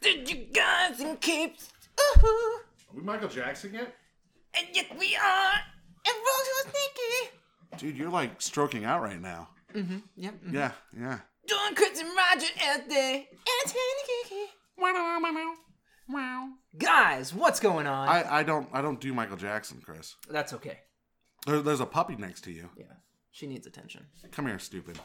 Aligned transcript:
Did 0.00 0.30
you 0.30 0.46
guys 0.52 1.00
and 1.00 1.20
capes? 1.20 1.70
Ooh, 2.00 2.26
Are 2.26 2.60
we 2.96 3.02
Michael 3.02 3.28
Jackson 3.28 3.74
yet? 3.74 3.94
and 4.58 4.66
yet 4.72 4.86
we 4.98 5.14
are. 5.16 5.52
And 6.06 6.14
Rose 6.16 6.48
was 6.64 6.64
sneaky. 6.72 7.36
Dude, 7.78 7.96
you're 7.96 8.10
like 8.10 8.40
stroking 8.42 8.84
out 8.84 9.02
right 9.02 9.20
now. 9.20 9.48
Mm-hmm. 9.74 9.98
Yep. 10.16 10.34
mhm. 10.44 10.52
Yeah, 10.54 10.72
yeah. 10.98 11.18
Doing 11.46 11.74
Chris 11.76 12.00
and 12.00 12.08
Rodger. 12.16 12.46
And 12.62 12.82
it's 12.88 13.72
Kiki. 13.72 14.46
Guys, 16.78 17.34
what's 17.34 17.60
going 17.60 17.86
on? 17.86 18.08
I, 18.08 18.38
I 18.38 18.42
don't 18.42 18.68
I 18.72 18.80
don't 18.80 19.00
do 19.00 19.12
Michael 19.12 19.36
Jackson, 19.36 19.80
Chris. 19.84 20.16
That's 20.30 20.52
okay. 20.54 20.78
There, 21.46 21.60
there's 21.60 21.80
a 21.80 21.86
puppy 21.86 22.16
next 22.16 22.42
to 22.44 22.52
you. 22.52 22.70
Yeah. 22.76 22.84
She 23.32 23.46
needs 23.46 23.66
attention. 23.66 24.06
Come 24.32 24.46
here, 24.46 24.58
stupid. 24.58 24.98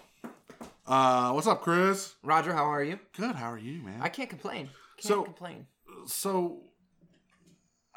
Uh, 0.87 1.31
what's 1.31 1.47
up, 1.47 1.61
Chris? 1.61 2.13
Rodger, 2.23 2.53
how 2.53 2.63
are 2.65 2.83
you? 2.83 2.99
Good. 3.17 3.35
How 3.35 3.51
are 3.51 3.57
you, 3.57 3.81
man? 3.81 3.99
I 4.01 4.09
can't 4.09 4.29
complain. 4.29 4.69
Can't 4.97 5.07
So- 5.07 5.23
complain. 5.23 5.67
so, 6.05 6.63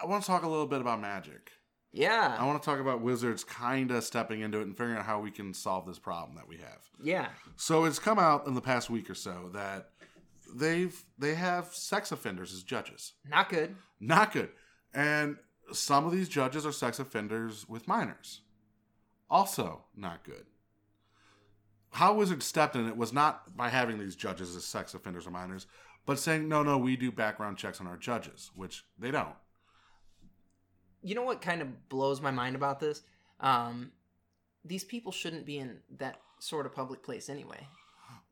I 0.00 0.06
want 0.06 0.22
to 0.22 0.26
talk 0.26 0.42
a 0.42 0.48
little 0.48 0.66
bit 0.66 0.80
about 0.80 1.00
magic. 1.00 1.52
Yeah. 1.90 2.36
I 2.38 2.44
want 2.44 2.62
to 2.62 2.64
talk 2.66 2.78
about 2.80 3.00
Wizards 3.00 3.42
kind 3.44 3.90
of 3.90 4.04
stepping 4.04 4.40
into 4.42 4.58
it 4.58 4.62
and 4.62 4.76
figuring 4.76 4.98
out 4.98 5.04
how 5.06 5.20
we 5.20 5.30
can 5.30 5.54
solve 5.54 5.86
this 5.86 5.98
problem 5.98 6.36
that 6.36 6.46
we 6.46 6.58
have. 6.58 6.88
Yeah. 7.02 7.30
So 7.56 7.84
it's 7.84 7.98
come 7.98 8.18
out 8.18 8.46
in 8.46 8.54
the 8.54 8.60
past 8.60 8.90
week 8.90 9.08
or 9.10 9.14
so 9.14 9.50
that 9.54 9.90
they've 10.54 11.02
they 11.18 11.34
have 11.34 11.74
sex 11.74 12.12
offenders 12.12 12.52
as 12.52 12.62
judges. 12.62 13.14
Not 13.24 13.48
good. 13.48 13.74
Not 14.00 14.32
good. 14.32 14.50
And 14.94 15.38
some 15.72 16.04
of 16.06 16.12
these 16.12 16.28
judges 16.28 16.64
are 16.66 16.72
sex 16.72 16.98
offenders 16.98 17.68
with 17.68 17.88
minors. 17.88 18.42
Also 19.30 19.84
not 19.96 20.24
good. 20.24 20.46
How 21.92 22.12
Wizards 22.14 22.44
stepped 22.46 22.76
in 22.76 22.86
it 22.86 22.96
was 22.96 23.12
not 23.12 23.56
by 23.56 23.70
having 23.70 23.98
these 23.98 24.14
judges 24.14 24.54
as 24.54 24.64
sex 24.64 24.92
offenders 24.94 25.26
or 25.26 25.30
minors, 25.30 25.66
but 26.08 26.18
saying, 26.18 26.48
no, 26.48 26.62
no, 26.64 26.76
we 26.76 26.96
do 26.96 27.12
background 27.12 27.56
checks 27.58 27.80
on 27.80 27.86
our 27.86 27.96
judges, 27.96 28.50
which 28.56 28.84
they 28.98 29.10
don't. 29.12 29.36
You 31.02 31.14
know 31.14 31.22
what 31.22 31.40
kind 31.40 31.62
of 31.62 31.88
blows 31.88 32.20
my 32.20 32.30
mind 32.32 32.56
about 32.56 32.80
this? 32.80 33.02
Um, 33.40 33.92
these 34.64 34.82
people 34.84 35.12
shouldn't 35.12 35.46
be 35.46 35.58
in 35.58 35.78
that 35.98 36.16
sort 36.40 36.66
of 36.66 36.74
public 36.74 37.02
place 37.04 37.28
anyway. 37.28 37.66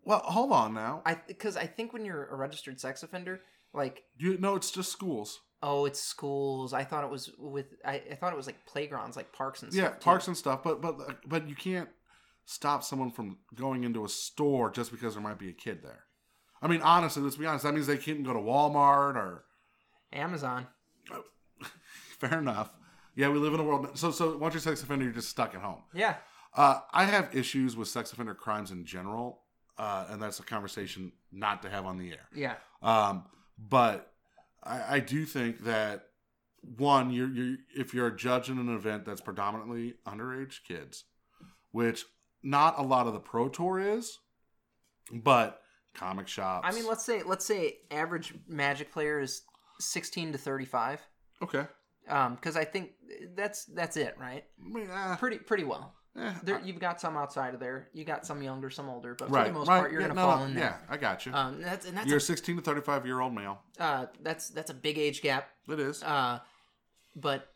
Well, 0.05 0.21
hold 0.21 0.53
on 0.53 0.75
now. 0.75 1.03
I 1.07 1.15
because 1.29 1.57
I 1.57 1.67
think 1.67 1.93
when 1.93 2.05
you're 2.05 2.27
a 2.27 2.37
registered 2.37 2.81
sex 2.81 3.03
offender, 3.03 3.41
like 3.73 4.03
You 4.19 4.39
know, 4.39 4.57
it's 4.57 4.71
just 4.71 4.91
schools. 4.91 5.41
oh, 5.63 5.85
it's 5.85 6.01
schools. 6.01 6.73
I 6.73 6.85
thought 6.85 7.05
it 7.05 7.11
was 7.11 7.31
with 7.39 7.67
I, 7.85 8.03
I 8.11 8.15
thought 8.15 8.33
it 8.33 8.37
was 8.37 8.47
like 8.47 8.65
playgrounds, 8.67 9.17
like 9.17 9.33
parks 9.33 9.63
and 9.63 9.73
Yeah, 9.73 9.87
stuff. 9.89 9.99
too. 10.01 10.05
parks 10.05 10.29
and 10.29 10.37
stuff, 10.37 10.63
but 10.63 10.81
but 10.81 10.97
but 11.29 11.49
you 11.49 11.55
can't 11.55 11.89
stop 12.47 12.83
someone 12.85 13.11
from 13.11 13.39
going 13.55 13.85
into 13.85 14.05
a 14.05 14.09
store 14.09 14.71
just 14.71 14.91
because 14.93 15.15
there 15.15 15.23
might 15.23 15.39
be 15.39 15.49
a 15.51 15.53
kid 15.53 15.83
there. 15.83 16.05
I 16.63 16.69
mean, 16.69 16.81
honestly, 16.83 17.23
let's 17.23 17.37
be 17.37 17.47
honest. 17.47 17.65
That 17.65 17.75
means 17.75 17.87
they 17.87 17.99
can't 17.99 18.25
go 18.25 18.33
to 18.33 18.39
Walmart 18.39 19.17
or 19.17 19.45
Amazon. 20.13 20.67
fair 22.19 22.39
enough. 22.39 22.71
Yeah, 23.15 23.29
we 23.29 23.39
live 23.39 23.55
in 23.55 23.61
a 23.61 23.65
world. 23.65 23.99
So 23.99 24.11
so 24.11 24.37
once 24.37 24.55
you're 24.55 24.59
a 24.59 24.63
sex 24.63 24.83
offender, 24.83 25.05
you're 25.05 25.15
just 25.15 25.29
stuck 25.29 25.55
at 25.55 25.61
home. 25.61 25.83
Yeah. 25.95 26.17
Uh, 26.55 26.81
I 26.93 27.05
have 27.05 27.35
issues 27.35 27.77
with 27.77 27.89
sex 27.89 28.13
offender 28.13 28.35
crimes 28.35 28.71
in 28.71 28.85
general, 28.85 29.43
uh, 29.79 30.07
and 30.11 30.23
that's 30.23 30.39
a 30.39 30.43
conversation 30.43 31.13
not 31.31 31.63
to 31.63 31.71
have 31.71 31.85
on 31.85 31.99
the 31.99 32.11
air. 32.13 32.29
Yeah. 32.35 32.55
Um, 32.83 33.25
but 33.59 34.13
I, 34.63 34.97
I 34.97 35.01
do 35.01 35.25
think 35.25 35.65
that 35.65 36.07
one, 36.77 37.11
you're, 37.11 37.29
you're 37.29 37.57
if 37.77 37.95
you're 37.95 38.09
a 38.09 38.17
judge 38.17 38.49
in 38.49 38.59
an 38.59 38.75
event 38.75 39.05
that's 39.05 39.21
predominantly 39.21 39.95
underage 40.07 40.61
kids, 40.67 41.05
which 41.73 42.05
not 42.43 42.79
a 42.79 42.83
lot 42.83 43.07
of 43.07 43.13
the 43.13 43.21
pro 43.21 43.49
tour 43.49 43.79
is, 43.79 44.19
but 45.13 45.61
comic 45.97 46.29
shops. 46.29 46.67
I 46.69 46.73
mean, 46.75 46.87
let's 46.87 47.05
say 47.05 47.23
let's 47.25 47.45
say 47.45 47.79
average 47.91 48.35
Magic 48.47 48.93
player 48.93 49.19
is 49.21 49.43
16 49.81 50.33
to 50.33 50.39
35. 50.39 51.01
okay, 51.43 51.67
Um, 52.09 52.35
because 52.37 52.57
I 52.57 52.65
think 52.65 52.91
that's 53.35 53.65
that's 53.67 53.97
it, 53.97 54.15
right? 54.21 54.45
I 54.75 55.13
eh, 55.13 55.17
Pretty 55.17 55.39
pretty 55.39 55.65
well. 55.65 55.95
eh, 56.19 56.33
There, 56.43 56.61
you've 56.65 56.79
got 56.81 57.01
some 57.01 57.17
outside 57.17 57.53
of 57.55 57.61
there. 57.61 57.89
You 57.93 58.05
got 58.05 58.25
some 58.27 58.43
younger, 58.43 58.71
some 58.71 58.89
older, 58.89 59.15
but 59.15 59.29
for 59.29 59.35
right, 59.35 59.47
the 59.49 59.53
most 59.53 59.69
right, 59.69 59.81
part, 59.81 59.93
you're 59.93 60.01
yeah, 60.01 60.09
gonna 60.09 60.21
no, 60.21 60.27
fall 60.27 60.45
in 60.45 60.57
Yeah. 60.57 60.77
I 60.89 60.97
got 60.97 61.27
you. 61.27 61.33
Um, 61.35 61.61
that's 61.61 61.87
and 61.87 61.97
that's 61.97 62.07
you're 62.07 62.17
a 62.17 62.19
a, 62.19 62.21
16 62.21 62.57
to 62.57 62.63
35 62.63 63.05
year 63.07 63.21
old 63.21 63.35
male. 63.35 63.59
uh, 63.79 64.07
that's 64.23 64.49
that's 64.51 64.71
a 64.71 64.75
big 64.75 64.99
age 64.99 65.21
gap. 65.23 65.49
It 65.69 65.81
is. 65.81 66.03
Uh, 66.03 66.39
but 67.17 67.49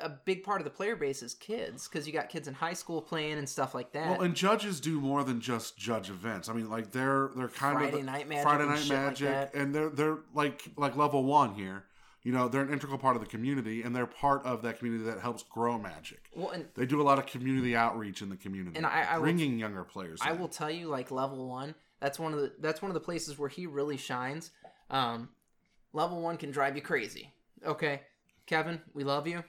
a 0.00 0.08
big 0.08 0.42
part 0.44 0.60
of 0.60 0.64
the 0.64 0.70
player 0.70 0.96
base 0.96 1.22
is 1.22 1.34
kids 1.34 1.88
because 1.88 2.06
you 2.06 2.12
got 2.12 2.28
kids 2.28 2.48
in 2.48 2.54
high 2.54 2.72
school 2.74 3.00
playing 3.02 3.38
and 3.38 3.48
stuff 3.48 3.74
like 3.74 3.92
that. 3.92 4.10
Well, 4.10 4.22
and 4.22 4.34
judges 4.34 4.80
do 4.80 5.00
more 5.00 5.24
than 5.24 5.40
just 5.40 5.76
judge 5.76 6.10
events. 6.10 6.48
I 6.48 6.52
mean, 6.52 6.68
like 6.70 6.90
they're 6.92 7.30
they're 7.36 7.48
kind 7.48 7.78
Friday 7.78 7.98
of 8.00 8.04
Night 8.04 8.28
Magic 8.28 8.42
Friday 8.44 8.66
Night 8.66 8.80
like 8.80 8.88
Magic, 8.88 9.28
that. 9.28 9.54
and 9.54 9.74
they're 9.74 9.90
they're 9.90 10.18
like 10.34 10.62
like 10.76 10.96
level 10.96 11.24
one 11.24 11.54
here. 11.54 11.84
You 12.22 12.32
know, 12.32 12.48
they're 12.48 12.62
an 12.62 12.72
integral 12.72 12.98
part 12.98 13.14
of 13.14 13.22
the 13.22 13.28
community, 13.28 13.82
and 13.82 13.94
they're 13.94 14.04
part 14.04 14.44
of 14.44 14.62
that 14.62 14.78
community 14.78 15.04
that 15.04 15.20
helps 15.20 15.44
grow 15.44 15.78
Magic. 15.78 16.18
well, 16.34 16.50
and 16.50 16.66
They 16.74 16.84
do 16.84 17.00
a 17.00 17.04
lot 17.04 17.20
of 17.20 17.26
community 17.26 17.76
outreach 17.76 18.20
in 18.20 18.30
the 18.30 18.36
community, 18.36 18.76
And 18.76 18.84
I- 18.84 19.02
I 19.10 19.16
will- 19.18 19.22
bringing 19.22 19.60
younger 19.60 19.84
players. 19.84 20.18
I 20.20 20.32
in. 20.32 20.40
will 20.40 20.48
tell 20.48 20.68
you, 20.68 20.88
like 20.88 21.12
level 21.12 21.46
one, 21.48 21.76
that's 22.00 22.18
one 22.18 22.34
of 22.34 22.40
the 22.40 22.52
that's 22.58 22.82
one 22.82 22.90
of 22.90 22.94
the 22.94 23.00
places 23.00 23.38
where 23.38 23.48
he 23.48 23.66
really 23.68 23.96
shines. 23.96 24.50
Um, 24.90 25.28
level 25.92 26.20
one 26.20 26.36
can 26.36 26.50
drive 26.50 26.74
you 26.74 26.82
crazy. 26.82 27.32
Okay, 27.64 28.02
Kevin, 28.46 28.80
we 28.92 29.04
love 29.04 29.28
you. 29.28 29.44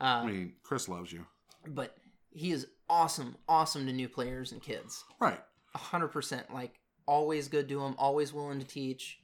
Uh, 0.00 0.04
I 0.04 0.26
mean, 0.26 0.52
Chris 0.62 0.88
loves 0.88 1.12
you, 1.12 1.26
but 1.66 1.96
he 2.30 2.52
is 2.52 2.66
awesome, 2.88 3.36
awesome 3.48 3.86
to 3.86 3.92
new 3.92 4.08
players 4.08 4.52
and 4.52 4.62
kids. 4.62 5.04
right? 5.20 5.40
A 5.74 5.78
hundred 5.78 6.08
percent, 6.08 6.52
like 6.52 6.78
always 7.06 7.48
good 7.48 7.68
to 7.68 7.80
him, 7.80 7.94
always 7.98 8.32
willing 8.32 8.58
to 8.60 8.66
teach, 8.66 9.18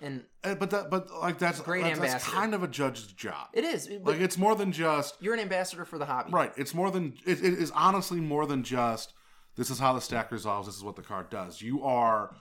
and 0.00 0.24
Uh, 0.42 0.54
But 0.54 0.70
that, 0.70 0.90
but 0.90 1.10
like 1.20 1.38
that's 1.38 1.60
Great 1.60 1.82
that's, 1.82 1.98
that's 1.98 2.12
ambassador. 2.12 2.36
kind 2.36 2.54
of 2.54 2.62
a 2.62 2.68
judge's 2.68 3.06
job. 3.12 3.48
it 3.52 3.64
is. 3.64 3.88
Like 4.02 4.20
it's 4.20 4.38
more 4.38 4.54
than 4.56 4.72
just 4.72 5.16
you're 5.20 5.34
an 5.34 5.40
ambassador 5.40 5.84
for 5.84 5.98
the 5.98 6.06
hobby, 6.06 6.32
Right. 6.32 6.52
It's 6.56 6.74
more 6.74 6.90
than 6.90 7.14
it, 7.26 7.38
it 7.42 7.54
is 7.54 7.70
honestly 7.72 8.20
more 8.20 8.46
than 8.46 8.62
just 8.64 9.12
this 9.56 9.70
is 9.70 9.78
how 9.78 9.92
the 9.92 10.00
stack 10.00 10.32
resolves. 10.32 10.66
This 10.66 10.76
is 10.76 10.82
what 10.84 10.96
the 10.96 11.02
card 11.02 11.30
does. 11.30 11.62
You 11.62 11.82
are, 11.84 12.34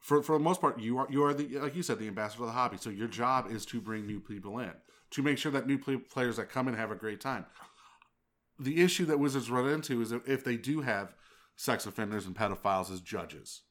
for 0.00 0.22
for 0.22 0.32
the 0.36 0.42
most 0.42 0.60
part, 0.60 0.80
you 0.80 0.98
are 0.98 1.06
you 1.10 1.22
are 1.24 1.32
the 1.34 1.58
like 1.60 1.76
you 1.76 1.82
said 1.82 1.98
the 1.98 2.08
ambassador 2.08 2.42
of 2.42 2.48
the 2.48 2.52
hobby. 2.54 2.76
So 2.76 2.90
your 2.90 3.08
job 3.08 3.50
is 3.50 3.64
to 3.66 3.80
bring 3.80 4.06
new 4.06 4.20
people 4.20 4.58
in 4.58 4.72
to 5.16 5.22
make 5.22 5.38
sure 5.38 5.50
that 5.50 5.66
new 5.66 5.78
players 5.78 6.36
that 6.36 6.50
come 6.50 6.68
in 6.68 6.74
have 6.74 6.90
a 6.90 6.94
great 6.94 7.22
time. 7.22 7.46
The 8.60 8.82
issue 8.82 9.06
that 9.06 9.18
Wizards 9.18 9.50
run 9.50 9.66
into 9.66 10.02
is 10.02 10.12
if 10.12 10.44
they 10.44 10.58
do 10.58 10.82
have 10.82 11.14
sex 11.56 11.86
offenders 11.86 12.26
and 12.26 12.36
pedophiles 12.36 12.92
as 12.92 13.00
judges, 13.00 13.62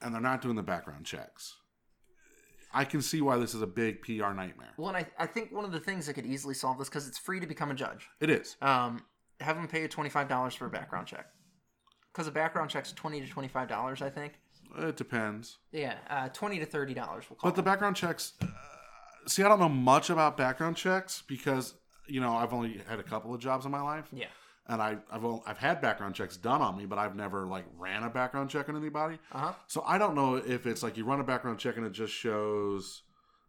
and 0.00 0.14
they're 0.14 0.22
not 0.22 0.40
doing 0.40 0.56
the 0.56 0.62
background 0.62 1.04
checks. 1.04 1.56
I 2.72 2.84
can 2.86 3.02
see 3.02 3.20
why 3.20 3.36
this 3.36 3.54
is 3.54 3.60
a 3.60 3.66
big 3.66 4.00
PR 4.00 4.32
nightmare. 4.32 4.72
Well, 4.78 4.88
and 4.88 4.96
I, 4.96 5.06
I 5.18 5.26
think 5.26 5.52
one 5.52 5.66
of 5.66 5.72
the 5.72 5.80
things 5.80 6.06
that 6.06 6.14
could 6.14 6.24
easily 6.26 6.54
solve 6.54 6.78
this 6.78 6.88
because 6.88 7.06
it's 7.06 7.18
free 7.18 7.40
to 7.40 7.46
become 7.46 7.70
a 7.70 7.74
judge. 7.74 8.08
It 8.20 8.30
is. 8.30 8.56
Um, 8.62 9.04
have 9.40 9.56
them 9.56 9.68
pay 9.68 9.82
you 9.82 9.88
twenty 9.88 10.08
five 10.08 10.28
dollars 10.28 10.54
for 10.54 10.64
a 10.64 10.70
background 10.70 11.06
check. 11.06 11.26
Because 12.10 12.26
a 12.26 12.30
background 12.30 12.70
check's 12.70 12.92
twenty 12.92 13.20
to 13.20 13.26
twenty 13.26 13.48
five 13.48 13.68
dollars, 13.68 14.00
I 14.00 14.08
think. 14.08 14.32
It 14.78 14.96
depends. 14.96 15.58
Yeah, 15.72 15.96
uh, 16.08 16.30
twenty 16.30 16.58
to 16.58 16.64
thirty 16.66 16.94
dollars. 16.94 17.24
We'll 17.28 17.36
call 17.36 17.50
But 17.50 17.56
the 17.56 17.62
background 17.62 17.96
checks. 17.96 18.32
Uh, 18.40 18.46
see, 19.28 19.42
I 19.42 19.48
don't 19.48 19.60
know 19.60 19.68
much 19.68 20.10
about 20.10 20.36
background 20.36 20.76
checks 20.76 21.22
because 21.26 21.74
you 22.06 22.20
know 22.20 22.34
I've 22.34 22.52
only 22.52 22.80
had 22.88 22.98
a 22.98 23.02
couple 23.02 23.34
of 23.34 23.40
jobs 23.40 23.64
in 23.66 23.70
my 23.70 23.80
life, 23.82 24.06
Yeah. 24.12 24.26
and 24.66 24.80
I, 24.82 24.96
I've 25.12 25.24
only, 25.24 25.42
I've 25.46 25.58
had 25.58 25.80
background 25.80 26.14
checks 26.14 26.36
done 26.36 26.62
on 26.62 26.76
me, 26.76 26.86
but 26.86 26.98
I've 26.98 27.14
never 27.14 27.46
like 27.46 27.64
ran 27.76 28.02
a 28.02 28.10
background 28.10 28.50
check 28.50 28.68
on 28.68 28.76
anybody. 28.76 29.18
Uh 29.32 29.38
huh. 29.38 29.52
So 29.66 29.82
I 29.86 29.98
don't 29.98 30.14
know 30.14 30.36
if 30.36 30.66
it's 30.66 30.82
like 30.82 30.96
you 30.96 31.04
run 31.04 31.20
a 31.20 31.24
background 31.24 31.58
check 31.58 31.76
and 31.76 31.86
it 31.86 31.92
just 31.92 32.12
shows 32.12 33.02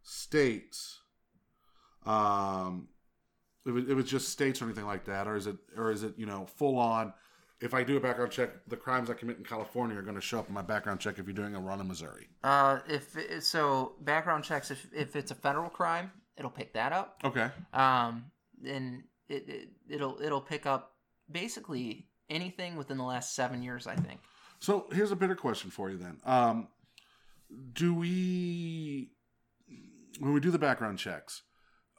states, 0.04 1.00
um, 2.06 2.88
if 3.66 3.76
it, 3.76 3.90
if 3.90 3.98
it's 3.98 4.10
just 4.10 4.30
states 4.30 4.62
or 4.62 4.66
anything 4.66 4.86
like 4.86 5.06
that, 5.06 5.28
or 5.28 5.36
is 5.36 5.48
it 5.48 5.58
or 5.78 5.92
is 5.92 6.04
it 6.04 6.14
you 6.18 6.26
know 6.26 6.46
full 6.46 6.78
on? 6.78 7.14
If 7.62 7.74
I 7.74 7.84
do 7.84 7.98
a 7.98 8.00
background 8.00 8.32
check, 8.32 8.52
the 8.68 8.78
crimes 8.78 9.10
I 9.10 9.14
commit 9.14 9.38
in 9.38 9.44
California 9.44 9.98
are 9.98 10.02
going 10.02 10.16
to 10.16 10.22
show 10.22 10.40
up 10.40 10.48
in 10.48 10.54
my 10.54 10.62
background 10.62 11.02
check 11.02 11.20
if 11.20 11.26
you're 11.26 11.34
doing 11.34 11.56
a 11.56 11.60
run 11.60 11.82
in 11.82 11.88
Missouri. 11.88 12.28
Uh, 12.44 12.80
if 12.88 13.18
it- 13.18 13.44
so, 13.44 13.96
background 14.02 14.44
checks. 14.46 14.72
If 14.72 14.88
if 14.94 15.16
it's 15.16 15.32
a 15.32 15.36
federal 15.36 15.70
crime, 15.70 16.12
it'll 16.38 16.52
pick 16.52 16.74
that 16.74 16.94
up. 16.94 17.20
Okay. 17.24 17.50
Um, 17.74 18.32
and 18.66 19.04
it, 19.28 19.50
it 19.50 19.70
it'll 19.90 20.22
it'll 20.22 20.42
pick 20.42 20.66
up 20.66 20.94
basically 21.30 22.08
anything 22.30 22.78
within 22.78 22.98
the 22.98 23.04
last 23.04 23.36
seven 23.36 23.62
years. 23.62 23.88
I 23.88 23.96
think. 23.96 24.22
So 24.60 24.88
here's 24.92 25.12
a 25.12 25.16
better 25.16 25.36
question 25.36 25.70
for 25.70 25.90
you 25.90 25.98
then. 25.98 26.18
Um, 26.26 26.68
do 27.74 27.94
we, 27.94 29.12
when 30.20 30.34
we 30.34 30.40
do 30.42 30.52
the 30.52 30.60
background 30.60 31.00
checks 31.00 31.44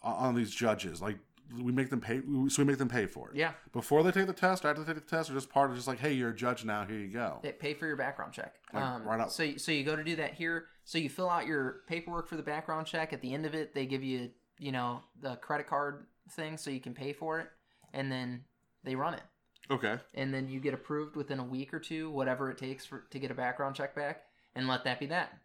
on, 0.03 0.15
on 0.15 0.35
these 0.35 0.55
judges, 0.55 1.01
like 1.01 1.19
we 1.59 1.73
make 1.73 1.91
them 1.91 2.01
pay, 2.01 2.21
so 2.49 2.63
we 2.63 2.65
make 2.65 2.79
them 2.79 2.89
pay 2.89 3.07
for 3.07 3.31
it 3.31 3.37
Yeah. 3.37 3.53
before 3.73 4.03
they 4.03 4.11
take 4.13 4.27
the 4.27 4.33
test, 4.33 4.65
after 4.65 4.83
they 4.85 4.93
take 4.93 5.03
the 5.05 5.09
test, 5.11 5.31
or 5.31 5.35
just 5.35 5.51
part 5.51 5.71
of 5.71 5.77
just 5.77 5.89
like, 5.89 5.99
hey, 5.99 6.13
you're 6.13 6.31
a 6.31 6.35
judge 6.37 6.65
now, 6.65 6.85
here 6.85 6.99
you 6.99 7.09
go. 7.09 7.41
They 7.43 7.53
pay 7.53 7.75
for 7.75 7.87
your 7.87 7.97
background 7.97 8.33
check. 8.33 8.55
Like, 8.73 8.85
um, 8.85 9.03
right 9.03 9.19
up. 9.21 9.31
So, 9.31 9.43
you- 9.43 9.59
so 9.59 9.73
you 9.73 9.85
go 9.85 9.97
to 9.97 10.05
do 10.05 10.17
that 10.17 10.35
here. 10.35 10.69
So 10.85 10.99
you 10.99 11.09
fill 11.09 11.29
out 11.31 11.47
your 11.47 11.83
paperwork 11.89 12.29
for 12.29 12.37
the 12.37 12.43
background 12.43 12.87
check. 12.87 13.13
At 13.13 13.21
the 13.21 13.35
end 13.35 13.47
of 13.47 13.55
it, 13.55 13.75
they 13.75 13.87
give 13.87 14.03
you, 14.05 14.31
you 14.59 14.73
know, 14.73 15.03
the 15.21 15.37
credit 15.37 15.67
card 15.67 16.07
thing 16.31 16.57
so 16.57 16.71
you 16.71 16.81
can 16.81 16.95
pay 16.95 17.13
for 17.13 17.41
it, 17.41 17.49
and 17.93 18.11
then 18.13 18.45
they 18.85 18.95
run 18.95 19.15
it, 19.15 19.23
Okay. 19.71 19.99
and 20.15 20.33
then 20.33 20.49
you 20.49 20.61
get 20.61 20.75
approved 20.75 21.17
within 21.17 21.39
a 21.41 21.45
week 21.45 21.75
or 21.75 21.81
two, 21.81 22.11
whatever 22.11 22.51
it 22.51 22.59
takes 22.59 22.85
for 22.87 23.01
to 23.11 23.19
get 23.19 23.31
a 23.31 23.35
background 23.35 23.75
check 23.75 23.95
back, 23.97 24.23
and 24.55 24.69
let 24.69 24.85
that 24.85 25.01
be 25.01 25.07
that. 25.07 25.39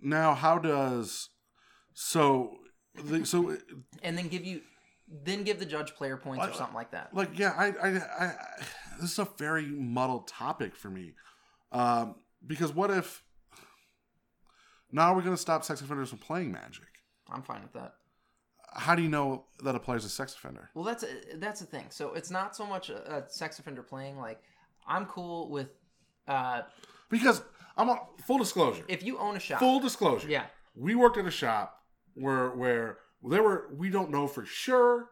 now 0.00 0.34
how 0.34 0.58
does 0.58 1.30
so 1.94 2.58
the, 3.04 3.24
so 3.26 3.56
and 4.02 4.16
then 4.16 4.28
give 4.28 4.44
you 4.44 4.60
then 5.24 5.44
give 5.44 5.58
the 5.58 5.66
judge 5.66 5.94
player 5.94 6.16
points 6.16 6.44
or 6.46 6.52
something 6.52 6.74
like 6.74 6.90
that. 6.90 7.14
like 7.14 7.38
yeah 7.38 7.52
I, 7.56 7.66
I 7.66 7.88
i 8.26 8.34
this 9.00 9.12
is 9.12 9.18
a 9.18 9.28
very 9.38 9.66
muddled 9.66 10.26
topic 10.28 10.74
for 10.74 10.88
me 10.90 11.12
um 11.72 12.16
because 12.46 12.72
what 12.74 12.90
if 12.90 13.22
now 14.92 15.14
we're 15.14 15.22
going 15.22 15.34
to 15.34 15.40
stop 15.40 15.64
sex 15.64 15.80
offenders 15.80 16.10
from 16.10 16.18
playing 16.18 16.52
magic 16.52 16.84
I'm 17.30 17.42
fine 17.42 17.62
with 17.62 17.72
that. 17.72 17.94
how 18.74 18.94
do 18.94 19.02
you 19.02 19.08
know 19.08 19.44
that 19.64 19.74
a 19.74 19.80
player's 19.80 20.04
a 20.04 20.08
sex 20.08 20.34
offender 20.34 20.70
Well, 20.74 20.84
that's 20.84 21.02
a, 21.02 21.08
that's 21.36 21.60
the 21.60 21.66
thing. 21.66 21.86
So 21.90 22.14
it's 22.14 22.30
not 22.30 22.54
so 22.56 22.64
much 22.66 22.88
a, 22.90 23.16
a 23.16 23.28
sex 23.30 23.58
offender 23.58 23.82
playing. 23.82 24.16
Like 24.18 24.40
I'm 24.86 25.06
cool 25.06 25.50
with 25.50 25.70
uh, 26.28 26.62
because 27.10 27.42
i'm 27.76 27.88
on 27.90 27.98
full 28.26 28.38
disclosure 28.38 28.82
if 28.88 29.02
you 29.04 29.18
own 29.18 29.36
a 29.36 29.40
shop. 29.40 29.60
full 29.60 29.78
disclosure 29.80 30.28
yeah, 30.28 30.44
we 30.74 30.94
worked 30.94 31.16
at 31.18 31.26
a 31.26 31.30
shop 31.30 31.82
where 32.16 32.50
where 32.50 32.98
there 33.22 33.42
were 33.42 33.68
we 33.76 33.90
don't 33.90 34.10
know 34.10 34.26
for 34.26 34.44
sure 34.44 35.10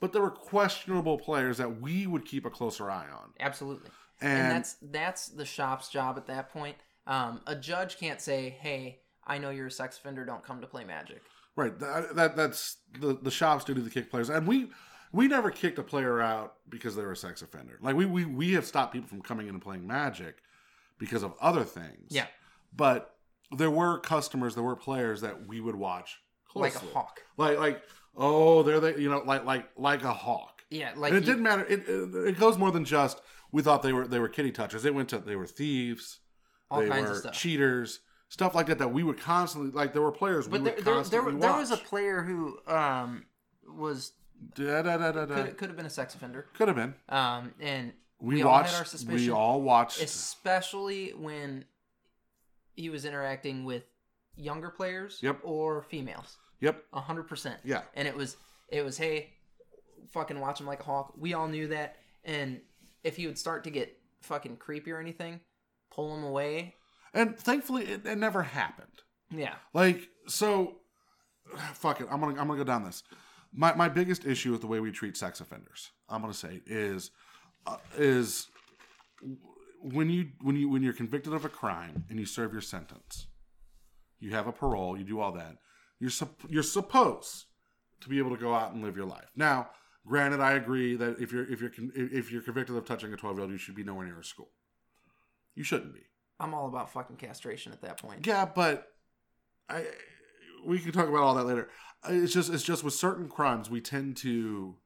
but 0.00 0.12
there 0.12 0.22
were 0.22 0.30
questionable 0.30 1.18
players 1.18 1.56
that 1.58 1.80
we 1.80 2.06
would 2.06 2.24
keep 2.24 2.44
a 2.44 2.50
closer 2.50 2.90
eye 2.90 3.06
on 3.10 3.30
absolutely. 3.40 3.90
and, 4.20 4.32
And, 4.32 4.50
that's 4.50 4.76
that's 4.82 5.28
the 5.28 5.44
shop's 5.44 5.88
job 5.88 6.16
at 6.16 6.26
that 6.26 6.52
point. 6.52 6.76
Um, 7.06 7.40
a 7.46 7.54
judge 7.54 7.98
can't 7.98 8.20
say, 8.20 8.56
"Hey, 8.60 9.00
I 9.26 9.38
know 9.38 9.50
you're 9.50 9.68
a 9.68 9.70
sex 9.70 9.96
offender. 9.96 10.24
Don't 10.24 10.44
come 10.44 10.60
to 10.60 10.66
play 10.66 10.84
Magic." 10.84 11.22
right 11.56 11.78
that, 11.78 12.14
that 12.14 12.36
that's 12.36 12.76
the 13.00 13.14
the 13.20 13.30
shop's 13.30 13.64
duty 13.64 13.82
to 13.82 13.90
kick 13.90 14.10
players 14.10 14.28
and 14.28 14.46
we 14.46 14.70
we 15.12 15.26
never 15.26 15.50
kicked 15.50 15.78
a 15.78 15.82
player 15.82 16.20
out 16.20 16.54
because 16.68 16.94
they 16.94 17.02
were 17.02 17.12
a 17.12 17.16
sex 17.16 17.42
offender 17.42 17.78
like 17.82 17.96
we 17.96 18.04
we, 18.04 18.24
we 18.24 18.52
have 18.52 18.64
stopped 18.64 18.92
people 18.92 19.08
from 19.08 19.22
coming 19.22 19.48
in 19.48 19.54
and 19.54 19.62
playing 19.62 19.86
magic 19.86 20.36
because 20.98 21.22
of 21.22 21.34
other 21.40 21.64
things 21.64 22.10
Yeah, 22.10 22.26
but 22.74 23.14
there 23.56 23.70
were 23.70 23.98
customers 23.98 24.54
there 24.54 24.64
were 24.64 24.76
players 24.76 25.22
that 25.22 25.46
we 25.46 25.60
would 25.60 25.76
watch 25.76 26.20
like 26.60 26.74
a 26.74 26.78
hawk. 26.78 27.20
like 27.36 27.58
like 27.58 27.82
oh 28.16 28.62
they're 28.62 28.80
they 28.80 28.96
you 28.96 29.08
know 29.10 29.22
like 29.24 29.44
like 29.44 29.68
like 29.76 30.02
a 30.04 30.12
hawk 30.12 30.62
Yeah, 30.70 30.92
like 30.96 31.12
and 31.12 31.18
it 31.18 31.26
you- 31.26 31.32
didn't 31.32 31.42
matter. 31.42 31.64
It, 31.66 31.88
it 31.88 32.28
it 32.28 32.38
goes 32.38 32.56
more 32.58 32.70
than 32.70 32.84
just 32.84 33.20
we 33.52 33.62
thought 33.62 33.82
they 33.82 33.92
were 33.92 34.06
they 34.06 34.18
were 34.18 34.28
kitty 34.28 34.50
touchers. 34.52 34.84
It 34.84 34.94
went 34.94 35.08
to 35.10 35.18
they 35.18 35.36
were 35.36 35.46
thieves, 35.46 36.20
all 36.70 36.80
they 36.80 36.88
kinds 36.88 37.06
were 37.06 37.12
of 37.12 37.18
stuff. 37.18 37.34
cheaters, 37.34 38.00
stuff 38.28 38.54
like 38.54 38.66
that. 38.66 38.78
That 38.78 38.92
we 38.92 39.02
would 39.02 39.20
constantly 39.20 39.70
like. 39.70 39.92
There 39.92 40.02
were 40.02 40.12
players 40.12 40.48
we 40.48 40.58
But 40.58 40.64
there, 40.64 40.74
would 40.74 40.84
there, 40.84 40.84
there, 40.84 40.94
constantly 40.94 41.40
there 41.40 41.56
was 41.56 41.70
a 41.70 41.76
player 41.76 42.22
who 42.22 42.58
um, 42.66 43.26
was 43.68 44.12
Da, 44.54 44.82
da, 44.82 44.98
da, 44.98 45.12
da, 45.12 45.24
da. 45.24 45.34
could, 45.34 45.56
could 45.58 45.68
have 45.68 45.76
been 45.76 45.86
a 45.86 45.90
sex 45.90 46.14
offender. 46.14 46.46
Could 46.54 46.68
have 46.68 46.76
been. 46.76 46.94
Um, 47.08 47.54
and 47.60 47.92
We, 48.20 48.36
We 48.36 48.42
all 48.42 48.52
had 48.62 48.62
watched. 48.72 49.06
our 49.08 49.14
we 49.14 49.30
all 49.30 49.62
watched. 49.62 50.02
especially 50.02 51.10
when 51.10 51.64
he 52.74 52.90
was 52.90 53.04
interacting 53.06 53.64
with 53.64 53.84
younger 54.36 54.68
players 54.70 55.20
Yep. 55.22 55.40
or 55.42 55.82
females. 55.84 56.36
Yep. 56.60 56.84
A 56.92 57.00
hundred 57.00 57.24
percent. 57.28 57.60
Yeah. 57.64 57.82
And 57.94 58.08
it 58.08 58.16
was 58.16 58.36
it 58.68 58.84
was 58.84 58.96
hey, 58.96 59.34
fucking 60.10 60.40
watch 60.40 60.60
him 60.60 60.66
like 60.66 60.80
a 60.80 60.84
hawk. 60.84 61.14
We 61.16 61.34
all 61.34 61.48
knew 61.48 61.68
that. 61.68 61.96
And 62.24 62.60
if 63.04 63.16
he 63.16 63.26
would 63.26 63.38
start 63.38 63.64
to 63.64 63.70
get 63.70 63.96
fucking 64.22 64.56
creepy 64.56 64.90
or 64.90 64.98
anything, 64.98 65.40
pull 65.90 66.16
him 66.16 66.24
away. 66.24 66.74
And 67.14 67.38
thankfully, 67.38 67.84
it, 67.84 68.06
it 68.06 68.18
never 68.18 68.42
happened. 68.42 69.02
Yeah. 69.30 69.54
Like 69.72 70.08
so, 70.26 70.76
fuck 71.74 72.00
it. 72.00 72.08
I'm 72.10 72.20
gonna 72.20 72.40
I'm 72.40 72.48
gonna 72.48 72.58
go 72.58 72.64
down 72.64 72.84
this. 72.84 73.02
My 73.52 73.74
my 73.74 73.88
biggest 73.88 74.24
issue 74.24 74.52
with 74.52 74.60
the 74.60 74.66
way 74.66 74.80
we 74.80 74.90
treat 74.90 75.16
sex 75.16 75.40
offenders, 75.40 75.90
I'm 76.08 76.20
gonna 76.20 76.34
say, 76.34 76.62
is 76.66 77.10
uh, 77.66 77.76
is 77.96 78.48
when 79.80 80.10
you 80.10 80.28
when 80.42 80.56
you 80.56 80.68
when 80.68 80.82
you're 80.82 80.92
convicted 80.92 81.32
of 81.32 81.44
a 81.44 81.48
crime 81.48 82.04
and 82.10 82.18
you 82.18 82.26
serve 82.26 82.52
your 82.52 82.60
sentence, 82.60 83.26
you 84.20 84.30
have 84.32 84.46
a 84.46 84.52
parole, 84.52 84.98
you 84.98 85.04
do 85.04 85.20
all 85.20 85.32
that. 85.32 85.56
You're 85.98 86.10
sup- 86.10 86.42
you're 86.48 86.62
supposed 86.62 87.46
to 88.00 88.08
be 88.08 88.18
able 88.18 88.30
to 88.30 88.36
go 88.36 88.54
out 88.54 88.72
and 88.72 88.82
live 88.82 88.96
your 88.96 89.06
life. 89.06 89.30
Now, 89.34 89.70
granted, 90.06 90.40
I 90.40 90.52
agree 90.52 90.96
that 90.96 91.18
if 91.20 91.32
you're 91.32 91.50
if 91.50 91.60
you're 91.60 91.70
con- 91.70 91.92
if 91.94 92.30
you're 92.30 92.42
convicted 92.42 92.76
of 92.76 92.84
touching 92.84 93.12
a 93.12 93.16
12 93.16 93.36
year 93.36 93.42
old, 93.42 93.50
you 93.52 93.58
should 93.58 93.74
be 93.74 93.84
nowhere 93.84 94.06
near 94.06 94.20
a 94.20 94.24
school. 94.24 94.50
You 95.54 95.64
shouldn't 95.64 95.94
be. 95.94 96.02
I'm 96.38 96.52
all 96.52 96.68
about 96.68 96.92
fucking 96.92 97.16
castration 97.16 97.72
at 97.72 97.80
that 97.82 97.96
point. 98.00 98.26
Yeah, 98.26 98.44
but 98.44 98.88
I 99.70 99.86
we 100.66 100.78
can 100.78 100.92
talk 100.92 101.08
about 101.08 101.22
all 101.22 101.34
that 101.34 101.44
later. 101.44 101.68
Uh, 102.06 102.12
it's 102.12 102.32
just 102.34 102.52
it's 102.52 102.62
just 102.62 102.84
with 102.84 102.94
certain 102.94 103.28
crimes 103.28 103.70
we 103.70 103.80
tend 103.80 104.16
to 104.18 104.76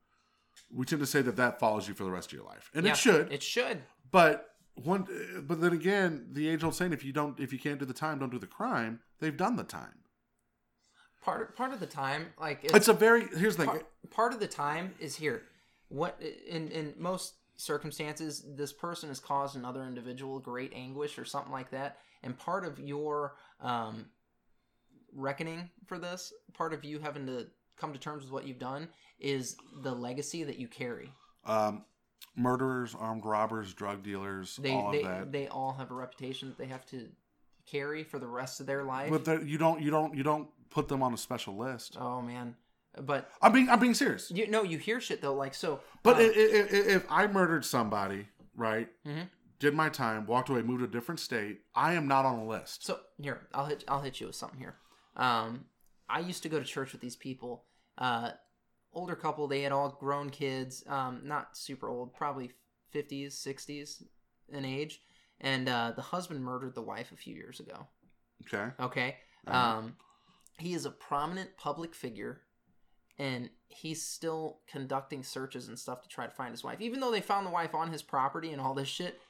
we 0.72 0.86
tend 0.86 1.00
to 1.00 1.06
say 1.06 1.22
that 1.22 1.36
that 1.36 1.58
follows 1.58 1.88
you 1.88 1.94
for 1.94 2.04
the 2.04 2.10
rest 2.10 2.28
of 2.30 2.38
your 2.38 2.46
life, 2.46 2.70
and 2.74 2.86
Yeah, 2.86 2.92
it 2.92 2.98
should. 2.98 3.32
It 3.32 3.42
should. 3.42 3.82
but 4.10 4.46
one, 4.76 5.06
but 5.46 5.60
then 5.60 5.72
again, 5.72 6.28
the 6.32 6.48
age 6.48 6.62
old 6.62 6.74
saying: 6.76 6.92
if 6.92 7.04
you 7.04 7.12
don't, 7.12 7.38
if 7.40 7.52
you 7.52 7.58
can't 7.58 7.78
do 7.80 7.84
the 7.84 7.92
time, 7.92 8.20
don't 8.20 8.30
do 8.30 8.38
the 8.38 8.46
crime. 8.46 9.00
They've 9.18 9.36
done 9.36 9.56
the 9.56 9.64
time. 9.64 9.98
Part 11.22 11.42
of, 11.50 11.56
part 11.56 11.72
of 11.72 11.80
the 11.80 11.86
time, 11.86 12.26
like 12.40 12.60
It's 12.62 12.88
a 12.88 12.94
very 12.94 13.26
here's 13.36 13.56
the 13.56 13.64
thing. 13.64 13.70
part, 13.70 14.10
part 14.10 14.32
of 14.32 14.40
the 14.40 14.46
time 14.48 14.94
is 14.98 15.16
here. 15.16 15.42
What 15.88 16.20
in 16.48 16.68
in 16.68 16.94
most 16.96 17.34
circumstances, 17.56 18.42
this 18.56 18.72
person 18.72 19.10
has 19.10 19.20
caused 19.20 19.54
another 19.54 19.84
individual 19.84 20.38
great 20.38 20.72
anguish 20.74 21.18
or 21.18 21.24
something 21.26 21.52
like 21.52 21.70
that, 21.72 21.98
and 22.22 22.38
part 22.38 22.64
of 22.64 22.78
your 22.78 23.34
um, 23.60 24.06
reckoning 25.14 25.68
for 25.86 25.98
this, 25.98 26.32
part 26.54 26.72
of 26.72 26.84
you 26.84 26.98
having 26.98 27.26
to 27.26 27.46
come 27.76 27.92
to 27.92 27.98
terms 27.98 28.22
with 28.24 28.32
what 28.32 28.46
you've 28.46 28.58
done, 28.58 28.88
is 29.18 29.56
the 29.82 29.92
legacy 29.92 30.44
that 30.44 30.58
you 30.58 30.68
carry. 30.68 31.12
Um, 31.44 31.84
murderers, 32.36 32.94
armed 32.98 33.24
robbers, 33.24 33.74
drug 33.74 34.02
dealers, 34.02 34.56
They 34.56 34.72
all 34.72 34.92
they 34.92 34.98
of 35.02 35.04
that. 35.04 35.32
they 35.32 35.48
all 35.48 35.72
have 35.72 35.90
a 35.90 35.94
reputation 35.94 36.48
that 36.48 36.56
they 36.58 36.66
have 36.66 36.86
to 36.86 37.08
carry 37.66 38.04
for 38.04 38.18
the 38.18 38.26
rest 38.26 38.60
of 38.60 38.66
their 38.66 38.84
life. 38.84 39.10
but 39.10 39.46
you 39.46 39.58
don't 39.58 39.80
you 39.82 39.90
don't 39.90 40.14
you 40.14 40.22
don't 40.22 40.48
put 40.70 40.88
them 40.88 41.02
on 41.02 41.12
a 41.12 41.16
special 41.16 41.56
list. 41.56 41.96
oh 42.00 42.20
man, 42.22 42.56
but 43.02 43.30
I'm 43.42 43.52
being 43.52 43.68
I'm 43.68 43.78
being 43.80 43.94
serious. 43.94 44.30
you 44.30 44.46
no, 44.48 44.62
you 44.62 44.78
hear 44.78 45.00
shit 45.00 45.20
though, 45.22 45.34
like 45.34 45.54
so. 45.54 45.80
But 46.02 46.16
um, 46.16 46.30
if 46.34 47.04
I 47.10 47.26
murdered 47.26 47.64
somebody, 47.64 48.26
right, 48.56 48.88
Mhm. 49.06 49.28
did 49.58 49.74
my 49.74 49.88
time, 49.88 50.26
walked 50.26 50.48
away, 50.48 50.62
moved 50.62 50.80
to 50.80 50.84
a 50.84 50.88
different 50.88 51.20
state, 51.20 51.60
I 51.74 51.94
am 51.94 52.06
not 52.08 52.24
on 52.24 52.38
a 52.40 52.44
list. 52.46 52.84
So 52.84 53.00
here, 53.20 53.46
I'll 53.54 53.66
hit 53.66 53.84
I'll 53.88 54.00
hit 54.02 54.20
you 54.20 54.26
with 54.28 54.36
something 54.36 54.58
here. 54.58 54.76
Um, 55.16 55.66
I 56.08 56.20
used 56.20 56.42
to 56.44 56.48
go 56.48 56.58
to 56.58 56.64
church 56.64 56.92
with 56.92 57.00
these 57.00 57.16
people. 57.16 57.64
Uh, 57.98 58.30
older 58.92 59.14
couple, 59.14 59.46
they 59.46 59.62
had 59.62 59.72
all 59.72 59.90
grown 60.00 60.30
kids. 60.30 60.82
Um, 60.88 61.20
not 61.24 61.56
super 61.56 61.88
old, 61.88 62.14
probably 62.14 62.52
fifties, 62.90 63.36
sixties 63.36 64.02
in 64.48 64.64
age. 64.64 65.00
And 65.42 65.68
uh, 65.68 65.92
the 65.96 66.02
husband 66.02 66.42
murdered 66.44 66.74
the 66.74 66.82
wife 66.82 67.12
a 67.12 67.16
few 67.16 67.34
years 67.34 67.60
ago. 67.60 67.86
Okay. 68.46 68.72
Okay. 68.80 69.16
Uh-huh. 69.46 69.78
Um, 69.78 69.96
he 70.60 70.74
is 70.74 70.84
a 70.86 70.90
prominent 70.90 71.56
public 71.56 71.94
figure, 71.94 72.42
and 73.18 73.50
he's 73.68 74.02
still 74.02 74.58
conducting 74.70 75.22
searches 75.22 75.68
and 75.68 75.78
stuff 75.78 76.02
to 76.02 76.08
try 76.08 76.26
to 76.26 76.32
find 76.32 76.50
his 76.52 76.64
wife. 76.64 76.80
Even 76.80 77.00
though 77.00 77.10
they 77.10 77.20
found 77.20 77.46
the 77.46 77.50
wife 77.50 77.74
on 77.74 77.90
his 77.92 78.02
property 78.02 78.52
and 78.52 78.60
all 78.60 78.74
this 78.74 78.88
shit, 78.88 79.20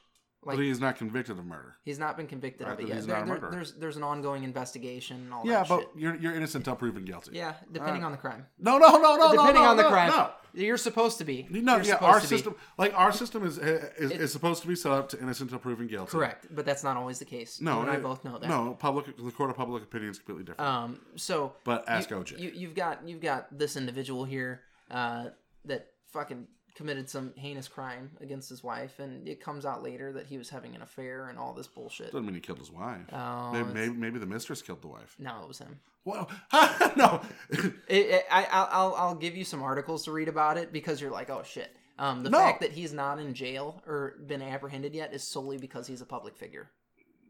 like 0.43 0.57
but 0.57 0.63
he's 0.65 0.81
not 0.81 0.97
convicted 0.97 1.39
of 1.39 1.45
murder. 1.45 1.77
He's 1.85 1.99
not 1.99 2.17
been 2.17 2.27
convicted 2.27 2.67
Right, 2.67 2.73
of 2.73 2.81
it 2.81 2.89
yet. 2.89 3.07
There- 3.07 3.25
there- 3.27 3.51
there's 3.51 3.75
there's 3.75 3.97
an 3.99 4.03
ongoing 4.03 4.43
investigation 4.43 5.19
and 5.19 5.35
all 5.35 5.43
Yeah, 5.45 5.61
that 5.61 5.69
but 5.69 5.81
shit. 5.81 5.89
you're 5.97 6.15
you're 6.17 6.35
innocent 6.35 6.63
until 6.67 6.77
proven 6.77 7.05
guilty. 7.05 7.33
Yeah, 7.35 7.57
depending 7.71 8.03
Uh, 8.03 8.07
on 8.07 8.13
the 8.13 8.19
crime. 8.19 8.47
No, 8.59 8.79
no, 8.79 8.97
no, 8.97 9.17
no, 9.17 9.33
depending 9.33 9.55
no, 9.57 9.63
no, 9.65 9.71
on 9.71 9.77
the 9.77 9.85
crime. 9.89 10.09
No. 10.09 10.33
You're 10.55 10.77
supposed 10.77 11.19
to 11.19 11.25
be. 11.25 11.47
No, 11.51 11.77
You're 11.77 11.85
yeah, 11.85 11.95
our 11.97 12.21
to 12.21 12.23
be. 12.23 12.27
system, 12.27 12.55
like 12.79 12.93
our 12.97 13.13
system, 13.13 13.47
is, 13.47 13.59
is 13.59 14.11
is 14.11 14.33
supposed 14.33 14.63
to 14.63 14.69
be 14.69 14.75
set 14.75 14.93
up 14.93 15.09
to 15.11 15.19
innocent 15.21 15.51
until 15.51 15.59
proven 15.59 15.87
guilty. 15.87 16.11
Correct, 16.11 16.47
but 16.51 16.65
that's 16.65 16.85
not 16.85 16.97
always 16.97 17.19
the 17.19 17.25
case. 17.25 17.61
No, 17.61 17.77
you 17.77 17.81
and 17.83 17.91
I 17.91 17.97
both 17.99 18.25
know 18.25 18.39
that. 18.39 18.49
No, 18.49 18.77
public, 18.79 19.07
the 19.17 19.31
court 19.31 19.51
of 19.51 19.57
public 19.57 19.83
opinion 19.83 20.11
is 20.11 20.19
completely 20.19 20.45
different. 20.45 20.69
Um. 20.71 21.01
So. 21.17 21.55
but 21.65 21.89
ask 21.89 22.11
you, 22.11 22.17
OJ. 22.17 22.39
You, 22.39 22.53
you've 22.55 22.75
got 22.75 23.07
you've 23.07 23.21
got 23.21 23.47
this 23.57 23.77
individual 23.77 24.25
here, 24.25 24.63
uh, 24.91 25.27
that 25.65 25.89
fucking 26.13 26.47
committed 26.81 27.11
some 27.11 27.35
heinous 27.37 27.69
crime 27.69 28.11
against 28.23 28.49
his 28.49 28.65
wife, 28.65 28.99
and 29.01 29.29
it 29.29 29.39
comes 29.39 29.67
out 29.67 29.83
later 29.83 30.13
that 30.15 30.27
he 30.27 30.39
was 30.39 30.49
having 30.49 30.75
an 30.75 30.81
affair 30.81 31.29
and 31.29 31.39
all 31.39 31.53
this 31.53 31.67
bullshit. 31.67 32.07
Doesn't 32.07 32.25
mean 32.25 32.35
he 32.35 32.41
killed 32.41 32.59
his 32.59 32.71
wife. 32.73 33.03
Oh, 33.13 33.53
maybe, 33.53 33.73
maybe 33.75 33.95
maybe 33.95 34.19
the 34.19 34.25
mistress 34.27 34.63
killed 34.63 34.81
the 34.81 34.89
wife. 34.89 35.15
No, 35.19 35.43
it 35.43 35.49
was 35.49 35.59
him. 35.59 35.79
Well, 36.07 36.31
no. 36.97 37.21
It, 37.87 38.07
it, 38.07 38.25
I, 38.31 38.47
I'll, 38.51 38.69
I'll 38.71 38.95
I'll 38.95 39.15
give 39.15 39.37
you 39.37 39.45
some 39.45 39.63
articles 39.63 40.05
to 40.07 40.13
read 40.13 40.29
about 40.29 40.57
it 40.57 40.73
because 40.73 41.01
you're 41.03 41.11
like, 41.11 41.29
oh 41.29 41.43
shit. 41.45 41.77
Um, 41.99 42.23
the 42.23 42.31
No. 42.31 42.39
fact 42.39 42.63
that 42.63 42.73
he's 42.73 42.95
not 42.95 43.19
in 43.19 43.35
jail 43.35 43.83
or 43.87 44.15
been 44.27 44.41
apprehended 44.41 44.95
yet 44.95 45.13
is 45.13 45.23
solely 45.23 45.59
because 45.59 45.87
he's 45.87 46.01
a 46.01 46.07
public 46.07 46.35
figure. 46.35 46.71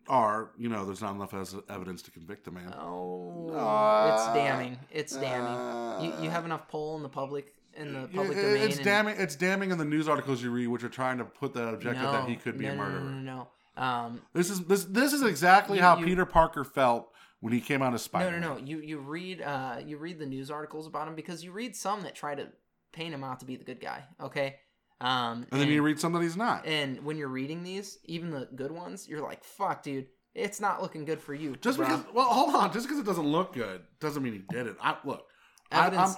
or 0.09 0.53
you 0.57 0.69
know, 0.69 0.85
there's 0.85 1.03
not 1.03 1.15
enough 1.17 1.35
evidence 1.69 2.03
to 2.03 2.11
convict 2.13 2.45
the 2.45 2.53
man. 2.53 2.73
Oh, 2.79 3.51
Uh, 3.53 4.13
it's 4.15 4.27
damning. 4.39 4.79
It's 4.93 5.17
damning. 5.17 5.59
uh, 5.59 6.01
you, 6.03 6.25
you 6.25 6.31
have 6.31 6.45
enough 6.45 6.69
pull 6.69 6.97
in 6.97 7.03
the 7.03 7.09
public 7.09 7.53
in 7.81 7.93
the 7.95 8.09
public 8.09 8.37
it- 8.39 8.43
domain. 8.43 8.63
It's 8.63 8.77
and- 8.77 8.85
damning. 8.85 9.15
It's 9.19 9.37
damning 9.37 9.71
in 9.71 9.79
the 9.79 9.85
news 9.85 10.09
articles 10.09 10.43
you 10.43 10.51
read, 10.51 10.69
which 10.69 10.85
are 10.85 10.89
trying 10.89 11.19
to 11.19 11.25
put 11.25 11.55
that 11.55 11.73
objective 11.75 12.11
that 12.13 12.29
he 12.29 12.37
could 12.37 12.57
be 12.59 12.67
no, 12.67 12.73
a 12.73 12.77
murderer. 12.77 13.01
No, 13.01 13.11
no, 13.11 13.49
no. 13.77 13.83
Um, 13.83 14.23
This 14.35 14.51
is 14.51 14.65
this 14.67 14.85
this 14.85 15.13
is 15.13 15.23
exactly 15.23 15.79
You- 15.79 15.83
how 15.83 15.97
you- 15.99 16.05
Peter 16.07 16.27
Parker 16.27 16.65
felt 16.65 17.13
when 17.41 17.53
he 17.53 17.61
came 17.61 17.81
out 17.83 17.95
as 17.95 18.01
no, 18.03 18.05
Spider. 18.05 18.39
no, 18.41 18.55
no. 18.55 18.59
No. 18.59 18.65
You 18.67 18.79
you 18.81 18.99
read 18.99 19.41
uh 19.43 19.81
you 19.85 19.97
read 19.97 20.19
the 20.19 20.27
news 20.27 20.51
articles 20.51 20.87
about 20.87 21.09
him 21.09 21.15
because 21.15 21.43
you 21.45 21.53
read 21.53 21.75
some 21.75 22.03
that 22.03 22.15
try 22.15 22.35
to 22.35 22.49
paint 22.93 23.15
him 23.15 23.25
out 23.25 23.41
to 23.41 23.47
be 23.47 23.57
the 23.57 23.65
good 23.65 23.81
guy. 23.81 24.05
Okay. 24.21 24.57
Um, 25.01 25.47
And 25.51 25.59
then 25.61 25.69
you 25.69 25.83
read 25.83 25.99
some 25.99 26.13
that 26.13 26.21
he's 26.23 26.37
not. 26.37 26.67
And 26.67 27.03
when 27.05 27.17
you're 27.17 27.29
reading 27.29 27.63
these, 27.63 27.99
even 28.05 28.31
the 28.31 28.49
good 28.55 28.71
ones, 28.71 29.09
you're 29.09 29.23
like, 29.23 29.43
fuck, 29.45 29.83
dude, 29.83 30.09
it's 30.35 30.61
not 30.61 30.83
looking 30.83 31.07
good 31.07 31.23
for 31.23 31.33
you. 31.33 31.57
Just 31.57 31.79
bro. 31.79 31.87
because, 31.87 32.05
well, 32.13 32.27
hold 32.27 32.55
on. 32.55 32.71
Just 32.71 32.87
because 32.87 32.99
it 33.01 33.07
doesn't 33.07 33.27
look 33.27 33.55
good 33.55 33.81
doesn't 34.01 34.23
mean 34.23 34.35
he 34.35 34.45
did 34.55 34.67
it. 34.67 34.77
I 34.83 34.99
look. 35.05 35.27
I, 35.73 36.15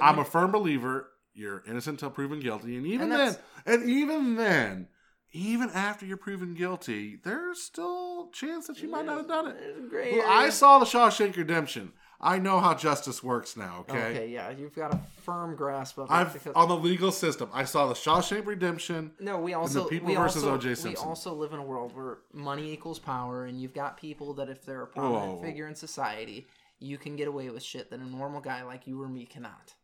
I'm 0.00 0.18
a 0.18 0.24
firm 0.24 0.50
believer. 0.52 1.08
You're 1.34 1.62
innocent 1.66 1.96
until 2.00 2.10
proven 2.10 2.40
guilty, 2.40 2.76
and 2.76 2.86
even 2.86 3.12
And 3.12 3.20
then, 3.20 3.36
and 3.66 3.90
even 3.90 4.36
then, 4.36 4.88
even 5.32 5.68
after 5.70 6.06
you're 6.06 6.16
proven 6.16 6.54
guilty, 6.54 7.18
there's 7.22 7.60
still 7.60 8.28
a 8.30 8.32
chance 8.32 8.66
that 8.68 8.80
you 8.80 8.88
might 8.90 9.04
not 9.04 9.18
have 9.18 9.28
done 9.28 9.48
it. 9.48 9.90
Gray 9.90 10.12
Well. 10.18 10.26
I 10.26 10.48
saw 10.48 10.78
the 10.78 10.86
Shawshank 10.86 11.36
Redemption. 11.36 11.92
I 12.18 12.38
know 12.38 12.60
how 12.60 12.72
justice 12.72 13.22
works 13.22 13.58
now. 13.58 13.84
Okay, 13.90 13.98
Okay, 13.98 14.28
yeah, 14.30 14.48
you've 14.48 14.74
got 14.74 14.94
a 14.94 15.00
firm 15.20 15.54
grasp 15.54 15.98
of 15.98 16.08
it. 16.08 16.12
I've 16.14 16.32
because- 16.32 16.54
on 16.54 16.68
the 16.68 16.76
legal 16.76 17.12
system. 17.12 17.50
I 17.52 17.64
saw 17.64 17.86
the 17.88 17.94
Shawshank 17.94 18.46
Redemption. 18.46 19.12
No, 19.20 19.38
we 19.38 19.52
also 19.52 19.86
People 19.86 20.08
we 20.08 20.14
versus 20.14 20.42
also, 20.42 20.54
O.J. 20.70 20.88
We 20.88 20.96
also 20.96 21.34
live 21.34 21.52
in 21.52 21.58
a 21.58 21.62
world 21.62 21.94
where 21.94 22.18
money 22.32 22.72
equals 22.72 22.98
power, 22.98 23.44
and 23.44 23.60
you've 23.60 23.74
got 23.74 23.98
people 23.98 24.32
that 24.34 24.48
if 24.48 24.64
they're 24.64 24.84
a 24.84 24.86
prominent 24.86 25.34
Whoa. 25.34 25.42
figure 25.42 25.68
in 25.68 25.74
society, 25.74 26.46
you 26.78 26.98
can 26.98 27.16
get 27.16 27.28
away 27.28 27.48
with 27.50 27.62
shit 27.62 27.90
that 27.90 28.00
a 28.00 28.04
normal 28.06 28.40
guy 28.40 28.62
like 28.64 28.86
you 28.86 29.00
or 29.00 29.08
me 29.08 29.24
cannot. 29.26 29.74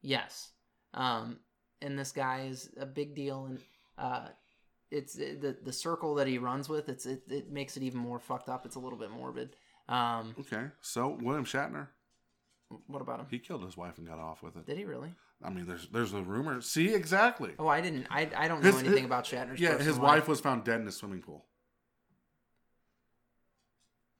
Yes, 0.00 0.50
um, 0.94 1.38
and 1.82 1.98
this 1.98 2.12
guy 2.12 2.46
is 2.50 2.70
a 2.78 2.86
big 2.86 3.14
deal, 3.14 3.46
and 3.46 3.58
uh, 3.98 4.28
it's 4.90 5.14
the 5.14 5.56
the 5.62 5.72
circle 5.72 6.14
that 6.16 6.26
he 6.26 6.38
runs 6.38 6.68
with. 6.68 6.88
It's 6.88 7.04
it, 7.06 7.22
it 7.28 7.50
makes 7.50 7.76
it 7.76 7.82
even 7.82 7.98
more 8.00 8.18
fucked 8.18 8.48
up. 8.48 8.64
It's 8.64 8.76
a 8.76 8.80
little 8.80 8.98
bit 8.98 9.10
morbid. 9.10 9.56
Um, 9.88 10.34
Okay, 10.38 10.66
so 10.82 11.18
William 11.20 11.44
Shatner, 11.44 11.88
what 12.86 13.00
about 13.02 13.20
him? 13.20 13.26
he 13.30 13.38
killed 13.38 13.64
his 13.64 13.76
wife 13.76 13.98
and 13.98 14.06
got 14.06 14.18
off 14.18 14.42
with 14.42 14.56
it. 14.56 14.66
Did 14.66 14.76
he 14.78 14.84
really? 14.84 15.14
I 15.42 15.50
mean, 15.50 15.66
there's 15.66 15.88
there's 15.88 16.12
a 16.14 16.22
rumor. 16.22 16.60
See, 16.60 16.94
exactly. 16.94 17.52
Oh, 17.58 17.66
I 17.68 17.80
didn't. 17.80 18.06
I, 18.10 18.28
I 18.36 18.48
don't 18.48 18.62
know 18.62 18.66
His- 18.70 18.80
anything 18.80 18.98
his- 18.98 19.06
about 19.06 19.24
Shatner's. 19.24 19.60
Yeah, 19.60 19.78
his 19.78 19.96
wife 19.98 20.20
life. 20.20 20.28
was 20.28 20.40
found 20.40 20.64
dead 20.64 20.80
in 20.80 20.86
a 20.88 20.92
swimming 20.92 21.22
pool. 21.22 21.44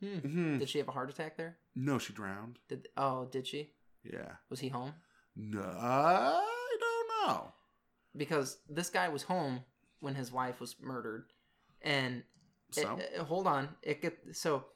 Hmm. 0.01 0.19
Mhm. 0.19 0.59
Did 0.61 0.69
she 0.69 0.79
have 0.79 0.89
a 0.89 0.93
heart 0.93 1.11
attack 1.11 1.37
there? 1.37 1.59
No, 1.75 1.99
she 1.99 2.13
drowned. 2.13 2.59
Did 2.69 2.89
oh, 2.97 3.25
did 3.27 3.47
she? 3.47 3.73
Yeah. 4.05 4.33
Was 4.51 4.61
he 4.61 4.69
home? 4.69 4.95
No, 5.37 5.61
I 5.63 6.77
don't 6.81 7.29
know. 7.29 7.53
Because 8.17 8.59
this 8.69 8.91
guy 8.91 9.09
was 9.09 9.23
home 9.25 9.65
when 10.01 10.15
his 10.15 10.31
wife 10.33 10.61
was 10.61 10.77
murdered, 10.81 11.27
and 11.83 12.19
it- 12.71 12.75
So 12.75 12.99
uh, 13.19 13.25
hold 13.25 13.47
on, 13.47 13.69
it 13.83 14.01
get 14.03 14.19
so. 14.33 14.67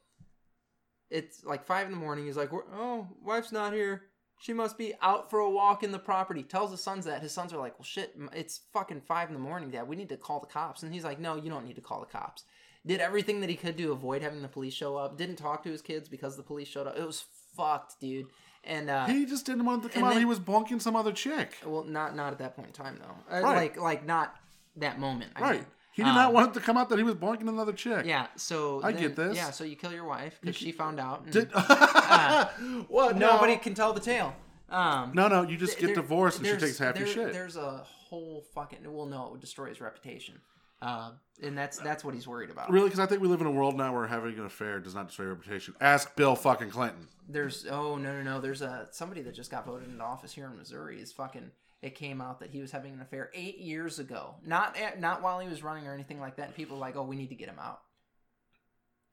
It's 1.10 1.44
like 1.44 1.66
five 1.66 1.86
in 1.86 1.92
the 1.92 1.98
morning. 1.98 2.24
He's 2.24 2.36
like, 2.36 2.50
"Oh, 2.52 3.08
wife's 3.22 3.52
not 3.52 3.72
here. 3.74 4.04
She 4.40 4.52
must 4.54 4.78
be 4.78 4.94
out 5.02 5.30
for 5.30 5.40
a 5.40 5.50
walk 5.50 5.82
in 5.82 5.92
the 5.92 5.98
property." 5.98 6.42
Tells 6.42 6.70
his 6.70 6.82
sons 6.82 7.04
that. 7.04 7.20
His 7.22 7.32
sons 7.32 7.52
are 7.52 7.58
like, 7.58 7.78
"Well, 7.78 7.84
shit, 7.84 8.16
it's 8.32 8.60
fucking 8.72 9.02
five 9.02 9.28
in 9.28 9.34
the 9.34 9.40
morning, 9.40 9.70
Dad. 9.70 9.86
We 9.86 9.96
need 9.96 10.08
to 10.08 10.16
call 10.16 10.40
the 10.40 10.46
cops." 10.46 10.82
And 10.82 10.92
he's 10.92 11.04
like, 11.04 11.18
"No, 11.20 11.36
you 11.36 11.50
don't 11.50 11.66
need 11.66 11.76
to 11.76 11.82
call 11.82 12.00
the 12.00 12.06
cops." 12.06 12.44
Did 12.84 13.00
everything 13.00 13.40
that 13.40 13.50
he 13.50 13.56
could 13.56 13.76
to 13.78 13.92
avoid 13.92 14.22
having 14.22 14.42
the 14.42 14.48
police 14.48 14.74
show 14.74 14.96
up. 14.96 15.16
Didn't 15.16 15.36
talk 15.36 15.62
to 15.64 15.70
his 15.70 15.82
kids 15.82 16.08
because 16.08 16.36
the 16.36 16.42
police 16.42 16.66
showed 16.68 16.86
up. 16.88 16.98
It 16.98 17.06
was 17.06 17.24
fucked, 17.56 18.00
dude. 18.00 18.26
And 18.64 18.90
uh, 18.90 19.06
he 19.06 19.24
just 19.26 19.46
didn't 19.46 19.64
want 19.64 19.82
to 19.84 19.88
come 19.88 20.04
out. 20.04 20.10
then- 20.10 20.18
he 20.18 20.24
was 20.24 20.38
bonking 20.40 20.80
some 20.82 20.94
other 20.96 21.12
chick. 21.12 21.56
Well, 21.64 21.84
not 21.84 22.14
not 22.16 22.32
at 22.32 22.38
that 22.38 22.54
point 22.56 22.68
in 22.68 22.74
time 22.74 22.98
though. 23.00 23.36
Uh, 23.36 23.40
Right. 23.40 23.56
Like 23.56 23.76
like 23.80 24.06
not 24.06 24.34
that 24.76 24.98
moment. 24.98 25.32
I 25.36 25.40
Right. 25.40 25.52
mean. 25.56 25.66
He 25.94 26.02
did 26.02 26.08
not 26.08 26.28
Um, 26.28 26.32
want 26.34 26.50
it 26.50 26.54
to 26.58 26.60
come 26.64 26.78
out 26.78 26.88
that 26.88 26.96
he 26.98 27.04
was 27.04 27.16
bonking 27.16 27.48
another 27.48 27.72
chick. 27.74 28.06
Yeah. 28.06 28.28
So 28.36 28.80
I 28.82 28.92
then- 28.92 29.02
get 29.02 29.16
this. 29.16 29.36
Yeah. 29.36 29.50
So 29.50 29.62
you 29.64 29.76
kill 29.76 29.92
your 29.92 30.04
wife 30.06 30.38
because 30.40 30.56
she 30.56 30.72
found 30.72 30.98
out. 30.98 31.22
And 31.24 31.32
Did 31.32 31.50
what? 32.88 33.16
nobody 33.16 33.54
No. 33.54 33.58
can 33.60 33.74
tell 33.74 33.92
the 33.92 34.00
tale. 34.00 34.34
Um, 34.70 35.12
No, 35.14 35.28
no. 35.28 35.42
You 35.42 35.56
just 35.56 35.78
get 35.78 35.86
there- 35.86 35.96
divorced 35.96 36.38
and 36.38 36.46
she 36.46 36.56
takes 36.56 36.78
half 36.78 36.98
your 36.98 37.06
shit. 37.06 37.32
There's 37.32 37.56
a 37.56 37.84
whole 38.08 38.44
fucking. 38.54 38.78
Well, 38.90 39.06
no, 39.06 39.26
it 39.26 39.32
would 39.32 39.40
destroy 39.40 39.68
his 39.68 39.80
reputation. 39.80 40.40
Uh, 40.82 41.12
and 41.42 41.56
that's 41.56 41.78
that's 41.78 42.04
what 42.04 42.12
he's 42.14 42.26
worried 42.26 42.50
about. 42.50 42.70
Really? 42.70 42.86
Because 42.86 42.98
I 42.98 43.06
think 43.06 43.22
we 43.22 43.28
live 43.28 43.40
in 43.40 43.46
a 43.46 43.50
world 43.52 43.76
now 43.76 43.94
where 43.94 44.06
having 44.06 44.36
an 44.38 44.44
affair 44.44 44.80
does 44.80 44.94
not 44.94 45.06
destroy 45.06 45.26
your 45.26 45.34
reputation. 45.34 45.74
Ask 45.80 46.14
Bill 46.16 46.34
fucking 46.34 46.70
Clinton. 46.70 47.06
There's 47.28 47.66
oh 47.70 47.96
no 47.96 48.16
no 48.16 48.22
no. 48.22 48.40
There's 48.40 48.62
a 48.62 48.88
somebody 48.90 49.22
that 49.22 49.34
just 49.34 49.50
got 49.50 49.64
voted 49.64 49.88
into 49.88 50.02
office 50.02 50.32
here 50.32 50.46
in 50.46 50.56
Missouri. 50.56 51.00
Is 51.00 51.12
fucking. 51.12 51.50
It 51.82 51.96
came 51.96 52.20
out 52.20 52.38
that 52.40 52.50
he 52.50 52.60
was 52.60 52.70
having 52.70 52.92
an 52.92 53.00
affair 53.00 53.30
eight 53.34 53.58
years 53.58 53.98
ago. 53.98 54.36
Not 54.46 54.76
at, 54.76 55.00
not 55.00 55.20
while 55.20 55.40
he 55.40 55.48
was 55.48 55.64
running 55.64 55.86
or 55.88 55.94
anything 55.94 56.20
like 56.20 56.36
that. 56.36 56.46
And 56.46 56.54
people 56.54 56.76
were 56.76 56.80
like, 56.80 56.94
oh, 56.96 57.02
we 57.02 57.16
need 57.16 57.30
to 57.30 57.34
get 57.34 57.48
him 57.48 57.58
out. 57.60 57.80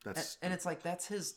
And, 0.06 0.16
That's. 0.16 0.38
and 0.44 0.54
it's 0.54 0.66
like 0.68 0.84
that's 0.84 1.08
his 1.08 1.36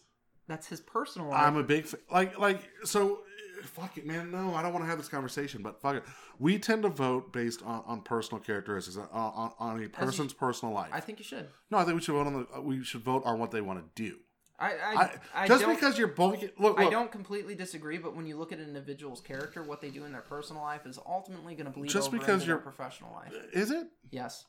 that's 0.48 0.66
his 0.66 0.80
personal 0.80 1.28
life. 1.28 1.40
I'm 1.42 1.56
a 1.56 1.62
big 1.62 1.86
fa- 1.86 1.98
like 2.10 2.38
like 2.38 2.60
so. 2.84 3.20
Fuck 3.62 3.96
it, 3.96 4.04
man. 4.04 4.32
No, 4.32 4.54
I 4.56 4.62
don't 4.62 4.72
want 4.72 4.84
to 4.84 4.88
have 4.88 4.98
this 4.98 5.08
conversation. 5.08 5.62
But 5.62 5.80
fuck 5.80 5.94
it, 5.96 6.02
we 6.40 6.58
tend 6.58 6.82
to 6.82 6.88
vote 6.88 7.32
based 7.32 7.62
on, 7.62 7.84
on 7.86 8.00
personal 8.00 8.42
characteristics, 8.42 8.96
uh, 8.96 9.02
on, 9.12 9.52
on, 9.60 9.76
on 9.76 9.84
a 9.84 9.88
person's 9.88 10.32
personal 10.32 10.74
life. 10.74 10.90
I 10.92 10.98
think 10.98 11.20
you 11.20 11.24
should. 11.24 11.46
no, 11.70 11.78
I 11.78 11.84
think 11.84 11.94
we 11.94 12.02
should 12.02 12.14
vote 12.14 12.26
on 12.26 12.32
the. 12.32 12.46
Uh, 12.56 12.60
we 12.60 12.82
should 12.82 13.02
vote 13.02 13.22
on 13.24 13.38
what 13.38 13.52
they 13.52 13.60
want 13.60 13.78
to 13.78 14.02
do. 14.02 14.16
I 14.58 14.72
I, 14.72 15.10
I, 15.34 15.46
just 15.48 15.66
because 15.66 15.96
you're 15.98 16.08
bunking. 16.08 16.50
Look, 16.58 16.78
I 16.78 16.90
don't 16.90 17.10
completely 17.10 17.54
disagree, 17.54 17.98
but 17.98 18.16
when 18.16 18.26
you 18.26 18.36
look 18.36 18.52
at 18.52 18.58
an 18.58 18.66
individual's 18.66 19.20
character, 19.20 19.62
what 19.62 19.80
they 19.80 19.90
do 19.90 20.04
in 20.04 20.12
their 20.12 20.22
personal 20.22 20.62
life 20.62 20.84
is 20.86 20.98
ultimately 21.06 21.54
going 21.54 21.66
to 21.66 21.72
bleed 21.72 21.88
Just 21.88 22.08
over 22.08 22.18
because 22.18 22.42
into 22.42 22.46
you're- 22.46 22.58
their 22.58 22.62
professional 22.72 23.12
life. 23.12 23.32
Is 23.52 23.70
it? 23.70 23.86
Yes, 24.10 24.44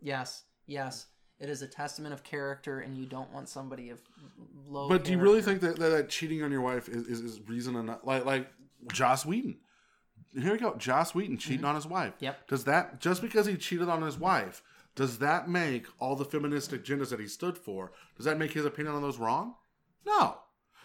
yes, 0.00 0.44
yes. 0.66 1.06
It 1.42 1.50
is 1.50 1.60
a 1.60 1.66
testament 1.66 2.14
of 2.14 2.22
character, 2.22 2.78
and 2.78 2.96
you 2.96 3.04
don't 3.04 3.32
want 3.32 3.48
somebody 3.48 3.90
of 3.90 4.00
low. 4.68 4.88
But 4.88 5.02
do 5.02 5.10
you 5.10 5.18
really 5.18 5.42
character. 5.42 5.66
think 5.66 5.78
that, 5.78 5.82
that, 5.82 5.88
that 5.96 6.08
cheating 6.08 6.40
on 6.44 6.52
your 6.52 6.60
wife 6.60 6.88
is, 6.88 7.04
is, 7.08 7.20
is 7.20 7.40
reason 7.48 7.74
enough? 7.74 7.98
Like 8.04 8.24
like 8.24 8.48
Joss 8.92 9.26
Whedon. 9.26 9.56
Here 10.40 10.52
we 10.52 10.58
go. 10.58 10.76
Joss 10.76 11.16
Whedon 11.16 11.38
cheating 11.38 11.58
mm-hmm. 11.58 11.66
on 11.66 11.74
his 11.74 11.86
wife. 11.86 12.14
Yep. 12.20 12.46
Does 12.46 12.62
that 12.64 13.00
just 13.00 13.20
because 13.20 13.46
he 13.46 13.56
cheated 13.56 13.88
on 13.88 14.02
his 14.02 14.16
wife, 14.16 14.62
does 14.94 15.18
that 15.18 15.48
make 15.48 15.86
all 15.98 16.14
the 16.14 16.24
feministic 16.24 16.84
agendas 16.84 17.10
that 17.10 17.18
he 17.18 17.26
stood 17.26 17.58
for? 17.58 17.90
Does 18.16 18.24
that 18.24 18.38
make 18.38 18.52
his 18.52 18.64
opinion 18.64 18.94
on 18.94 19.02
those 19.02 19.18
wrong? 19.18 19.56
No. 20.06 20.38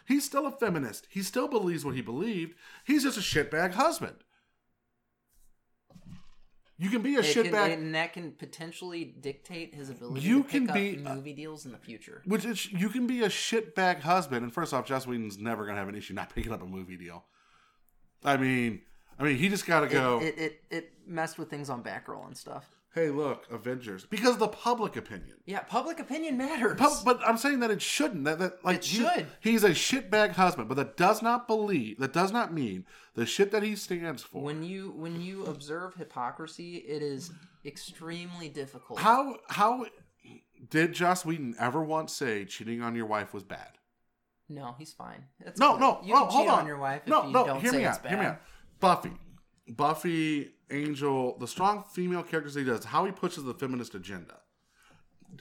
He's 0.08 0.26
still 0.26 0.48
a 0.48 0.52
feminist. 0.52 1.06
He 1.12 1.22
still 1.22 1.48
believes 1.48 1.86
what 1.86 1.94
he 1.94 2.02
believed. 2.02 2.56
He's 2.84 3.04
just 3.04 3.18
a 3.18 3.22
shitbag 3.22 3.74
husband. 3.74 4.16
You 6.80 6.90
can 6.90 7.02
be 7.02 7.16
a 7.16 7.22
shitbag. 7.22 7.74
and 7.74 7.96
that 7.96 8.14
can 8.14 8.34
potentially 8.34 9.04
dictate 9.04 9.74
his 9.74 9.90
ability 9.90 10.22
You 10.22 10.44
to 10.44 10.50
can 10.50 10.68
be- 10.68 10.98
movie 10.98 11.34
deals 11.34 11.66
in 11.66 11.72
the 11.72 11.78
future. 11.80 12.22
Which 12.26 12.46
is, 12.46 12.72
you 12.72 12.90
can 12.90 13.08
be 13.08 13.24
a 13.24 13.30
shitbag 13.30 14.02
husband, 14.02 14.44
and 14.44 14.54
first 14.54 14.74
off, 14.74 14.86
Joss 14.86 15.08
Whedon's 15.08 15.38
never 15.40 15.66
gonna 15.66 15.80
have 15.80 15.90
an 15.90 15.96
issue 15.96 16.14
not 16.14 16.34
picking 16.34 16.54
up 16.54 16.62
a 16.62 16.66
movie 16.68 16.96
deal. 16.98 17.26
I 18.24 18.38
mean, 18.38 18.82
I 19.20 19.24
mean, 19.24 19.38
he 19.38 19.50
just 19.50 19.66
got 19.66 19.80
to 19.82 19.88
go. 19.88 20.20
It, 20.22 20.26
it, 20.26 20.40
it 20.40 20.64
it 20.70 20.94
messed 21.08 21.40
with 21.40 21.50
things 21.50 21.70
on 21.72 21.82
Batgirl 21.84 22.28
and 22.28 22.38
stuff. 22.38 22.66
Hey, 22.96 23.10
look, 23.10 23.46
Avengers, 23.52 24.06
because 24.06 24.32
of 24.34 24.40
the 24.40 24.48
public 24.48 24.96
opinion. 24.96 25.36
Yeah, 25.46 25.60
public 25.60 26.00
opinion 26.00 26.38
matters. 26.38 26.78
Pub- 26.80 27.06
but 27.06 27.20
I'm 27.26 27.38
saying 27.38 27.60
that 27.60 27.70
it 27.72 27.82
shouldn't. 27.82 28.24
That, 28.26 28.40
that 28.40 28.66
like 28.66 28.78
It 28.78 28.86
he- 28.86 28.98
should. 29.00 29.28
He's 29.40 29.64
a 29.64 29.70
shitbag 29.72 30.32
husband, 30.32 30.68
but 30.68 30.76
that 30.76 30.98
does 30.98 31.22
not 31.22 31.48
believe. 31.48 32.00
That 32.00 32.14
does 32.14 32.32
not 32.32 32.52
mean 32.54 32.86
the 33.14 33.26
shit 33.26 33.52
that 33.52 33.62
he 33.64 33.76
stands 33.76 34.24
for. 34.24 34.42
when 34.42 34.64
you 34.64 34.92
when 34.96 35.22
you 35.22 35.46
observe 35.46 35.94
hypocrisy, 35.96 36.78
it 36.78 37.02
is 37.04 37.32
extremely 37.66 38.50
difficult. 38.50 39.00
how 39.00 39.38
how 39.50 39.86
did 40.70 40.94
Joss 40.94 41.24
Whedon 41.24 41.56
ever 41.60 41.84
once 41.84 42.14
say 42.14 42.46
cheating 42.46 42.82
on 42.82 42.96
your 42.96 43.06
wife 43.06 43.34
was 43.34 43.44
bad? 43.44 43.74
No, 44.50 44.76
he's 44.80 44.94
fine. 44.94 45.26
It's 45.42 45.60
No, 45.60 45.72
cool. 45.72 45.80
no, 45.80 46.00
You 46.04 46.14
no, 46.14 46.20
can 46.22 46.30
hold 46.30 46.46
cheat 46.46 46.54
on. 46.54 46.60
on 46.62 46.68
your 46.68 46.78
wife 46.80 47.02
if 47.04 47.10
no, 47.10 47.26
you 47.28 47.34
no, 47.34 47.46
don't 47.46 47.62
hear 47.62 47.72
say 47.72 47.78
me 47.80 47.86
it's 47.86 47.98
out. 47.98 48.08
Hear 48.08 48.18
me 48.18 48.26
out. 48.26 48.42
Buffy, 48.80 49.12
Buffy, 49.70 50.52
Angel, 50.72 51.38
the 51.38 51.48
strong 51.48 51.84
female 51.84 52.24
characters 52.24 52.56
he 52.56 52.64
does, 52.64 52.86
how 52.86 53.06
he 53.06 53.12
pushes 53.12 53.44
the 53.44 53.54
feminist 53.54 53.96
agenda. 53.96 54.40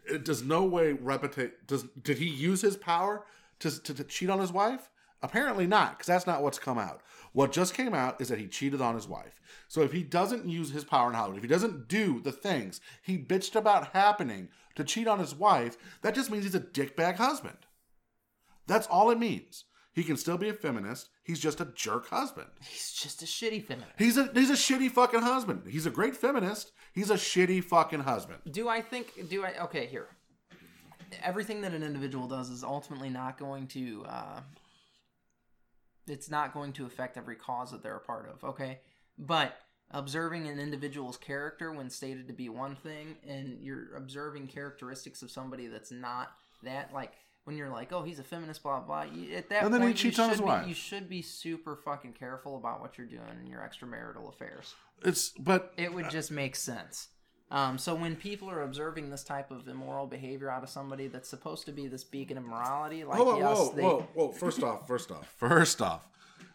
It 0.05 0.25
does 0.25 0.43
no 0.43 0.65
way 0.65 0.93
replicate. 0.93 1.67
Does 1.67 1.85
did 2.03 2.19
he 2.19 2.27
use 2.27 2.61
his 2.63 2.77
power 2.77 3.25
to 3.61 3.83
to, 3.83 3.95
to 3.95 4.05
cheat 4.05 4.31
on 4.31 4.41
his 4.41 4.53
wife? 4.53 4.91
Apparently 5.23 5.67
not, 5.67 5.93
because 5.93 6.07
that's 6.07 6.27
not 6.27 6.43
what's 6.43 6.59
come 6.59 6.79
out. 6.79 7.01
What 7.33 7.53
just 7.53 7.75
came 7.75 7.95
out 7.95 8.21
is 8.21 8.29
that 8.29 8.39
he 8.39 8.47
cheated 8.47 8.81
on 8.81 8.95
his 8.95 9.09
wife. 9.09 9.41
So 9.69 9.81
if 9.83 9.93
he 9.93 10.03
doesn't 10.03 10.49
use 10.49 10.71
his 10.71 10.85
power 10.85 11.09
in 11.09 11.15
Hollywood, 11.15 11.39
if 11.39 11.43
he 11.43 11.49
doesn't 11.49 11.89
do 11.89 12.21
the 12.21 12.33
things 12.33 12.81
he 13.03 13.19
bitched 13.19 13.57
about 13.57 13.93
happening 13.93 14.49
to 14.75 14.85
cheat 14.85 15.09
on 15.09 15.19
his 15.19 15.35
wife, 15.35 15.77
that 16.03 16.15
just 16.15 16.31
means 16.31 16.45
he's 16.45 16.55
a 16.55 16.61
dickbag 16.61 17.17
husband. 17.17 17.59
That's 18.67 18.87
all 18.87 19.11
it 19.11 19.19
means. 19.19 19.65
He 19.97 20.05
can 20.05 20.19
still 20.19 20.37
be 20.37 20.51
a 20.51 20.53
feminist. 20.53 21.09
He's 21.25 21.41
just 21.41 21.59
a 21.59 21.65
jerk 21.75 22.11
husband. 22.11 22.49
He's 22.61 22.93
just 22.93 23.23
a 23.23 23.25
shitty 23.25 23.65
feminist. 23.65 23.95
He's 23.97 24.19
a 24.19 24.31
he's 24.35 24.51
a 24.51 24.53
shitty 24.53 24.91
fucking 24.91 25.23
husband. 25.23 25.63
He's 25.67 25.87
a 25.87 25.91
great 25.91 26.15
feminist. 26.15 26.73
He's 26.93 27.09
a 27.09 27.15
shitty 27.15 27.65
fucking 27.65 28.01
husband. 28.01 28.41
Do 28.51 28.69
I 28.69 28.83
think? 28.83 29.31
Do 29.31 29.43
I? 29.43 29.55
Okay, 29.65 29.87
here. 29.87 30.09
Everything 31.23 31.63
that 31.63 31.73
an 31.73 31.83
individual 31.83 32.29
does 32.29 32.51
is 32.51 32.63
ultimately 32.63 33.09
not 33.09 33.39
going 33.39 33.69
to. 33.69 34.05
Uh, 34.07 34.41
it's 36.07 36.31
not 36.31 36.53
going 36.53 36.75
to 36.75 36.85
affect 36.85 37.17
every 37.17 37.37
cause 37.37 37.71
that 37.71 37.83
they're 37.83 37.97
a 37.97 38.01
part 38.01 38.29
of. 38.29 38.45
Okay, 38.51 38.81
but 39.17 39.57
observing 39.93 40.47
an 40.47 40.61
individual's 40.61 41.17
character 41.17 41.73
when 41.73 41.89
stated 41.89 42.29
to 42.29 42.35
be 42.35 42.51
one 42.51 42.77
thing, 42.77 43.17
and 43.27 43.63
you're 43.63 43.97
observing 43.97 44.49
characteristics 44.49 45.23
of 45.23 45.31
somebody 45.31 45.69
that's 45.69 45.91
not 45.91 46.33
that, 46.65 46.93
like 46.93 47.15
when 47.47 47.57
you're 47.57 47.71
like, 47.71 47.93
oh, 47.93 48.03
he's 48.03 48.19
a 48.19 48.25
feminist, 48.25 48.63
blah 48.65 48.81
blah. 48.81 49.05
You, 49.05 49.37
at 49.37 49.49
that 49.51 49.63
And 49.63 49.73
then 49.73 49.81
he 49.83 49.87
point, 49.89 50.03
you 50.05 50.11
cheats 50.11 50.19
on 50.19 50.31
his 50.31 50.39
should 50.39 50.43
be- 50.43 50.49
wife. 50.49 50.67
You 50.69 50.75
should 50.75 51.09
be 51.09 51.23
super 51.23 51.77
fucking 51.77 52.15
careful 52.15 52.57
about 52.57 52.81
what 52.81 52.99
you're 52.99 53.07
doing 53.07 53.23
in 53.41 53.47
your 53.49 53.61
extramarital 53.61 54.29
affairs. 54.29 54.75
It's 55.05 55.31
but 55.39 55.73
It 55.77 55.95
would 55.95 56.11
just 56.11 56.33
make 56.33 56.57
sense. 56.57 57.09
Um, 57.49 57.79
so 57.79 57.95
when 57.95 58.17
people 58.17 58.51
are 58.51 58.63
observing 58.63 59.11
this 59.11 59.23
type 59.23 59.53
of 59.53 59.69
immoral 59.69 60.09
behavior 60.09 60.51
out 60.51 60.65
of 60.65 60.69
somebody 60.69 61.07
that's 61.07 61.29
supposed 61.29 61.67
to 61.67 61.73
be 61.73 61.87
this 61.87 62.03
beacon 62.03 62.37
of 62.37 62.45
morality, 62.45 63.05
like 63.05 63.19
Hold 63.19 63.29
on, 63.29 63.39
yes, 63.39 63.57
whoa, 63.57 63.73
they, 63.77 63.83
whoa, 63.83 64.09
whoa. 64.15 64.29
First 64.33 64.65
off, 64.65 64.89
first 64.89 65.13
off, 65.13 65.29
first 65.37 65.81
off, 65.81 66.09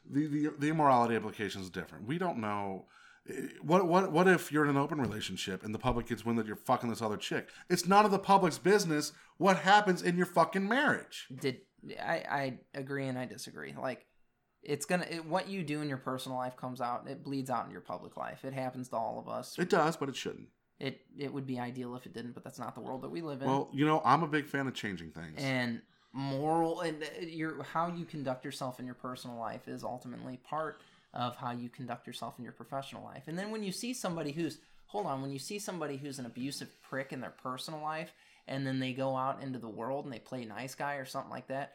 the, 0.09 0.27
the 0.27 0.53
the 0.59 0.67
immorality 0.67 1.15
implication 1.15 1.61
is 1.61 1.69
different. 1.69 2.05
We 2.05 2.17
don't 2.17 2.39
know. 2.39 2.87
What 3.61 3.87
what 3.87 4.11
what 4.11 4.27
if 4.27 4.51
you're 4.51 4.63
in 4.63 4.69
an 4.69 4.77
open 4.77 4.99
relationship 4.99 5.63
and 5.63 5.73
the 5.73 5.79
public 5.79 6.07
gets 6.07 6.25
wind 6.25 6.39
that 6.39 6.47
you're 6.47 6.55
fucking 6.55 6.89
this 6.89 7.01
other 7.01 7.17
chick? 7.17 7.49
It's 7.69 7.87
none 7.87 8.03
of 8.03 8.11
the 8.11 8.19
public's 8.19 8.57
business 8.57 9.13
what 9.37 9.57
happens 9.57 10.01
in 10.01 10.17
your 10.17 10.25
fucking 10.25 10.67
marriage. 10.67 11.27
did 11.39 11.61
I, 11.99 12.23
I 12.29 12.59
agree 12.73 13.07
and 13.07 13.17
I 13.17 13.25
disagree. 13.25 13.73
Like 13.79 14.05
it's 14.63 14.85
gonna 14.85 15.05
it, 15.09 15.25
what 15.25 15.47
you 15.49 15.63
do 15.63 15.81
in 15.81 15.89
your 15.89 15.97
personal 15.97 16.37
life 16.37 16.55
comes 16.57 16.81
out. 16.81 17.07
It 17.07 17.23
bleeds 17.23 17.49
out 17.49 17.65
in 17.65 17.71
your 17.71 17.81
public 17.81 18.17
life. 18.17 18.43
It 18.43 18.53
happens 18.53 18.89
to 18.89 18.95
all 18.95 19.19
of 19.19 19.29
us. 19.29 19.57
It 19.57 19.69
does, 19.69 19.97
but 19.97 20.09
it 20.09 20.15
shouldn't. 20.15 20.49
It 20.79 21.01
it 21.17 21.31
would 21.31 21.45
be 21.45 21.59
ideal 21.59 21.95
if 21.95 22.05
it 22.07 22.13
didn't, 22.13 22.33
but 22.33 22.43
that's 22.43 22.59
not 22.59 22.73
the 22.73 22.81
world 22.81 23.03
that 23.03 23.11
we 23.11 23.21
live 23.21 23.41
in. 23.41 23.47
Well, 23.47 23.69
you 23.71 23.85
know, 23.85 24.01
I'm 24.03 24.23
a 24.23 24.27
big 24.27 24.47
fan 24.47 24.67
of 24.67 24.73
changing 24.73 25.11
things. 25.11 25.35
and 25.37 25.81
moral 26.13 26.81
and 26.81 27.03
uh, 27.03 27.25
your 27.25 27.63
how 27.63 27.87
you 27.87 28.03
conduct 28.05 28.43
yourself 28.43 28.79
in 28.79 28.85
your 28.85 28.95
personal 28.95 29.37
life 29.37 29.67
is 29.67 29.83
ultimately 29.83 30.37
part 30.43 30.81
of 31.13 31.35
how 31.35 31.51
you 31.51 31.69
conduct 31.69 32.07
yourself 32.07 32.35
in 32.37 32.43
your 32.43 32.53
professional 32.53 33.03
life. 33.03 33.23
And 33.27 33.37
then 33.37 33.51
when 33.51 33.63
you 33.63 33.71
see 33.71 33.93
somebody 33.93 34.31
who's 34.31 34.59
hold 34.85 35.05
on, 35.05 35.21
when 35.21 35.31
you 35.31 35.39
see 35.39 35.57
somebody 35.57 35.95
who's 35.95 36.19
an 36.19 36.25
abusive 36.25 36.69
prick 36.81 37.13
in 37.13 37.21
their 37.21 37.29
personal 37.41 37.81
life 37.81 38.13
and 38.47 38.67
then 38.67 38.79
they 38.79 38.91
go 38.91 39.15
out 39.15 39.41
into 39.41 39.57
the 39.57 39.69
world 39.69 40.03
and 40.03 40.13
they 40.13 40.19
play 40.19 40.43
nice 40.43 40.75
guy 40.75 40.95
or 40.95 41.05
something 41.05 41.31
like 41.31 41.47
that 41.47 41.73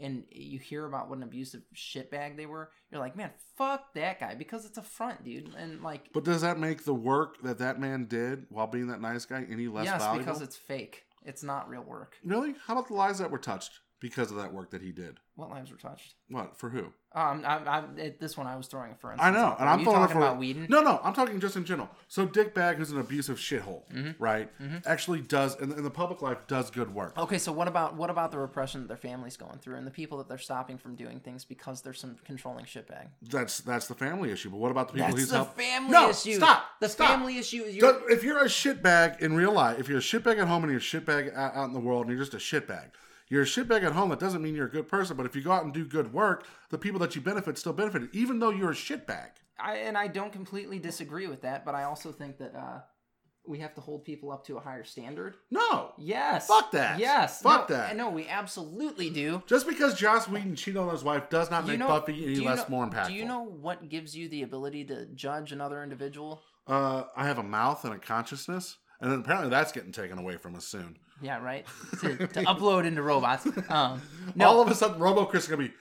and 0.00 0.24
you 0.30 0.58
hear 0.58 0.84
about 0.84 1.08
what 1.08 1.18
an 1.18 1.24
abusive 1.24 1.62
shitbag 1.74 2.36
they 2.36 2.46
were, 2.46 2.70
you're 2.90 3.00
like, 3.00 3.16
"Man, 3.16 3.30
fuck 3.56 3.94
that 3.94 4.20
guy 4.20 4.34
because 4.34 4.64
it's 4.64 4.78
a 4.78 4.82
front, 4.82 5.24
dude." 5.24 5.54
And 5.56 5.82
like 5.82 6.12
But 6.12 6.24
does 6.24 6.42
that 6.42 6.58
make 6.58 6.84
the 6.84 6.94
work 6.94 7.40
that 7.42 7.58
that 7.58 7.80
man 7.80 8.06
did 8.06 8.46
while 8.50 8.66
being 8.66 8.88
that 8.88 9.00
nice 9.00 9.24
guy 9.24 9.46
any 9.48 9.68
less 9.68 9.86
yes, 9.86 10.02
valuable? 10.02 10.24
because 10.24 10.42
it's 10.42 10.56
fake. 10.56 11.04
It's 11.24 11.42
not 11.42 11.68
real 11.68 11.82
work. 11.82 12.16
really? 12.24 12.54
How 12.66 12.74
about 12.74 12.88
the 12.88 12.94
lives 12.94 13.18
that 13.18 13.30
were 13.30 13.38
touched 13.38 13.80
because 14.00 14.30
of 14.30 14.36
that 14.36 14.52
work 14.52 14.70
that 14.70 14.82
he 14.82 14.92
did? 14.92 15.18
What 15.36 15.50
lives 15.50 15.70
were 15.70 15.76
touched? 15.76 16.14
What 16.28 16.56
for 16.58 16.70
who? 16.70 16.92
Um, 17.12 17.42
I, 17.46 17.56
I, 17.58 17.84
it, 17.98 18.20
this 18.20 18.36
one 18.36 18.46
I 18.46 18.56
was 18.56 18.66
throwing 18.66 18.94
for 18.94 19.10
instance. 19.12 19.26
I 19.26 19.30
know, 19.30 19.54
and. 19.58 19.68
I'm 19.68 19.76
Are 19.76 19.78
you 19.80 19.84
throwing 19.84 19.98
it 19.98 20.00
talking 20.08 20.14
for 20.20 20.26
about 20.26 20.38
Whedon. 20.38 20.66
No, 20.68 20.80
no, 20.82 21.00
I'm 21.02 21.12
talking 21.14 21.40
just 21.40 21.56
in 21.56 21.64
general. 21.64 21.88
So 22.08 22.24
Dick 22.26 22.54
Bag, 22.54 22.76
who's 22.76 22.90
an 22.90 22.98
abusive 23.00 23.38
shithole, 23.38 23.82
Mm-hmm. 23.92 24.22
right? 24.22 24.50
Actually, 24.86 25.20
does 25.22 25.58
in, 25.60 25.72
in 25.72 25.82
the 25.82 25.90
public 25.90 26.20
life 26.22 26.38
does 26.46 26.70
good 26.70 26.94
work. 26.94 27.16
Okay, 27.18 27.38
so 27.38 27.52
what 27.52 27.68
about 27.68 27.96
what 27.96 28.08
about 28.10 28.32
the 28.32 28.38
repression 28.38 28.80
that 28.82 28.88
their 28.88 28.96
family's 28.96 29.36
going 29.36 29.58
through 29.58 29.76
and 29.76 29.86
the 29.86 29.90
people 29.90 30.16
that 30.18 30.28
they're 30.28 30.36
stopping 30.38 30.76
from 30.78 30.94
doing 30.94 31.20
things 31.20 31.44
because 31.44 31.80
there's 31.82 32.00
some 32.00 32.16
controlling 32.24 32.64
shitbag? 32.64 33.08
That's 33.22 33.60
that's 33.60 33.88
the 33.88 33.94
family 33.94 34.30
issue. 34.30 34.50
But 34.50 34.58
what 34.58 34.70
about 34.70 34.88
the 34.88 34.94
people 34.94 35.08
That's 35.08 35.20
he's 35.20 35.30
the 35.30 35.36
helped? 35.36 35.58
family 35.60 35.92
no, 35.92 36.10
issue. 36.10 36.34
Stop. 36.34 36.64
The 36.80 36.88
stop. 36.88 37.08
family 37.08 37.36
issue 37.38 37.62
is 37.62 37.76
your 37.76 38.10
If 38.10 38.24
you're 38.24 38.38
a 38.42 38.46
shitbag 38.46 39.20
in 39.20 39.34
real 39.36 39.52
life, 39.52 39.78
if 39.78 39.88
you're 39.88 39.98
a 39.98 40.02
shitbag 40.02 40.38
at 40.38 40.48
home 40.48 40.64
and 40.64 40.70
you're 40.72 40.80
a 40.80 40.82
shitbag 40.82 41.34
out, 41.36 41.54
out 41.54 41.66
in 41.68 41.72
the 41.74 41.80
world 41.80 42.06
and 42.06 42.10
you're 42.16 42.24
just 42.24 42.34
a 42.34 42.38
shitbag, 42.38 42.90
you're 43.28 43.42
a 43.42 43.46
shitbag 43.46 43.82
at 43.82 43.92
home. 43.92 44.10
That 44.10 44.20
doesn't 44.20 44.42
mean 44.42 44.54
you're 44.54 44.66
a 44.66 44.70
good 44.70 44.88
person. 44.88 45.16
But 45.16 45.26
if 45.26 45.34
you 45.34 45.42
go 45.42 45.52
out 45.52 45.64
and 45.64 45.72
do 45.72 45.84
good 45.84 46.12
work, 46.12 46.46
the 46.70 46.78
people 46.78 47.00
that 47.00 47.14
you 47.14 47.20
benefit 47.20 47.58
still 47.58 47.72
benefit, 47.72 48.10
even 48.12 48.38
though 48.38 48.50
you're 48.50 48.70
a 48.70 48.74
shitbag. 48.74 49.30
I, 49.58 49.76
and 49.78 49.96
I 49.96 50.06
don't 50.08 50.32
completely 50.32 50.78
disagree 50.78 51.26
with 51.26 51.42
that, 51.42 51.64
but 51.64 51.74
I 51.74 51.84
also 51.84 52.12
think 52.12 52.38
that 52.38 52.54
uh, 52.54 52.80
we 53.46 53.58
have 53.60 53.74
to 53.74 53.80
hold 53.80 54.04
people 54.04 54.30
up 54.30 54.44
to 54.46 54.56
a 54.58 54.60
higher 54.60 54.84
standard. 54.84 55.34
No. 55.50 55.92
Yes. 55.98 56.46
Fuck 56.46 56.72
that. 56.72 56.98
Yes. 56.98 57.40
Fuck 57.40 57.70
no, 57.70 57.76
that. 57.76 57.96
No, 57.96 58.10
we 58.10 58.28
absolutely 58.28 59.08
do. 59.08 59.42
Just 59.46 59.66
because 59.66 59.94
Joss 59.94 60.28
Whedon 60.28 60.56
cheated 60.56 60.76
on 60.78 60.90
his 60.90 61.02
wife 61.02 61.30
does 61.30 61.50
not 61.50 61.64
Do 61.64 61.70
make 61.72 61.78
know, 61.78 61.88
Buffy 61.88 62.24
any 62.24 62.40
less 62.40 62.68
know- 62.68 62.76
more 62.76 62.86
impactful. 62.86 63.08
Do 63.08 63.14
you 63.14 63.24
know 63.24 63.42
what 63.44 63.88
gives 63.88 64.16
you 64.16 64.28
the 64.28 64.42
ability 64.42 64.84
to 64.86 65.06
judge 65.06 65.52
another 65.52 65.82
individual? 65.82 66.42
Uh, 66.66 67.04
I 67.16 67.26
have 67.26 67.38
a 67.38 67.44
mouth 67.44 67.84
and 67.84 67.94
a 67.94 67.98
consciousness, 67.98 68.76
and 69.00 69.12
apparently 69.12 69.50
that's 69.50 69.70
getting 69.72 69.92
taken 69.92 70.18
away 70.18 70.36
from 70.36 70.56
us 70.56 70.66
soon. 70.66 70.98
Yeah, 71.22 71.42
right. 71.42 71.66
To, 72.00 72.16
to 72.16 72.42
upload 72.44 72.84
into 72.84 73.02
robots. 73.02 73.46
Um, 73.70 74.02
no, 74.34 74.48
All 74.48 74.60
of 74.60 74.68
a 74.68 74.74
sudden, 74.74 75.00
Robo 75.00 75.24
Chris 75.24 75.44
is 75.44 75.48
gonna 75.48 75.62
be. 75.68 75.72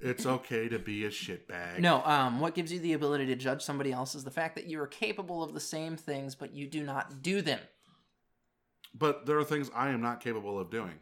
It's 0.00 0.26
okay 0.26 0.68
to 0.68 0.78
be 0.80 1.04
a 1.04 1.10
shitbag. 1.10 1.78
No, 1.78 2.02
um, 2.04 2.40
what 2.40 2.54
gives 2.56 2.72
you 2.72 2.80
the 2.80 2.92
ability 2.94 3.26
to 3.26 3.36
judge 3.36 3.62
somebody 3.62 3.92
else 3.92 4.16
is 4.16 4.24
the 4.24 4.32
fact 4.32 4.56
that 4.56 4.66
you 4.66 4.80
are 4.80 4.86
capable 4.88 5.44
of 5.44 5.54
the 5.54 5.60
same 5.60 5.96
things, 5.96 6.34
but 6.34 6.52
you 6.52 6.66
do 6.66 6.82
not 6.82 7.22
do 7.22 7.40
them. 7.40 7.60
But 8.94 9.26
there 9.26 9.38
are 9.38 9.44
things 9.44 9.70
I 9.74 9.90
am 9.90 10.00
not 10.02 10.20
capable 10.20 10.58
of 10.58 10.70
doing. 10.70 10.98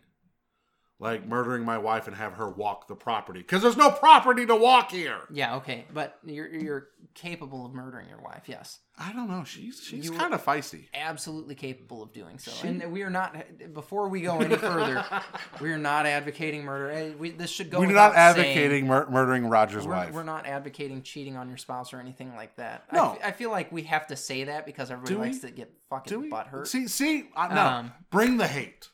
Like 1.02 1.26
murdering 1.26 1.64
my 1.64 1.78
wife 1.78 2.08
and 2.08 2.14
have 2.16 2.34
her 2.34 2.50
walk 2.50 2.86
the 2.86 2.94
property. 2.94 3.40
Because 3.40 3.62
there's 3.62 3.76
no 3.78 3.90
property 3.90 4.44
to 4.44 4.54
walk 4.54 4.90
here. 4.90 5.20
Yeah, 5.32 5.56
okay, 5.56 5.86
but 5.94 6.18
you're 6.26 6.46
you're 6.54 6.88
capable 7.14 7.64
of 7.64 7.72
murdering 7.72 8.06
your 8.06 8.20
wife. 8.20 8.42
Yes, 8.48 8.80
I 8.98 9.10
don't 9.14 9.30
know. 9.30 9.42
She's 9.44 9.80
she's 9.82 10.10
kind 10.10 10.34
of 10.34 10.44
feisty. 10.44 10.88
absolutely 10.92 11.54
capable 11.54 12.02
of 12.02 12.12
doing 12.12 12.38
so. 12.38 12.52
And 12.68 12.92
we 12.92 13.00
are 13.00 13.08
not. 13.08 13.34
Before 13.72 14.10
we 14.10 14.20
go 14.20 14.40
any 14.40 14.56
further, 14.56 15.02
we 15.62 15.72
are 15.72 15.78
not 15.78 16.04
advocating 16.04 16.64
murder. 16.64 16.90
Eh, 16.90 17.12
We, 17.18 17.30
this 17.30 17.50
should 17.50 17.70
go. 17.70 17.80
We're 17.80 17.92
not 17.92 18.14
advocating 18.14 18.86
mur- 18.86 19.08
murdering 19.10 19.46
Rodger's 19.48 19.86
we're, 19.86 19.94
wife. 19.94 20.12
we're 20.12 20.22
not 20.22 20.44
advocating 20.46 21.00
cheating 21.02 21.34
on 21.34 21.48
your 21.48 21.56
spouse 21.56 21.94
or 21.94 22.00
anything 22.00 22.34
like 22.36 22.56
that. 22.56 22.84
I 22.90 22.96
No. 22.96 23.12
f- 23.12 23.18
I, 23.24 23.32
feel 23.32 23.50
like 23.50 23.72
we 23.72 23.84
have 23.84 24.06
to 24.08 24.16
say 24.16 24.44
that 24.44 24.66
because 24.66 24.90
everybody 24.90 25.14
Do 25.14 25.20
we? 25.20 25.26
likes 25.28 25.38
to 25.38 25.50
get 25.50 25.72
fucking 25.88 26.20
we? 26.20 26.30
butthurt. 26.30 26.66
See, 26.66 26.88
see, 26.88 27.30
uh, 27.34 27.48
no. 27.54 27.62
Um, 27.66 27.92
bring 28.10 28.36
the 28.36 28.46
hate. 28.46 28.88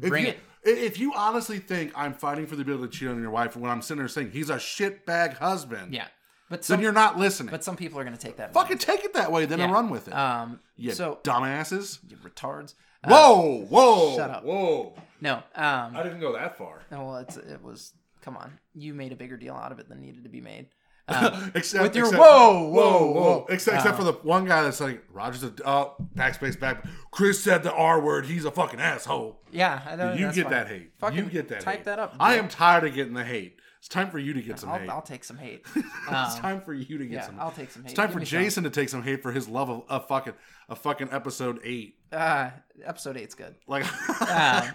If 0.00 0.08
bring 0.08 0.24
you, 0.24 0.30
it. 0.30 0.38
If 0.64 0.98
you 1.00 1.12
honestly 1.14 1.58
think 1.58 1.92
I'm 1.96 2.14
fighting 2.14 2.46
for 2.46 2.54
the 2.56 2.62
ability 2.62 2.84
to 2.84 2.88
cheat 2.98 3.08
on 3.08 3.20
your 3.20 3.30
wife, 3.30 3.56
when 3.56 3.70
I'm 3.70 3.82
sitting 3.82 3.98
there 3.98 4.08
saying 4.08 4.30
he's 4.30 4.50
a 4.50 4.56
shitbag 4.56 5.38
husband, 5.38 5.92
Yeah, 5.92 6.06
but 6.48 6.62
then 6.62 6.80
you're 6.80 6.92
not 6.92 7.18
listening. 7.18 7.50
but 7.50 7.64
some 7.64 7.76
people 7.76 7.98
are 7.98 8.04
going 8.04 8.16
to 8.16 8.20
take 8.26 8.36
that. 8.36 8.52
Fucking 8.54 8.78
take 8.78 9.04
it 9.04 9.14
that 9.14 9.32
way, 9.32 9.44
then 9.44 9.58
Yeah. 9.58 9.64
and 9.64 9.72
run 9.72 9.90
with 9.90 10.08
it. 10.08 10.14
Um, 10.14 10.60
you 10.76 10.92
so 10.92 11.18
dumbasses. 11.24 11.98
you 12.08 12.16
retards. 12.18 12.74
Whoa, 13.04 13.64
whoa, 13.68 14.16
shut 14.16 14.30
up. 14.30 14.44
whoa! 14.44 14.94
No. 15.20 15.34
Um. 15.56 15.96
I 15.96 16.02
didn't 16.04 16.20
go 16.20 16.32
that 16.34 16.56
far. 16.56 16.82
No, 16.92 17.04
Well, 17.06 17.16
it's 17.16 17.36
it 17.36 17.62
was. 17.62 17.92
Come 18.20 18.36
on, 18.36 18.52
you 18.74 18.94
made 18.94 19.10
a 19.10 19.16
bigger 19.16 19.36
deal 19.36 19.54
out 19.54 19.72
of 19.72 19.80
it 19.80 19.88
than 19.88 20.00
needed 20.00 20.22
to 20.22 20.28
be 20.30 20.40
made. 20.40 20.68
Um, 21.08 21.52
except 21.54 21.82
with 21.82 21.96
your 21.96 22.06
except- 22.06 22.22
whoa, 22.22 22.68
whoa, 22.68 23.12
whoa. 23.12 23.46
Except, 23.48 23.76
except 23.76 23.96
for 23.96 24.02
Uh, 24.02 24.06
the 24.06 24.12
one 24.22 24.44
guy 24.44 24.62
that's 24.62 24.80
like 24.80 25.02
Rodger's 25.12 25.42
a 25.44 25.52
oh 25.64 25.94
backspace 26.16 26.58
back. 26.58 26.84
Chris 27.10 27.42
said 27.42 27.62
the 27.62 27.72
R 27.72 28.00
word. 28.00 28.26
He's 28.26 28.44
a 28.44 28.50
fucking 28.50 28.80
asshole. 28.80 29.40
yeah, 29.50 29.82
I 29.86 29.96
know. 29.96 30.12
you 30.12 30.32
get 30.32 30.44
fine. 30.44 30.52
that 30.52 30.68
hate. 30.68 30.92
Fucking 30.98 31.18
you 31.18 31.24
get 31.30 31.48
that. 31.48 31.60
Type 31.60 31.76
hate. 31.78 31.84
that 31.86 31.98
up. 31.98 32.14
I 32.20 32.36
am 32.36 32.48
tired 32.48 32.84
of 32.84 32.94
getting 32.94 33.14
the 33.14 33.24
hate. 33.24 33.58
It's 33.78 33.88
time 33.88 34.10
for 34.12 34.20
you 34.20 34.32
to 34.32 34.40
get 34.40 34.60
some 34.60 34.68
hate. 34.70 34.82
I'll, 34.88 34.96
I'll 34.98 35.02
take 35.02 35.24
some 35.24 35.36
hate. 35.38 35.66
it's 35.74 35.84
Um, 36.08 36.30
time 36.40 36.60
for 36.60 36.72
you 36.72 36.98
to 36.98 37.04
get 37.04 37.14
yeah, 37.14 37.26
some. 37.26 37.40
I'll 37.40 37.50
take 37.50 37.72
some 37.72 37.82
hate. 37.82 37.90
It's 37.90 37.96
time 37.96 38.06
Give 38.06 38.12
for 38.12 38.18
me 38.20 38.24
some. 38.26 38.38
Jason 38.40 38.62
to 38.62 38.70
take 38.70 38.88
some 38.88 39.02
hate 39.02 39.22
for 39.24 39.32
his 39.32 39.48
love 39.48 39.68
of 39.70 39.82
a 39.88 39.98
fucking 39.98 40.34
a 40.68 40.76
fucking 40.76 41.08
episode 41.10 41.58
eight. 41.64 41.96
Uh, 42.12 42.50
episode 42.84 43.16
eight's 43.16 43.34
good. 43.34 43.56
Like, 43.66 43.84
Um, 44.30 44.68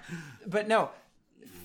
but 0.46 0.68
no, 0.68 0.90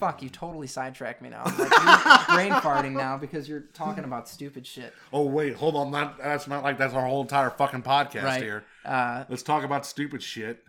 fuck, 0.03 0.21
you 0.23 0.29
totally 0.29 0.67
sidetracked 0.67 1.23
me 1.23 1.29
now. 1.29 1.43
I'm 1.45 1.57
like, 1.59 2.27
brain 2.29 2.53
farting 2.61 2.93
now 2.93 3.17
because 3.17 3.49
you're 3.49 3.61
talking 3.73 4.03
about 4.03 4.29
stupid 4.29 4.67
shit. 4.67 4.93
oh 5.12 5.23
wait, 5.27 5.55
hold 5.55 5.77
on. 5.77 5.91
Not, 5.93 6.19
that's 6.19 6.49
not 6.49 6.65
like 6.65 6.77
that's 6.77 6.93
our 6.95 7.07
whole 7.07 7.23
entire 7.23 7.51
fucking 7.51 7.83
podcast 7.83 8.25
Right. 8.25 8.43
here. 8.43 8.65
Uh, 8.85 9.25
Let's 9.29 9.45
talk 9.45 9.62
about 9.65 9.87
stupid 9.87 10.23
shit. 10.23 10.62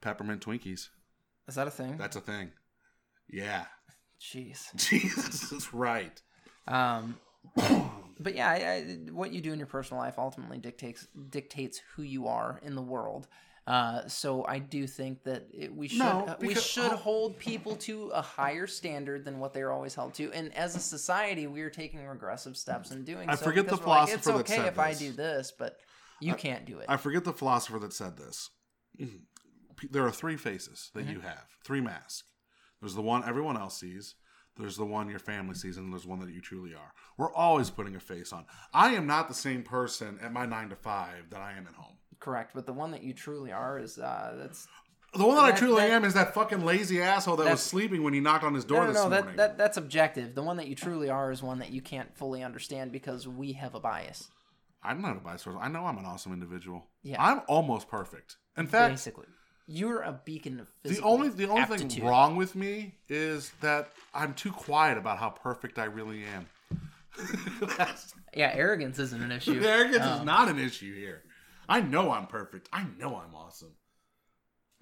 Peppermint 0.00 0.44
Twinkies. 0.44 0.88
is 1.48 1.54
that 1.54 1.66
a 1.66 1.70
thing? 1.70 1.96
That's 1.98 2.16
a 2.16 2.20
thing. 2.20 2.50
Yeah. 3.28 3.66
Jeez. 4.20 4.74
Jesus 4.76 5.52
is 5.52 5.74
right. 5.74 6.20
Um, 6.66 7.18
but 8.18 8.34
yeah, 8.34 8.48
I, 8.48 8.54
I, 8.54 8.80
what 9.12 9.32
you 9.32 9.40
do 9.40 9.52
in 9.52 9.58
your 9.58 9.66
personal 9.66 10.02
life 10.02 10.14
ultimately 10.18 10.58
dictates 10.58 11.06
dictates 11.28 11.80
who 11.94 12.02
you 12.02 12.26
are 12.26 12.58
in 12.62 12.74
the 12.74 12.82
world. 12.82 13.28
Uh, 13.66 14.06
so 14.08 14.44
I 14.46 14.58
do 14.58 14.86
think 14.88 15.22
that 15.22 15.46
it, 15.52 15.74
we 15.74 15.86
should 15.86 15.98
No, 16.00 16.24
uh, 16.26 16.36
we 16.40 16.54
should 16.54 16.90
hold 16.92 17.38
people 17.38 17.76
to 17.76 18.08
a 18.08 18.20
higher 18.20 18.66
standard 18.66 19.24
than 19.24 19.38
what 19.38 19.52
they're 19.54 19.70
always 19.70 19.94
held 19.94 20.14
to. 20.14 20.32
And 20.32 20.52
as 20.56 20.74
a 20.74 20.80
society, 20.80 21.46
we 21.46 21.60
are 21.62 21.70
taking 21.70 22.04
regressive 22.04 22.56
steps 22.56 22.90
in 22.90 23.04
doing 23.04 23.28
I 23.28 23.36
so. 23.36 23.44
forget 23.44 23.66
the 23.66 23.72
we're 23.72 23.76
like, 23.76 23.82
philosopher 23.84 24.16
It's 24.16 24.26
that 24.26 24.34
okay 24.34 24.56
said 24.56 24.66
if 24.66 24.78
I 24.80 24.94
do 24.94 25.12
this, 25.12 25.52
but 25.56 25.76
you 26.20 26.34
can't 26.34 26.64
do 26.64 26.78
it. 26.80 26.86
I 26.88 26.96
forget 26.96 27.22
the 27.24 27.32
philosopher 27.32 27.78
that 27.78 27.92
said 27.92 28.16
this. 28.16 28.50
There 29.90 30.04
are 30.04 30.10
three 30.12 30.36
faces 30.36 30.90
that 30.94 31.04
Mm-hmm. 31.04 31.12
you 31.14 31.20
have, 31.20 31.46
three 31.64 31.80
masks. 31.80 32.24
There's 32.80 32.94
the 32.94 33.02
one 33.02 33.24
everyone 33.26 33.56
else 33.56 33.78
sees. 33.78 34.16
There's 34.56 34.76
the 34.76 34.84
one 34.84 35.08
your 35.08 35.18
family 35.18 35.54
sees, 35.54 35.76
and 35.78 35.92
there's 35.92 36.06
one 36.06 36.20
that 36.20 36.30
you 36.30 36.40
truly 36.40 36.74
are. 36.74 36.92
We're 37.16 37.32
always 37.32 37.70
putting 37.70 37.96
a 37.96 38.00
face 38.00 38.32
on. 38.32 38.44
I 38.74 38.90
am 38.90 39.06
not 39.06 39.28
the 39.28 39.34
same 39.34 39.62
person 39.62 40.18
at 40.22 40.32
my 40.32 40.46
nine 40.46 40.68
to 40.68 40.76
five 40.76 41.30
that 41.30 41.40
I 41.40 41.52
am 41.52 41.66
at 41.66 41.74
home. 41.74 41.96
Correct, 42.22 42.52
but 42.54 42.66
the 42.66 42.72
one 42.72 42.92
that 42.92 43.02
you 43.02 43.12
truly 43.12 43.50
are 43.50 43.80
is 43.80 43.98
uh, 43.98 44.36
that's 44.38 44.68
The 45.12 45.26
one 45.26 45.34
that, 45.34 45.44
I 45.44 45.50
truly 45.50 45.80
that- 45.82 45.90
am 45.90 46.04
is 46.04 46.14
that 46.14 46.32
fucking 46.34 46.64
lazy 46.64 47.02
asshole 47.02 47.34
that 47.38 47.50
was 47.50 47.60
sleeping 47.60 48.04
when 48.04 48.14
he 48.14 48.20
knocked 48.20 48.44
on 48.44 48.54
his 48.54 48.64
door 48.64 48.82
no, 48.82 48.86
no, 48.86 48.92
this 48.92 49.02
morning. 49.02 49.24
That, 49.24 49.36
that 49.36 49.58
that's 49.58 49.76
objective. 49.76 50.36
The 50.36 50.42
one 50.44 50.56
that 50.58 50.68
you 50.68 50.76
truly 50.76 51.10
are 51.10 51.32
is 51.32 51.42
one 51.42 51.58
that 51.58 51.72
you 51.72 51.82
can't 51.82 52.16
fully 52.16 52.44
understand 52.44 52.92
because 52.92 53.26
we 53.26 53.54
have 53.54 53.74
a 53.74 53.80
bias. 53.80 54.28
I'm 54.84 55.02
not 55.02 55.16
a 55.16 55.20
bias 55.20 55.42
person. 55.42 55.58
I 55.60 55.66
know 55.66 55.84
I'm 55.84 55.98
an 55.98 56.04
awesome 56.04 56.32
individual. 56.32 56.86
Yeah. 57.02 57.20
I'm 57.20 57.42
almost 57.48 57.88
perfect. 57.88 58.36
In 58.56 58.68
fact, 58.68 58.92
Basically, 58.92 59.26
you're 59.66 60.02
a 60.02 60.20
beacon 60.24 60.60
of 60.60 60.68
the 60.84 61.00
only 61.02 61.28
the 61.28 61.48
only 61.48 61.62
aptitude. 61.62 61.90
thing 61.90 62.04
wrong 62.04 62.36
with 62.36 62.54
me 62.54 62.94
is 63.08 63.50
that 63.62 63.90
I'm 64.14 64.32
too 64.34 64.52
quiet 64.52 64.96
about 64.96 65.18
how 65.18 65.30
perfect 65.30 65.80
I 65.80 65.86
really 65.86 66.22
am. 66.24 66.46
Yeah, 68.34 68.50
arrogance 68.54 68.98
isn't 68.98 69.20
an 69.22 69.30
issue. 69.30 69.60
arrogance 69.64 70.02
Um, 70.04 70.20
is 70.20 70.24
not 70.24 70.48
an 70.48 70.58
issue 70.58 70.94
here. 70.94 71.22
I 71.68 71.80
know 71.80 72.10
I'm 72.10 72.26
perfect. 72.26 72.68
I 72.72 72.86
know 72.98 73.16
I'm 73.16 73.34
awesome. 73.34 73.72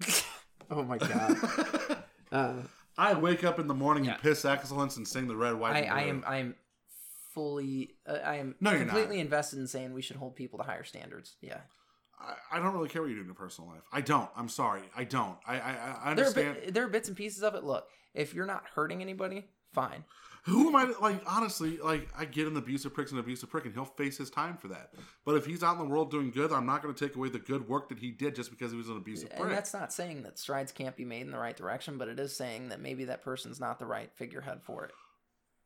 oh 0.71 0.83
my 0.83 0.97
god. 0.97 1.37
Uh, 2.31 2.53
I 2.97 3.13
wake 3.13 3.43
up 3.43 3.59
in 3.59 3.67
the 3.67 3.73
morning 3.73 4.05
Yeah. 4.05 4.13
and 4.13 4.21
piss 4.21 4.45
excellence 4.45 4.95
and 4.95 5.05
sing 5.05 5.27
the 5.27 5.35
red, 5.35 5.55
white, 5.55 5.75
I, 5.75 5.79
and 5.79 5.91
I 5.91 6.01
am 6.03 6.23
I 6.25 6.37
am 6.37 6.55
fully 7.33 7.95
uh, 8.07 8.19
I 8.23 8.35
am 8.37 8.55
No, 8.61 8.71
you're 8.71 8.79
completely 8.79 9.17
not. 9.17 9.23
invested 9.23 9.59
in 9.59 9.67
saying 9.67 9.93
we 9.93 10.01
should 10.01 10.15
hold 10.15 10.37
people 10.37 10.57
to 10.59 10.63
higher 10.63 10.85
standards. 10.85 11.35
Yeah. 11.41 11.57
I, 12.17 12.35
I 12.57 12.59
don't 12.61 12.73
really 12.73 12.87
care 12.87 13.01
what 13.01 13.09
you 13.09 13.15
do 13.15 13.19
in 13.21 13.27
your 13.27 13.35
personal 13.35 13.69
life. 13.69 13.81
I 13.91 13.99
don't. 13.99 14.29
I'm 14.33 14.47
sorry. 14.47 14.83
I 14.95 15.03
don't. 15.03 15.35
I 15.45 15.55
I, 15.55 15.57
I 15.57 15.63
There 15.63 15.73
are, 15.73 16.07
understand. 16.07 16.57
there 16.69 16.85
are 16.85 16.89
bits 16.89 17.09
and 17.09 17.17
pieces 17.17 17.43
of 17.43 17.53
it. 17.55 17.65
Look, 17.65 17.85
if 18.13 18.33
you're 18.33 18.45
not 18.45 18.63
hurting 18.73 19.01
anybody, 19.01 19.47
fine. 19.73 20.05
Who 20.45 20.69
am 20.69 20.75
I? 20.75 20.85
to- 20.85 20.99
Like 20.99 21.21
honestly, 21.27 21.77
like 21.77 22.09
I 22.17 22.25
get 22.25 22.47
an 22.47 22.57
abusive 22.57 22.93
prick's 22.93 23.11
an 23.11 23.19
abusive 23.19 23.49
prick, 23.49 23.65
and 23.65 23.73
he'll 23.73 23.85
face 23.85 24.17
his 24.17 24.29
time 24.29 24.57
for 24.57 24.69
that. 24.69 24.93
But 25.25 25.35
if 25.35 25.45
he's 25.45 25.61
out 25.63 25.73
in 25.73 25.79
the 25.79 25.85
world 25.93 26.09
doing 26.09 26.31
good, 26.31 26.51
I'm 26.51 26.65
not 26.65 26.81
going 26.81 26.93
to 26.93 27.07
take 27.07 27.15
away 27.15 27.29
the 27.29 27.39
good 27.39 27.67
work 27.67 27.89
that 27.89 27.99
he 27.99 28.09
did 28.11 28.35
just 28.35 28.49
because 28.49 28.71
he 28.71 28.77
was 28.77 28.89
an 28.89 28.97
abusive 28.97 29.29
And 29.31 29.39
prick. 29.41 29.53
that's 29.53 29.73
not 29.73 29.93
saying 29.93 30.23
that 30.23 30.39
strides 30.39 30.71
can't 30.71 30.95
be 30.95 31.05
made 31.05 31.21
in 31.21 31.31
the 31.31 31.37
right 31.37 31.55
direction, 31.55 31.97
but 31.97 32.07
it 32.07 32.19
is 32.19 32.35
saying 32.35 32.69
that 32.69 32.81
maybe 32.81 33.05
that 33.05 33.21
person's 33.21 33.59
not 33.59 33.77
the 33.79 33.85
right 33.85 34.11
figurehead 34.15 34.63
for 34.63 34.85
it. 34.85 34.91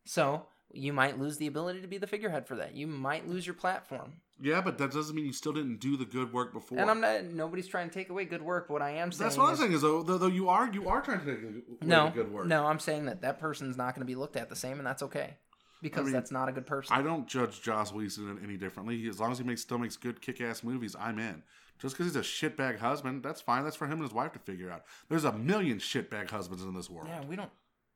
So 0.06 0.46
you 0.72 0.94
might 0.94 1.20
lose 1.20 1.38
the 1.38 1.48
ability 1.48 1.82
to 1.82 1.88
be 1.88 1.98
the 1.98 2.08
figurehead 2.08 2.48
for 2.48 2.56
that. 2.58 2.76
You 2.76 2.88
might 2.88 3.28
lose 3.28 3.46
your 3.46 3.54
platform. 3.54 4.14
Yeah, 4.42 4.60
but 4.60 4.78
that 4.80 4.92
doesn't 4.92 5.16
mean 5.16 5.26
you 5.26 5.32
still 5.34 5.54
didn't 5.54 5.80
do 5.80 5.96
the 5.96 6.04
good 6.04 6.34
work 6.34 6.52
before. 6.52 6.80
And 6.80 6.90
I'm 6.90 7.00
not. 7.00 7.24
Nobody's 7.24 7.68
trying 7.68 7.88
to 7.88 7.94
take 7.94 8.10
away 8.10 8.26
good 8.26 8.42
work. 8.42 8.70
What 8.70 8.82
I 8.82 8.92
am 8.92 9.12
saying. 9.12 9.26
That's 9.30 9.38
what 9.38 9.50
I'm 9.50 9.56
saying 9.56 9.72
is 9.72 9.82
though, 9.82 10.04
though, 10.04 10.18
though 10.18 10.28
you 10.28 10.50
are 10.50 10.70
you 10.72 10.90
are 10.90 11.02
trying 11.02 11.20
to 11.22 11.26
take 11.26 11.44
away 11.44 11.62
No, 11.82 12.12
good 12.14 12.32
work. 12.32 12.46
no, 12.46 12.66
I'm 12.66 12.80
saying 12.80 13.06
that 13.06 13.22
that 13.22 13.40
person's 13.40 13.78
not 13.78 13.96
going 13.96 14.02
to 14.02 14.06
be 14.06 14.16
looked 14.16 14.36
at 14.36 14.50
the 14.50 14.56
same, 14.56 14.78
and 14.78 14.86
that's 14.86 15.04
okay 15.04 15.36
because 15.82 16.06
mean, 16.06 16.14
that's 16.14 16.32
not 16.32 16.50
a 16.50 16.52
good 16.52 16.66
person. 16.66 16.96
I 16.98 17.02
don't 17.02 17.28
judge 17.28 17.62
Joss 17.62 17.94
Whedon 17.94 18.40
any 18.44 18.58
differently. 18.58 19.08
As 19.08 19.20
long 19.20 19.32
as 19.32 19.38
he 19.38 19.46
makes 19.46 19.62
still 19.62 19.78
makes 19.78 19.96
good 19.96 20.22
kick 20.22 20.42
ass 20.42 20.64
movies, 20.64 20.96
I'm 21.00 21.18
in. 21.18 21.44
Just 21.80 21.96
because 21.98 22.14
he's 22.14 22.16
a 22.16 22.20
shitbag 22.22 22.80
husband, 22.80 23.24
that's 23.24 23.42
fine. 23.42 23.64
That's 23.64 23.76
for 23.76 23.86
him 23.86 23.94
and 23.94 24.04
his 24.04 24.14
wife 24.14 24.34
to 24.34 24.40
figure 24.40 24.72
out. 24.72 24.84
There's 25.10 25.26
a 25.26 25.34
million 25.34 25.78
shitbag 25.78 26.30
husbands 26.30 26.64
in 26.64 26.74
this 26.74 26.90
world. 26.90 27.08
yeah, 27.10 27.24
we 27.26 27.36
don't 27.36 27.52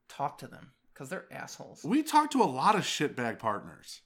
talk 0.08 0.38
to 0.40 0.48
them 0.48 0.72
because 1.00 1.10
they're 1.10 1.26
assholes. 1.32 1.82
We 1.86 2.04
talk 2.04 2.32
to 2.32 2.42
a 2.42 2.44
lot 2.44 2.76
of 2.76 2.82
shitbag 2.82 3.40
partners. 3.40 4.02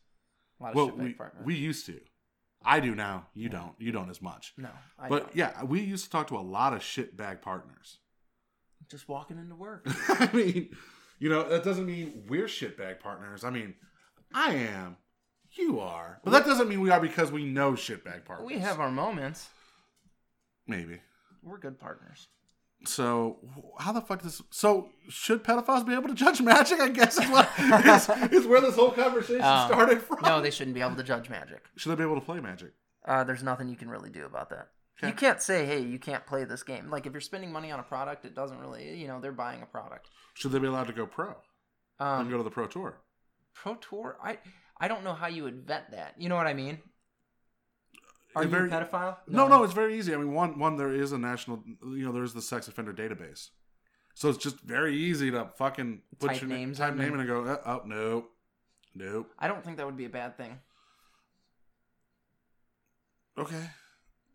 A 0.60 0.64
lot 0.64 0.70
of 0.70 0.76
Well, 0.76 0.90
shitbag 0.92 1.04
we, 1.04 1.14
partners. 1.14 1.44
we 1.46 1.56
used 1.56 1.88
to. 1.88 2.00
I 2.64 2.80
do 2.80 2.94
now. 2.94 3.26
You 3.34 3.50
don't. 3.50 3.74
You 3.80 3.92
don't 3.92 4.12
as 4.12 4.22
much. 4.22 4.54
no, 4.58 4.70
I 5.00 5.10
but 5.10 5.20
don't. 5.24 5.36
yeah, 5.36 5.64
we 5.64 5.82
used 5.82 6.06
to 6.06 6.12
talk 6.12 6.28
to 6.28 6.38
a 6.38 6.40
lot 6.40 6.74
of 6.74 6.80
shitbag 6.82 7.42
partners. 7.42 7.98
just 8.92 9.10
walking 9.10 9.40
into 9.40 9.56
work. 9.56 9.86
I 10.08 10.30
mean, 10.34 10.70
you 11.18 11.30
know, 11.30 11.50
that 11.50 11.64
doesn't 11.64 11.86
mean 11.88 12.26
we're 12.30 12.46
shitbag 12.46 13.00
partners. 13.00 13.44
I 13.44 13.50
mean, 13.50 13.74
I 14.34 14.54
am. 14.54 14.98
You 15.54 15.80
are. 15.80 16.20
But 16.24 16.32
that 16.32 16.46
doesn't 16.46 16.70
mean 16.70 16.80
we 16.82 16.92
are 16.92 17.00
because 17.02 17.32
we 17.32 17.44
know 17.44 17.74
shitbag 17.74 18.24
partners. 18.26 18.48
we 18.48 18.60
have 18.60 18.80
our 18.80 18.92
moments. 18.92 19.50
Maybe. 20.68 21.02
We're 21.42 21.58
good 21.60 21.80
partners. 21.80 22.28
So 22.86 23.38
how 23.80 23.92
the 23.94 24.02
fuck 24.02 24.22
does 24.24 24.42
so 24.50 24.90
should 25.10 25.44
pedophiles 25.44 25.86
be 25.86 25.94
able 25.94 26.10
to 26.10 26.14
judge 26.14 26.42
magic? 26.42 26.80
I 26.80 26.90
guess 26.90 27.18
is 27.18 27.30
what 27.30 27.50
is, 27.60 28.10
is 28.34 28.46
where 28.48 28.62
this 28.62 28.76
whole 28.76 28.92
conversation 28.92 29.42
Um, 29.44 29.68
started 29.70 30.02
from. 30.02 30.20
No, 30.24 30.42
they 30.42 30.52
shouldn't 30.52 30.74
be 30.76 30.82
able 30.82 30.96
to 30.96 31.04
judge 31.04 31.30
magic. 31.30 31.64
should 31.78 31.92
they 31.92 31.96
be 31.96 32.04
able 32.04 32.16
to 32.16 32.26
play 32.26 32.40
magic? 32.40 32.74
Uh, 33.06 33.24
there's 33.24 33.44
nothing 33.44 33.70
you 33.70 33.76
can 33.76 33.90
really 33.90 34.10
do 34.10 34.26
about 34.26 34.50
that. 34.50 34.70
Okay. 35.00 35.08
You 35.08 35.14
can't 35.14 35.42
say, 35.42 35.66
"Hey, 35.66 35.80
you 35.82 35.98
can't 36.00 36.26
play 36.26 36.44
this 36.44 36.64
game." 36.64 36.90
Like 36.90 37.06
if 37.06 37.14
you're 37.14 37.22
spending 37.22 37.52
money 37.52 37.72
on 37.72 37.80
a 37.80 37.84
product, 37.84 38.26
it 38.26 38.36
doesn't 38.36 38.60
really, 38.60 38.96
you 38.98 39.08
know, 39.08 39.20
they're 39.20 39.32
buying 39.32 39.62
a 39.62 39.66
product. 39.66 40.10
Should 40.36 40.52
they 40.52 40.60
be 40.60 40.68
allowed 40.68 40.88
to 40.88 40.94
go 40.94 41.06
pro 41.08 41.36
and 42.00 42.22
Um, 42.22 42.30
go 42.30 42.38
to 42.38 42.44
the 42.44 42.52
pro 42.52 42.68
tour? 42.68 42.98
Pro 43.54 43.76
Tour, 43.76 44.18
I 44.24 44.40
I 44.78 44.88
don't 44.88 45.04
know 45.04 45.14
how 45.14 45.28
you 45.28 45.44
would 45.44 45.66
vet 45.68 45.92
that. 45.92 46.16
You 46.18 46.28
know 46.30 46.36
what 46.36 46.48
I 46.48 46.54
mean? 46.54 46.80
Are 48.36 48.44
you 48.44 48.50
very- 48.50 48.70
a 48.70 48.72
pedophile? 48.72 49.18
No, 49.28 49.48
no, 49.48 49.64
it's 49.64 49.74
very 49.74 49.98
easy. 49.98 50.14
I 50.14 50.18
mean, 50.18 50.34
one, 50.34 50.58
one, 50.60 50.76
there 50.78 50.94
is 50.94 51.12
a 51.12 51.18
national, 51.18 51.64
you 51.84 52.06
know, 52.06 52.12
there's 52.12 52.34
the 52.34 52.42
sex 52.42 52.68
offender 52.68 52.94
database, 52.94 53.50
so 54.14 54.30
it's 54.30 54.38
just 54.38 54.60
very 54.62 54.96
easy 54.96 55.30
to 55.32 55.50
fucking 55.58 56.02
put 56.20 56.32
Type 56.32 56.42
your 56.42 56.50
na- 56.50 56.56
names 56.56 56.78
type 56.80 56.94
in 56.94 56.98
name 57.00 57.14
and- 57.20 57.28
go, 57.28 57.44
uh, 57.46 57.62
oh, 57.66 57.82
nope, 57.86 58.32
nope. 58.96 59.32
I 59.40 59.48
don't 59.48 59.64
think 59.64 59.78
that 59.78 59.86
would 59.86 59.98
be 59.98 60.06
a 60.06 60.10
bad 60.10 60.38
thing. 60.38 60.60
Okay. 63.38 63.70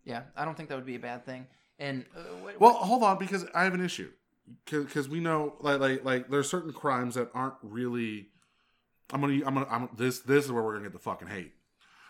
Yeah, 0.05 0.23
I 0.37 0.45
don't 0.45 0.57
think 0.57 0.69
that 0.71 0.77
would 0.77 0.87
be 0.87 0.97
a 0.97 1.01
bad 1.01 1.25
thing. 1.25 1.47
And 1.79 2.05
uh, 2.17 2.21
what, 2.43 2.61
Well, 2.61 2.73
hold 2.75 3.03
on, 3.03 3.19
because 3.19 3.45
I 3.55 3.65
have 3.65 3.75
an 3.75 3.85
issue. 3.85 4.11
Because 4.65 5.09
we 5.09 5.21
know, 5.21 5.57
like, 5.61 5.79
like, 5.79 6.05
like, 6.05 6.31
there's 6.31 6.49
certain 6.49 6.73
crimes 6.73 7.15
that 7.17 7.31
aren't 7.35 7.55
really. 7.63 8.29
I'm 9.13 9.21
gonna, 9.21 9.35
I'm 9.47 9.55
gonna, 9.55 9.67
I'm 9.71 9.89
this, 9.97 10.21
this 10.21 10.45
is 10.47 10.53
where 10.53 10.63
we're 10.63 10.73
gonna 10.73 10.87
get 10.87 10.93
the 10.95 10.99
fucking 10.99 11.29
hate. 11.29 11.53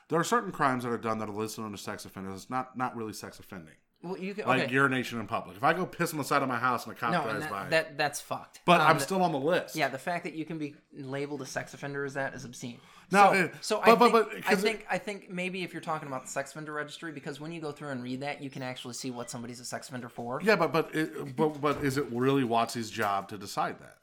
There 0.08 0.18
are 0.18 0.24
certain 0.24 0.52
crimes 0.52 0.84
that 0.84 0.90
are 0.90 0.98
done 0.98 1.18
that 1.18 1.28
are 1.28 1.32
listed 1.32 1.64
under 1.64 1.76
sex 1.76 2.04
offenders. 2.04 2.34
It's 2.42 2.50
not, 2.50 2.76
not 2.76 2.96
really 2.96 3.12
sex 3.12 3.38
offending. 3.38 3.74
well, 4.02 4.16
you 4.16 4.32
can, 4.32 4.46
Like 4.46 4.62
okay. 4.64 4.72
urination 4.72 5.20
in 5.20 5.26
public. 5.26 5.56
If 5.56 5.64
I 5.64 5.74
go 5.74 5.84
piss 5.84 6.12
on 6.12 6.18
the 6.18 6.24
side 6.24 6.40
of 6.42 6.48
my 6.48 6.56
house 6.58 6.86
and 6.86 6.96
a 6.96 6.98
cop 6.98 7.12
no, 7.12 7.22
drives 7.24 7.40
and 7.42 7.50
by, 7.50 7.60
that, 7.64 7.70
that 7.70 7.98
that's 7.98 8.20
fucked. 8.20 8.60
but 8.64 8.80
Um, 8.80 8.86
I'm 8.86 8.98
the- 8.98 9.02
still 9.04 9.22
on 9.22 9.32
the 9.32 9.38
list. 9.38 9.76
Yeah, 9.76 9.88
the 9.88 9.98
fact 9.98 10.24
that 10.24 10.34
you 10.34 10.44
can 10.46 10.56
be 10.56 10.76
labeled 10.94 11.42
a 11.42 11.46
sex 11.46 11.74
offender 11.74 12.04
as 12.04 12.14
that 12.14 12.32
is 12.34 12.44
obscene. 12.46 12.78
No, 13.10 13.18
so, 13.26 13.32
it- 13.32 13.54
so 13.60 13.80
but- 13.84 13.88
I 13.90 13.94
but- 13.96 13.98
think 13.98 14.12
but- 14.12 14.48
I 14.48 14.52
it- 14.52 14.58
think 14.60 14.86
I 14.90 14.98
think 14.98 15.30
maybe 15.30 15.62
if 15.62 15.72
you're 15.74 15.82
talking 15.82 16.08
about 16.08 16.22
the 16.22 16.30
sex 16.30 16.52
offender 16.52 16.72
registry, 16.72 17.12
because 17.12 17.38
when 17.40 17.52
you 17.52 17.60
go 17.60 17.72
through 17.72 17.88
and 17.88 18.02
read 18.02 18.20
that, 18.20 18.42
you 18.42 18.48
can 18.50 18.62
actually 18.62 18.94
see 18.94 19.10
what 19.10 19.28
somebody's 19.30 19.60
a 19.60 19.64
sex 19.66 19.88
offender 19.88 20.08
for. 20.08 20.40
Yeah, 20.42 20.56
but 20.56 20.72
but 20.72 20.94
it, 20.94 21.36
but 21.36 21.60
but 21.60 21.84
is 21.84 21.98
it 21.98 22.06
really 22.10 22.44
WotC's 22.44 22.90
job 22.90 23.28
to 23.28 23.36
decide 23.36 23.78
that? 23.80 23.97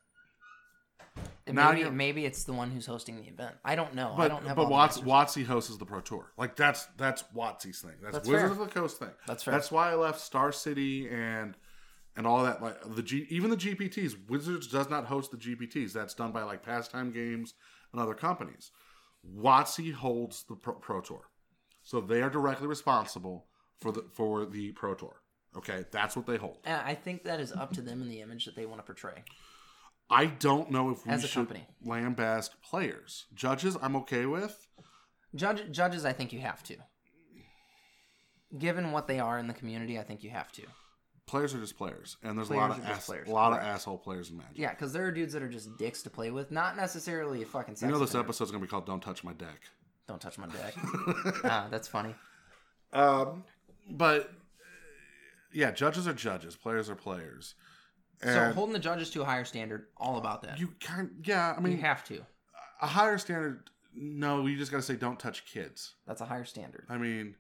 And 1.48 1.56
now 1.56 1.72
maybe 1.92 2.26
it's 2.26 2.44
the 2.44 2.54
one 2.54 2.72
who's 2.72 2.88
hosting 2.88 3.18
the 3.18 3.28
event. 3.28 3.56
I 3.64 3.76
don't 3.76 3.94
know. 3.94 4.14
I 4.14 4.18
But 4.18 4.28
don't 4.30 4.48
have 4.48 4.56
but 4.56 4.70
Watts. 4.70 5.00
WotC 5.00 5.46
hosts 5.46 5.76
the 5.78 5.86
Pro 5.86 6.00
Tour. 6.02 6.32
Like 6.38 6.56
that's 6.56 6.86
that's 6.98 7.24
WotC's 7.36 7.82
thing. 7.82 7.92
That's, 8.02 8.16
That's 8.16 8.28
Wizards 8.28 8.54
fair. 8.56 8.64
of 8.64 8.74
the 8.74 8.80
Coast 8.80 8.98
thing. 8.98 9.12
That's 9.28 9.44
fair. 9.44 9.52
That's 9.54 9.72
why 9.72 9.92
I 9.92 9.96
left 9.96 10.20
Star 10.20 10.52
City 10.52 11.08
and 11.08 11.56
and 12.18 12.26
all 12.26 12.44
that. 12.44 12.64
Like 12.64 12.78
the 12.96 13.04
G, 13.04 13.28
even 13.30 13.52
the 13.52 13.58
GPTs. 13.58 14.28
Wizards 14.28 14.68
does 14.68 14.90
not 14.90 15.06
host 15.06 15.30
the 15.32 15.38
GPTs. 15.38 15.94
That's 15.94 16.16
done 16.16 16.32
by 16.32 16.42
like 16.42 16.64
Pastime 16.64 17.12
Games 17.12 17.54
and 17.94 18.02
other 18.02 18.16
companies. 18.16 18.72
WotC 19.38 19.94
holds 19.94 20.44
the 20.44 20.56
Pro, 20.56 20.74
Pro 20.74 21.02
Tour, 21.02 21.30
so 21.84 22.02
they 22.02 22.22
are 22.22 22.30
directly 22.30 22.68
responsible 22.68 23.46
for 23.80 23.92
the 23.92 24.04
for 24.14 24.46
the 24.46 24.72
Pro 24.72 24.96
Tour. 24.96 25.22
Okay, 25.56 25.86
that's 25.92 26.16
what 26.18 26.26
they 26.26 26.38
hold. 26.38 26.58
And 26.66 26.82
I 26.82 26.96
think 26.96 27.24
that 27.24 27.40
is 27.40 27.52
up 27.52 27.72
to 27.74 27.82
them 27.82 28.02
in 28.02 28.10
the 28.10 28.22
image 28.22 28.46
that 28.46 28.56
they 28.56 28.66
want 28.66 28.80
to 28.80 28.84
portray. 28.84 29.24
I 30.10 30.28
don't 30.28 30.70
know 30.72 30.92
if 30.92 31.06
we 31.06 31.12
As 31.12 31.24
a 31.24 31.28
should 31.28 31.48
company. 31.50 31.68
lambast 31.86 32.52
players. 32.64 33.26
Judges, 33.34 33.76
I'm 33.82 33.96
okay 33.98 34.26
with. 34.26 34.68
Judge, 35.34 35.70
judges, 35.72 36.06
I 36.06 36.14
think 36.14 36.32
you 36.32 36.40
have 36.42 36.62
to. 36.64 36.76
Given 38.58 38.92
what 38.92 39.08
they 39.08 39.20
are 39.20 39.38
in 39.40 39.48
the 39.48 39.54
community, 39.54 40.00
I 40.00 40.04
think 40.04 40.24
you 40.24 40.30
have 40.30 40.52
to. 40.54 40.62
Players 41.26 41.56
are 41.56 41.60
just 41.60 41.76
players, 41.76 42.18
and 42.22 42.38
there's 42.38 42.50
a 42.50 42.54
Players 42.54 42.62
lot 42.70 42.72
of 42.78 42.78
are 42.78 42.88
just 42.88 43.00
ass, 43.00 43.06
players, 43.08 43.28
a 43.28 43.32
lot 43.32 43.52
of 43.52 43.58
asshole 43.60 43.98
players 43.98 44.30
in 44.30 44.38
Magic. 44.38 44.52
Yeah, 44.58 44.70
because 44.70 44.94
there 44.94 45.06
are 45.08 45.12
dudes 45.12 45.34
that 45.34 45.42
are 45.42 45.50
just 45.50 45.76
dicks 45.78 46.04
to 46.04 46.10
play 46.12 46.30
with, 46.30 46.52
not 46.52 46.78
necessarily 46.78 47.42
a 47.42 47.46
fucking. 47.48 47.76
Sex 47.76 47.82
you 47.82 47.92
know 47.92 47.98
this 48.00 48.10
offender. 48.12 48.26
episode's 48.28 48.52
gonna 48.52 48.62
be 48.62 48.68
called 48.68 48.86
"Don't 48.86 49.02
Touch 49.02 49.24
My 49.24 49.34
Deck." 49.34 49.60
Don't 50.08 50.22
touch 50.22 50.38
my 50.38 50.46
deck. 50.46 50.76
ah, 51.46 51.66
that's 51.72 51.88
funny. 51.88 52.14
Um, 52.94 53.44
but 53.90 54.32
yeah, 55.52 55.72
judges 55.72 56.08
are 56.08 56.14
judges, 56.14 56.56
players 56.56 56.92
are 56.92 56.96
players, 56.96 57.56
So 58.24 58.52
holding 58.54 58.74
the 58.74 58.80
judges 58.80 59.10
to 59.12 59.22
a 59.22 59.26
higher 59.26 59.46
standard, 59.46 59.88
all 59.98 60.18
about 60.18 60.42
that. 60.44 60.60
you 60.60 60.70
kind 60.80 61.10
yeah. 61.24 61.54
I 61.58 61.60
mean, 61.62 61.74
You 61.74 61.80
have 61.84 62.04
to. 62.06 62.22
a 62.82 62.88
higher 62.88 63.18
standard. 63.18 63.70
No, 63.94 64.46
you 64.48 64.58
just 64.58 64.72
gotta 64.72 64.84
say 64.84 64.96
don't 64.96 65.20
touch 65.20 65.46
kids. 65.46 65.94
That's 66.08 66.22
a 66.22 66.26
higher 66.26 66.46
standard. 66.46 66.86
I 66.90 66.98
mean, 66.98 67.36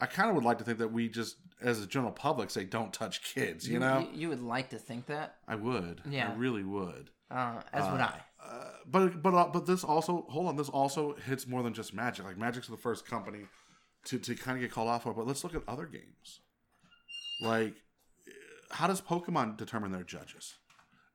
I 0.00 0.06
kind 0.06 0.28
of 0.28 0.34
would 0.36 0.44
like 0.44 0.58
to 0.58 0.64
think 0.64 0.78
that 0.78 0.92
we 0.92 1.08
just, 1.08 1.36
as 1.60 1.80
a 1.80 1.86
general 1.86 2.12
public, 2.12 2.50
say 2.50 2.64
don't 2.64 2.92
touch 2.92 3.22
kids. 3.22 3.68
You, 3.68 3.78
know, 3.78 4.06
you, 4.12 4.20
you 4.22 4.28
would 4.28 4.42
like 4.42 4.70
to 4.70 4.78
think 4.78 5.06
that, 5.06 5.36
I 5.48 5.54
would. 5.56 6.02
Yeah. 6.08 6.30
I 6.30 6.34
really 6.34 6.62
would. 6.64 7.10
uh, 7.30 7.62
as 7.72 7.90
would 7.90 8.00
I. 8.00 8.20
Uh, 8.44 8.64
but 8.86 9.22
but 9.22 9.34
uh, 9.34 9.48
but 9.52 9.66
this 9.66 9.82
also 9.84 10.26
hold 10.28 10.46
on. 10.48 10.56
This 10.56 10.68
also 10.68 11.14
hits 11.26 11.46
more 11.46 11.62
than 11.62 11.72
just 11.74 11.94
Magic. 11.94 12.24
Like 12.24 12.36
Magic's 12.36 12.66
the 12.68 12.76
first 12.76 13.06
company 13.06 13.44
to 14.06 14.18
to 14.18 14.34
kind 14.34 14.56
of 14.56 14.62
get 14.62 14.72
called 14.72 14.88
off 14.88 15.04
for. 15.04 15.14
But 15.14 15.26
let's 15.28 15.42
look 15.44 15.54
at 15.54 15.62
other 15.68 15.86
games. 15.86 16.40
Like, 17.40 17.74
how 18.72 18.86
does 18.86 19.00
Pokemon 19.00 19.56
determine 19.56 19.92
their 19.92 20.02
judges? 20.04 20.54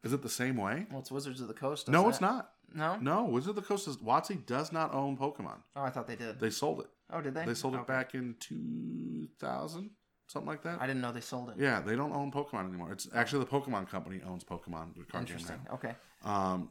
Is 0.04 0.13
it 0.13 0.22
the 0.22 0.30
same 0.30 0.58
way? 0.58 0.86
Well, 0.89 1.00
it's 1.00 1.12
Wizards 1.12 1.41
of 1.41 1.48
the 1.48 1.54
Coast. 1.54 1.88
No, 1.89 2.08
it's 2.08 2.22
not. 2.22 2.52
No. 2.74 2.98
No, 2.98 3.24
Wizard 3.26 3.52
of 3.52 3.56
the 3.56 3.62
Coast 3.62 3.88
is 3.88 3.98
WotC 3.98 4.46
does 4.46 4.72
not 4.72 4.93
own 4.93 5.17
Pokemon. 5.17 5.58
Oh, 5.76 5.82
I 5.84 5.89
thought 5.89 6.08
they 6.08 6.15
did. 6.15 6.39
They 6.39 6.50
sold 6.50 6.82
it. 6.82 6.88
oh, 7.12 7.22
did 7.22 7.34
they? 7.34 7.46
They 7.46 7.54
sold 7.54 7.76
it 7.76 7.88
back 7.88 8.13
in 8.13 8.36
two 8.39 9.28
thousand, 9.39 9.89
something 10.28 10.48
like 10.48 10.62
that. 10.63 10.82
I 10.82 10.88
didn't 10.88 11.02
know 11.02 11.12
they 11.12 11.22
sold 11.22 11.50
it. 11.50 11.56
yeah, 11.58 11.82
they 11.82 11.96
don't 11.96 12.13
own 12.13 12.32
Pokemon 12.32 12.67
anymore. 12.67 12.91
It's 12.91 13.08
actually 13.13 13.39
the 13.46 13.50
Pokemon 13.50 13.89
company 13.89 14.22
owns 14.26 14.43
Pokemon. 14.43 14.96
The 14.96 15.04
card 15.06 15.26
game 15.26 15.36
Interesting. 15.38 15.60
now. 15.67 15.74
Okay. 15.76 15.96
Um, 16.24 16.70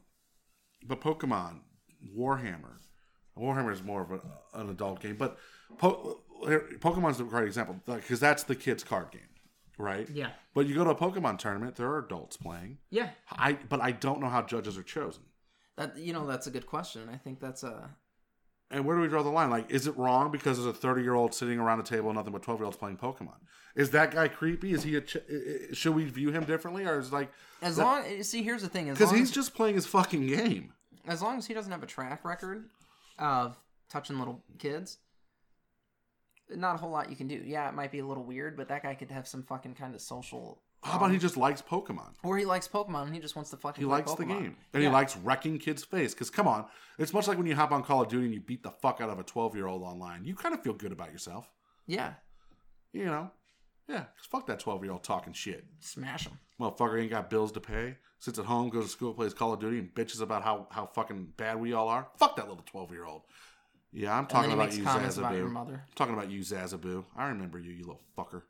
but 0.87 1.01
Pokemon, 1.01 1.61
Warhammer, 2.17 2.77
Warhammer 3.39 3.73
is 3.73 3.83
more 3.83 4.03
of 4.03 4.13
a, 4.13 4.21
an 4.61 4.71
adult 4.71 5.01
game, 5.01 5.17
but 5.17 5.39
po- 5.79 6.21
Pokemon's 6.79 7.21
a 7.21 7.25
great 7.25 7.47
example 7.47 7.81
because 7.87 8.21
that's 8.21 8.45
the 8.45 8.55
kids' 8.55 8.85
card 8.85 9.11
game, 9.11 9.23
right? 9.79 10.09
Yeah. 10.11 10.31
But 10.55 10.67
you 10.67 10.75
go 10.75 10.85
to 10.85 10.91
a 10.91 10.95
Pokemon 10.95 11.39
tournament, 11.39 11.77
there 11.77 11.89
are 11.89 11.99
adults 11.99 12.37
playing. 12.37 12.79
Yeah. 12.91 13.11
I 13.31 13.55
but 13.69 13.81
I 13.81 13.93
don't 13.93 14.21
know 14.21 14.29
how 14.29 14.43
judges 14.43 14.77
are 14.79 14.83
chosen. 14.83 15.23
That 15.77 15.97
you 15.99 16.13
know 16.13 16.27
that's 16.27 16.47
a 16.47 16.51
good 16.51 16.67
question. 16.67 17.09
I 17.13 17.17
think 17.17 17.41
that's 17.41 17.63
a 17.63 17.91
And 18.71 18.85
where 18.85 18.97
do 18.97 19.03
we 19.03 19.09
draw 19.09 19.23
the 19.23 19.29
line? 19.31 19.51
Like, 19.51 19.71
is 19.71 19.87
it 19.87 19.97
wrong 19.97 20.31
because 20.31 20.57
there's 20.57 20.67
a 20.67 20.73
30 20.79 21.03
year 21.03 21.15
old 21.15 21.35
sitting 21.35 21.59
around 21.61 21.81
a 21.81 21.85
table 21.85 22.13
nothing 22.13 22.33
but 22.33 22.43
12 22.43 22.61
year 22.61 22.65
olds 22.65 22.77
playing 22.77 22.97
Pokemon? 22.97 23.37
Is 23.75 23.91
that 23.91 24.11
guy 24.13 24.29
creepy? 24.29 24.73
Is 24.73 24.85
he 24.85 24.97
a? 24.97 25.03
Ch- 25.03 25.17
i- 25.17 25.21
i- 25.71 25.75
should 25.75 25.95
we 25.95 26.05
view 26.05 26.31
him 26.31 26.45
differently, 26.45 26.87
or 26.87 26.99
is 26.99 27.09
it 27.09 27.13
like 27.13 27.31
As 27.61 27.77
that- 27.77 27.85
long 27.85 28.23
see, 28.23 28.43
here's 28.43 28.63
the 28.63 28.69
thing: 28.71 28.89
as 28.89 28.97
because 28.99 29.13
he's 29.13 29.29
as, 29.29 29.31
just 29.33 29.55
playing 29.55 29.75
his 29.75 29.87
fucking 29.87 30.27
game? 30.27 30.73
as 31.07 31.21
long 31.23 31.37
as 31.39 31.47
he 31.47 31.53
doesn't 31.55 31.71
have 31.71 31.83
a 31.83 31.87
track 31.87 32.25
record 32.25 32.69
of 33.19 33.57
touching 33.91 34.19
little 34.19 34.43
kids, 34.59 34.99
not 36.51 36.77
a 36.77 36.79
whole 36.79 36.91
lot 36.91 37.11
you 37.11 37.17
can 37.17 37.27
do. 37.29 37.43
Yeah, 37.45 37.69
it 37.69 37.75
might 37.75 37.91
be 37.93 37.99
a 38.01 38.07
little 38.07 38.25
weird, 38.25 38.57
but 38.57 38.69
that 38.69 38.83
guy 38.83 38.95
could 38.95 39.11
have 39.11 39.27
some 39.27 39.43
fucking 39.43 39.75
kind 39.75 39.95
of 39.95 40.01
social. 40.01 40.63
How 40.83 40.99
about 40.99 41.11
he 41.11 41.19
just 41.19 41.37
likes 41.37 41.61
Pokemon? 41.63 42.15
Or 42.23 42.39
he 42.39 42.45
likes 42.45 42.69
Pokemon 42.69 43.07
and 43.07 43.15
he 43.15 43.21
just 43.21 43.35
wants 43.35 43.51
to 43.51 43.57
fucking. 43.57 43.83
He 43.83 43.87
likes 43.87 44.13
the 44.15 44.25
game, 44.25 44.57
and 44.73 44.83
Yeah. 44.83 44.89
he 44.91 44.93
likes 44.93 45.17
wrecking 45.17 45.59
kids' 45.59 45.83
face. 45.83 46.15
Because 46.15 46.31
come 46.31 46.47
on, 46.47 46.67
it's 46.99 47.13
much 47.13 47.27
like 47.27 47.39
when 47.39 47.47
you 47.47 47.57
hop 47.57 47.73
on 47.73 47.83
Call 47.83 48.03
of 48.03 48.09
Duty 48.09 48.27
and 48.27 48.35
you 48.35 48.41
beat 48.41 48.63
the 48.63 48.71
fuck 48.71 49.01
out 49.01 49.11
of 49.11 49.19
a 49.19 49.25
12 49.25 49.57
year 49.57 49.67
old 49.67 49.83
online. 49.83 50.25
You 50.25 50.35
kind 50.37 50.55
of 50.55 50.63
feel 50.63 50.75
good 50.75 50.93
about 50.93 51.11
yourself, 51.13 51.51
Yeah, 51.87 52.15
you 52.93 53.07
know? 53.07 53.31
Yeah, 53.89 54.05
'cause 54.17 54.27
fuck 54.29 54.47
that 54.47 54.61
12 54.61 54.83
year 54.85 54.93
old 54.93 55.03
talking 55.05 55.33
shit. 55.33 55.65
smash 55.81 56.27
him. 56.27 56.39
Motherfucker 56.61 57.01
ain't 57.01 57.11
got 57.11 57.31
bills 57.31 57.53
to 57.53 57.61
pay. 57.61 57.99
Sits 58.19 58.39
at 58.39 58.47
home, 58.47 58.69
goes 58.71 58.85
to 58.85 58.91
school, 58.91 59.13
plays 59.15 59.35
Call 59.35 59.53
of 59.53 59.61
Duty, 59.61 59.79
and 59.79 59.95
bitches 59.95 60.21
about 60.21 60.43
how, 60.43 60.67
how 60.71 60.87
fucking 60.87 61.35
bad 61.37 61.61
we 61.61 61.73
all 61.73 61.89
are. 61.89 62.09
Fuck 62.17 62.37
that 62.37 62.49
little 62.49 62.65
12 62.65 62.91
year 62.93 63.05
old. 63.05 63.23
Yeah, 63.97 64.17
I'm 64.17 64.27
talking 64.27 64.53
about 64.53 64.77
you, 64.77 64.85
comments 64.85 65.17
about 65.17 65.35
your 65.35 65.49
Zazaboo. 65.49 65.53
mother. 65.53 65.73
I'm 65.73 65.95
talking 65.95 66.13
about 66.13 66.31
you, 66.31 66.41
Zazaboo. 66.41 67.05
I 67.17 67.29
remember 67.29 67.59
you, 67.59 67.73
you 67.73 67.87
little 67.87 68.03
fucker. 68.17 68.43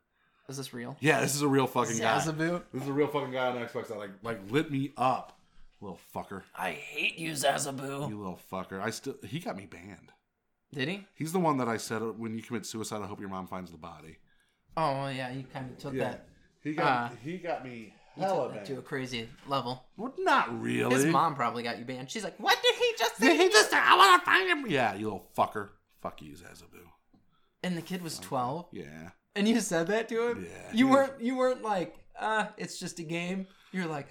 Is 0.49 0.57
this 0.57 0.73
real? 0.73 0.97
Yeah, 0.99 1.21
this 1.21 1.35
is 1.35 1.41
a 1.41 1.47
real 1.47 1.67
fucking 1.67 1.99
guy. 1.99 2.17
Zazaboo? 2.19 2.63
This 2.73 2.83
is 2.83 2.89
a 2.89 2.93
real 2.93 3.07
fucking 3.07 3.31
guy 3.31 3.47
on 3.47 3.55
Xbox 3.55 3.87
that 3.87 3.97
like 3.97 4.09
like 4.23 4.39
lit 4.51 4.69
me 4.69 4.91
up, 4.97 5.39
little 5.79 5.99
fucker. 6.13 6.43
I 6.53 6.71
hate 6.71 7.17
you, 7.17 7.31
Zazaboo. 7.31 8.09
You 8.09 8.17
little 8.17 8.39
fucker. 8.51 8.81
I 8.81 8.89
still 8.89 9.15
he 9.23 9.39
got 9.39 9.55
me 9.55 9.65
banned. 9.65 10.11
Did 10.73 10.89
he? 10.89 11.05
He's 11.15 11.31
the 11.31 11.39
one 11.39 11.57
that 11.59 11.69
I 11.69 11.77
said 11.77 12.01
uh, 12.01 12.07
when 12.07 12.35
you 12.35 12.43
commit 12.43 12.65
suicide, 12.65 13.01
I 13.01 13.07
hope 13.07 13.21
your 13.21 13.29
mom 13.29 13.47
finds 13.47 13.71
the 13.71 13.77
body. 13.77 14.17
Oh 14.75 14.91
well, 14.91 15.11
yeah, 15.13 15.31
you 15.31 15.45
kind 15.53 15.71
of 15.71 15.77
took 15.77 15.93
that. 15.95 16.27
He 16.61 16.73
got 16.73 17.11
Uh, 17.11 17.15
he 17.23 17.37
got 17.37 17.63
me 17.63 17.93
hella 18.17 18.47
took 18.47 18.53
that 18.55 18.65
to 18.65 18.79
a 18.79 18.81
crazy 18.81 19.29
level. 19.47 19.85
Well, 19.95 20.13
not 20.17 20.61
really. 20.61 20.93
His 20.93 21.05
mom 21.05 21.35
probably 21.35 21.63
got 21.63 21.79
you 21.79 21.85
banned. 21.85 22.11
She's 22.11 22.23
like, 22.25 22.37
"What 22.37 22.57
did 22.61 22.75
just 22.97 23.17
say?" 23.17 23.27
Did 23.27 23.39
he 23.39 23.49
just? 23.49 23.73
I 23.73 23.95
want 23.95 24.21
to 24.21 24.25
find 24.25 24.49
him. 24.49 24.71
Yeah, 24.71 24.93
you 24.95 25.05
little 25.05 25.27
fucker. 25.37 25.69
Fuck 26.01 26.21
you, 26.21 26.33
Zazaboo. 26.33 26.85
And 27.63 27.75
the 27.77 27.81
kid 27.81 28.01
was 28.01 28.19
twelve, 28.19 28.67
Yeah. 28.71 29.09
and 29.35 29.47
you 29.47 29.59
said 29.59 29.87
that 29.87 30.07
to 30.09 30.29
him. 30.29 30.45
Yeah, 30.49 30.71
You 30.73 30.87
he 30.87 30.93
weren't. 30.93 31.21
You 31.21 31.37
weren't 31.37 31.63
like, 31.63 31.95
"Uh, 32.19 32.47
it's 32.57 32.79
just 32.79 32.99
a 32.99 33.03
game." 33.03 33.47
You're 33.71 33.87
like, 33.87 34.07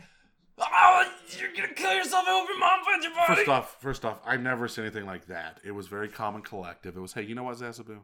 "Oh, 0.58 1.04
you're 1.38 1.52
gonna 1.54 1.72
kill 1.74 1.94
yourself. 1.94 2.24
I 2.26 2.30
hope 2.32 2.48
your 2.48 2.58
mom 2.58 2.84
finds 2.84 3.04
your 3.06 3.14
body." 3.14 3.34
First 3.36 3.48
off, 3.48 3.76
first 3.80 4.04
off, 4.04 4.20
I've 4.26 4.40
never 4.42 4.68
said 4.68 4.82
anything 4.84 5.06
like 5.06 5.26
that. 5.26 5.60
It 5.64 5.70
was 5.72 5.86
very 5.86 6.08
common 6.08 6.42
collective. 6.42 6.96
It 6.96 7.00
was, 7.00 7.12
hey, 7.12 7.22
you 7.22 7.34
know 7.34 7.44
what, 7.44 7.56
Zazaboo? 7.58 8.00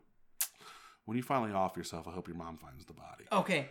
When 1.04 1.16
you 1.16 1.22
finally 1.22 1.52
off 1.52 1.76
yourself, 1.76 2.06
I 2.06 2.12
hope 2.12 2.28
your 2.28 2.36
mom 2.36 2.58
finds 2.58 2.84
the 2.84 2.92
body. 2.92 3.24
Okay, 3.32 3.68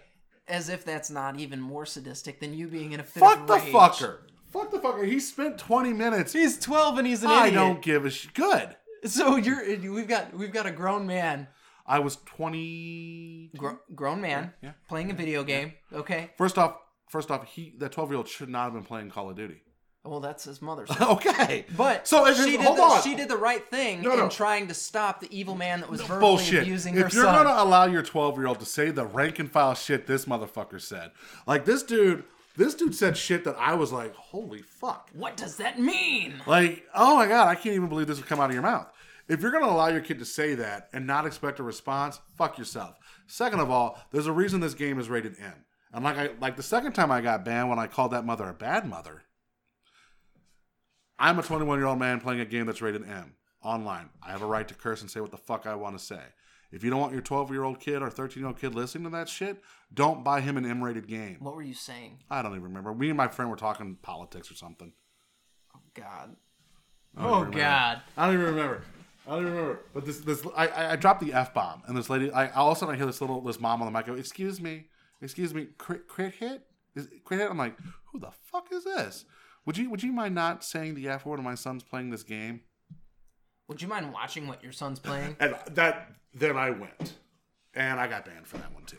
as 0.48 0.68
if 0.68 0.84
that's 0.84 1.10
not 1.10 1.40
even 1.40 1.62
more 1.62 1.86
sadistic 1.86 2.40
than 2.42 2.54
you 2.54 2.68
being 2.68 2.92
in 2.92 3.00
a 3.00 3.04
fit 3.04 3.22
Fuck 3.22 3.40
of 3.40 3.48
the 3.48 3.54
rage. 3.56 3.74
fucker. 3.74 4.18
Fuck 4.52 4.72
the 4.72 4.80
fucker. 4.80 5.06
He 5.08 5.20
spent 5.20 5.58
20 5.58 5.94
minutes. 5.94 6.34
He's 6.34 6.60
twelve 6.60 6.98
and 6.98 7.08
he's 7.08 7.24
an 7.24 7.30
I 7.30 7.48
idiot. 7.48 7.62
I 7.62 7.66
don't 7.68 7.82
give 7.82 8.06
a 8.06 8.10
sh- 8.10 8.28
Good. 8.34 8.76
So 9.06 9.36
you're 9.38 9.64
we've 9.92 10.08
got 10.08 10.34
we've 10.34 10.52
got 10.54 10.66
a 10.68 10.72
grown 10.72 11.08
man, 11.08 11.48
I 11.88 12.00
was 12.00 12.18
20. 12.28 13.52
gr- 13.58 13.70
grown 13.96 14.22
man 14.22 14.54
Yeah. 14.62 14.72
playing 14.88 15.12
a 15.12 15.14
video 15.14 15.44
game. 15.44 15.74
Okay, 15.94 16.32
First 16.38 16.58
off, 16.58 16.78
first 17.10 17.32
off, 17.32 17.46
he 17.48 17.74
that 17.80 17.92
12 17.92 18.10
year 18.12 18.18
old 18.18 18.28
should 18.28 18.50
not 18.50 18.66
have 18.66 18.74
been 18.74 18.84
playing 18.84 19.10
Call 19.10 19.30
of 19.30 19.36
Duty. 19.36 19.62
well 20.04 20.20
that's 20.20 20.44
his 20.44 20.62
mother's. 20.62 20.90
okay. 21.02 21.66
But 21.76 22.08
So, 22.08 22.26
if 22.28 22.38
she 22.38 22.52
did 22.58 22.62
hold 22.62 22.78
the, 22.78 22.82
on. 22.84 23.02
she 23.02 23.16
did 23.16 23.30
the 23.30 23.38
right 23.38 23.68
thing 23.70 24.02
No, 24.02 24.16
no. 24.16 24.24
in 24.26 24.30
trying 24.30 24.68
to 24.68 24.74
stop 24.74 25.20
the 25.20 25.36
evil 25.36 25.56
man 25.56 25.80
that 25.82 25.90
was 25.90 26.02
verbally 26.02 26.20
Bullshit. 26.20 26.62
abusing 26.64 26.94
her 26.96 27.02
son. 27.02 27.08
If 27.08 27.14
you're 27.14 27.24
gonna 27.26 27.62
allow 27.64 27.86
your 27.86 28.04
12 28.04 28.38
year 28.38 28.48
old 28.48 28.60
to 28.60 28.66
say 28.66 28.92
the 28.92 29.06
rank 29.06 29.40
and 29.40 29.52
file 29.52 29.74
shit 29.76 30.06
this 30.08 30.26
motherfucker 30.26 30.80
said, 30.82 31.12
like 31.48 31.66
this 31.66 31.82
dude, 31.84 32.24
this 32.56 32.76
dude 32.76 32.96
said 32.96 33.18
shit 33.18 33.44
that 33.46 33.56
I 33.58 33.76
was 33.76 33.92
like, 33.92 34.14
holy 34.16 34.62
fuck. 34.62 35.10
What 35.14 35.38
does 35.38 35.58
that 35.58 35.80
mean? 35.80 36.42
Like, 36.46 36.86
oh 36.94 37.16
my 37.16 37.28
god, 37.28 37.48
I 37.48 37.56
can't 37.56 37.76
even 37.76 37.90
believe 37.90 38.08
this 38.08 38.18
would 38.18 38.28
come 38.28 38.40
out 38.40 38.50
of 38.50 38.54
your 38.54 38.64
mouth. 38.64 38.92
If 39.28 39.42
you're 39.42 39.52
gonna 39.52 39.68
allow 39.68 39.88
your 39.88 40.02
kid 40.02 40.20
to 40.20 40.26
say 40.26 40.56
that 40.56 40.90
and 40.94 41.08
not 41.08 41.26
expect 41.26 41.60
a 41.60 41.64
response, 41.64 42.20
fuck 42.38 42.58
yourself. 42.58 42.98
Second 43.28 43.60
of 43.60 43.70
all, 43.70 43.98
there's 44.12 44.28
a 44.28 44.32
reason 44.32 44.60
this 44.60 44.74
game 44.74 45.00
is 45.00 45.10
rated 45.10 45.38
M. 45.40 45.66
And 45.94 46.04
like 46.04 46.18
I 46.18 46.30
like 46.40 46.58
the 46.58 46.64
second 46.64 46.94
time 46.94 47.12
I 47.12 47.22
got 47.22 47.46
banned 47.46 47.70
when 47.70 47.80
I 47.80 47.88
called 47.88 48.12
that 48.12 48.26
mother 48.26 48.48
a 48.50 48.54
bad 48.54 48.88
mother. 48.88 49.24
I'm 51.20 51.40
a 51.40 51.44
21 51.44 51.80
year 51.80 51.88
old 51.88 52.00
man 52.00 52.20
playing 52.20 52.42
a 52.42 52.46
game 52.46 52.66
that's 52.66 52.82
rated 52.82 53.08
M 53.08 53.36
online. 53.64 54.10
I 54.26 54.32
have 54.32 54.42
a 54.42 54.48
right 54.48 54.68
to 54.68 54.74
curse 54.74 55.02
and 55.02 55.10
say 55.10 55.20
what 55.22 55.32
the 55.32 55.38
fuck 55.38 55.66
I 55.66 55.76
want 55.76 55.98
to 55.98 56.04
say. 56.04 56.22
If 56.72 56.84
you 56.84 56.90
don't 56.90 57.00
want 57.00 57.14
your 57.14 57.22
12 57.22 57.52
year 57.52 57.64
old 57.64 57.80
kid 57.80 58.02
or 58.02 58.10
13 58.10 58.42
year 58.42 58.48
old 58.48 58.60
kid 58.60 58.74
listening 58.74 59.04
to 59.06 59.10
that 59.12 59.28
shit, 59.28 59.62
don't 59.94 60.24
buy 60.24 60.42
him 60.42 60.58
an 60.58 60.66
M 60.66 60.84
rated 60.84 61.08
game. 61.08 61.38
What 61.40 61.56
were 61.56 61.62
you 61.62 61.74
saying? 61.74 62.20
I 62.30 62.42
don't 62.42 62.52
even 62.52 62.64
remember. 62.64 62.94
Me 62.94 63.10
and 63.10 63.18
my 63.18 63.28
friend 63.28 63.52
were 63.52 63.58
talking 63.58 63.98
politics 64.02 64.50
or 64.50 64.56
something. 64.56 64.94
Oh, 65.76 65.80
God. 65.94 66.36
Oh. 67.18 67.46
God. 67.46 68.02
I 68.18 68.28
don't 68.28 68.36
even 68.36 68.46
remember. 68.48 68.84
I 69.28 69.32
don't 69.32 69.42
even 69.42 69.54
remember. 69.54 69.80
But 69.94 70.06
this, 70.06 70.20
this, 70.20 70.46
I, 70.56 70.94
I, 70.94 70.96
dropped 70.96 71.22
the 71.22 71.34
f 71.34 71.54
bomb, 71.54 71.84
and 71.88 71.96
this 71.96 72.10
lady, 72.10 72.32
I 72.32 72.50
all 72.50 72.72
of 72.72 72.78
a 72.78 72.80
sudden 72.80 72.96
I 72.96 72.98
hear 72.98 73.06
this 73.06 73.22
little, 73.22 73.42
this 73.42 73.60
mom 73.60 73.82
on 73.82 73.92
the 73.92 73.98
mic 73.98 74.08
go, 74.08 74.16
"Excuse 74.16 74.60
me, 74.60 74.88
excuse 75.22 75.54
me, 75.54 75.68
crit, 75.78 76.08
crit 76.08 76.34
hit, 76.34 76.64
is 76.96 77.08
crit 77.24 77.40
hit?" 77.40 77.52
I'm 77.52 77.58
like, 77.58 77.78
"Who 78.12 78.20
the 78.20 78.32
fuck 78.32 78.70
is 78.72 78.84
this? 78.84 79.26
Would 79.66 79.78
you, 79.78 79.92
would 79.92 80.02
you 80.02 80.12
mind 80.12 80.34
not 80.34 80.64
saying 80.64 80.96
the 80.96 81.08
f 81.08 81.24
word 81.24 81.38
when 81.38 81.46
my 81.46 81.56
son's 81.56 81.84
playing 81.84 82.10
this 82.10 82.24
game?" 82.24 82.62
Would 83.68 83.82
you 83.82 83.88
mind 83.88 84.12
watching 84.12 84.48
what 84.48 84.62
your 84.64 84.74
son's 84.74 85.00
playing? 85.00 85.38
And 85.40 85.56
that, 85.76 86.12
then 86.34 86.58
I 86.58 86.70
went, 86.72 87.14
and 87.74 88.00
I 88.00 88.08
got 88.08 88.26
banned 88.26 88.48
for 88.48 88.58
that 88.58 88.74
one 88.74 88.86
too. 88.86 88.98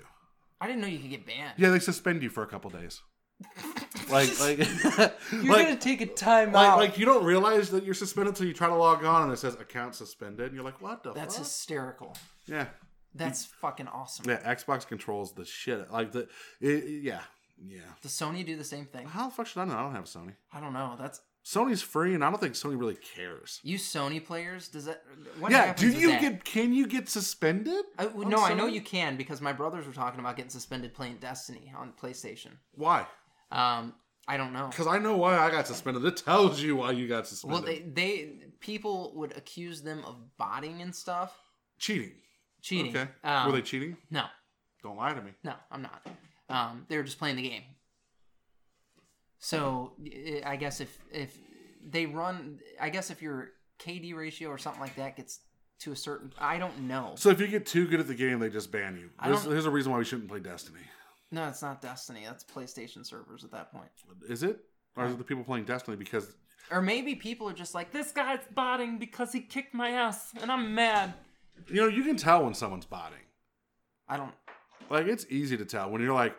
I 0.61 0.67
didn't 0.67 0.81
know 0.83 0.87
you 0.89 0.99
could 0.99 1.11
get 1.11 1.27
banned. 1.27 1.55
Yeah, 1.57 1.71
they 1.71 1.79
suspend 1.81 2.23
you 2.23 2.31
for 2.31 2.43
a 2.43 2.47
couple 2.47 2.71
days. 2.71 3.01
like, 4.11 4.39
like, 4.41 4.59
You're 4.59 4.67
like, 5.43 5.67
gonna 5.67 5.77
take 5.77 6.01
a 6.01 6.07
time 6.07 6.53
like, 6.53 6.69
out. 6.69 6.79
like 6.79 6.99
you 6.99 7.05
don't 7.05 7.25
realize 7.25 7.71
that 7.71 7.85
you're 7.85 7.95
suspended 7.95 8.35
until 8.35 8.47
you 8.47 8.53
try 8.55 8.69
to 8.69 8.75
log 8.75 9.05
on 9.05 9.25
and 9.25 9.33
it 9.33 9.39
says 9.39 9.55
account 9.55 9.95
suspended, 9.97 10.47
and 10.47 10.55
you're 10.55 10.65
like, 10.65 10.81
"What 10.81 11.03
the 11.03 11.13
That's 11.13 11.37
fuck?" 11.37 11.45
hysterical. 11.45 12.17
yeah. 12.47 12.67
That's 13.15 13.45
fucking 13.45 13.89
awesome. 13.89 14.25
Yeah, 14.27 14.41
Xbox 14.55 14.87
controls 14.87 15.33
the 15.35 15.45
shit. 15.45 15.91
Like 15.93 16.13
the, 16.13 16.29
it- 16.63 17.03
yeah, 17.03 17.21
yeah. 17.63 17.81
Does 18.01 18.13
Sony 18.13 18.47
do 18.47 18.57
the 18.57 18.65
same 18.65 18.87
thing? 18.87 19.07
How 19.07 19.29
the 19.29 19.35
fuck 19.35 19.47
should 19.47 19.61
I 19.61 19.65
know? 19.67 19.75
I 19.75 19.83
don't 19.83 19.95
have 19.95 20.05
a 20.05 20.07
Sony. 20.07 20.35
I 20.51 20.61
don't 20.61 20.73
know. 20.73 20.97
That's 20.99 21.21
Sony's 21.45 21.83
free, 21.83 22.15
and 22.15 22.25
I 22.25 22.31
don't 22.31 22.41
think 22.41 22.55
Sony 22.55 22.79
really 22.79 22.95
cares. 22.95 23.61
you 23.65 23.77
Sony 23.77 24.25
players. 24.25 24.69
Does 24.69 24.85
that? 24.85 25.03
What 25.41 25.51
yeah, 25.51 25.75
do 25.75 25.91
you 25.91 26.11
get? 26.21 26.45
Can 26.45 26.73
you 26.73 26.87
get 26.87 27.09
suspended? 27.09 27.85
I, 27.99 28.07
no, 28.15 28.39
I 28.39 28.55
know 28.55 28.67
you 28.67 28.81
can 28.81 29.17
because 29.17 29.41
my 29.41 29.53
brothers 29.53 29.87
were 29.87 29.93
talking 29.93 30.21
about 30.21 30.37
getting 30.37 30.51
suspended 30.51 30.95
playing 30.95 31.17
Destiny 31.17 31.73
on 31.77 31.93
PlayStation. 32.01 32.51
Why? 32.75 33.07
Um, 33.51 33.95
I 34.29 34.37
don't 34.37 34.53
know. 34.53 34.69
Because 34.69 34.87
I 34.87 34.99
know 34.99 35.17
why 35.17 35.37
I 35.37 35.51
got 35.51 35.67
suspended. 35.67 36.05
It 36.05 36.17
tells 36.17 36.61
you 36.61 36.77
why 36.77 36.93
you 36.93 37.09
got 37.09 37.27
suspended. 37.27 37.65
Well, 37.65 37.67
they 37.67 37.81
they 37.81 38.33
people 38.61 39.13
would 39.17 39.37
accuse 39.37 39.83
them 39.83 40.05
of 40.05 40.17
botting 40.39 40.81
and 40.81 40.95
stuff, 40.95 41.37
cheating. 41.79 42.13
cheating. 42.61 42.97
Okay. 42.97 43.11
Um, 43.25 43.47
Were 43.47 43.53
they 43.53 43.63
cheating? 43.63 43.97
No, 44.11 44.27
Don't 44.83 44.97
lie 44.97 45.13
to 45.13 45.23
me. 45.23 45.33
no, 45.43 45.55
I'm 45.73 45.83
not. 45.83 46.07
Um, 46.49 46.87
they 46.89 46.97
were 46.97 47.03
just 47.03 47.19
playing 47.19 47.37
the 47.37 47.49
game. 47.49 47.63
So 49.43 49.93
I- 50.47 50.55
guess 50.57 50.81
if 50.81 50.97
if 51.11 51.37
they 51.85 52.07
run, 52.07 52.61
I 52.81 52.91
guess 52.91 53.11
if 53.11 53.21
your 53.21 53.51
KD 53.81 54.15
ratio 54.15 54.49
or 54.49 54.57
something 54.57 54.81
like 54.81 54.95
that 54.95 55.17
gets 55.17 55.41
to 55.81 55.91
a 55.91 55.97
certain, 55.97 56.33
I 56.39 56.59
don't 56.59 56.83
know. 56.83 57.15
So 57.17 57.29
if 57.31 57.41
you 57.41 57.49
get 57.49 57.67
too 57.67 57.89
good 57.89 57.99
at 57.99 58.07
the 58.07 58.15
game, 58.15 58.39
they 58.39 58.49
just 58.49 58.71
ban 58.71 58.97
you. 58.97 59.11
I 59.19 59.29
There's, 59.29 59.43
don't- 59.43 59.51
there's 59.53 59.67
a 59.67 59.71
reason 59.71 59.91
why 59.91 59.99
we 59.99 60.05
shouldn't 60.05 60.29
play 60.29 60.39
Destiny. 60.39 60.79
No, 61.33 61.49
it's 61.49 61.61
not 61.61 61.83
Destiny. 61.83 62.23
That's 62.25 62.45
PlayStation 62.45 63.05
servers 63.05 63.43
at 63.43 63.51
that 63.51 63.73
point. 63.73 63.89
Is 64.29 64.45
it? 64.45 64.65
Or 64.97 65.07
is 65.07 65.13
it 65.13 65.19
the 65.19 65.25
people 65.25 65.43
playing 65.43 65.65
Destiny 65.65 65.97
because 65.97 66.37
Or 66.71 66.81
maybe 66.81 67.17
people 67.17 67.49
are 67.49 67.53
just 67.55 67.75
like, 67.75 67.91
this 67.91 68.13
guy's 68.13 68.45
botting 68.55 68.99
because 68.99 69.33
he 69.33 69.41
kicked 69.41 69.75
my 69.75 69.91
ass, 69.91 70.33
and 70.41 70.53
I'm 70.53 70.73
mad. 70.73 71.15
you 71.67 71.81
know 71.81 71.89
you 71.89 72.05
can 72.05 72.17
tell 72.17 72.45
when 72.45 72.55
someone's 72.55 72.87
botting. 72.87 73.19
I 74.09 74.19
don't. 74.19 74.35
Like 74.89 75.07
it's 75.09 75.27
easy 75.31 75.57
to 75.57 75.65
tell 75.65 75.91
when 75.91 76.01
you're 76.01 76.15
like 76.15 76.37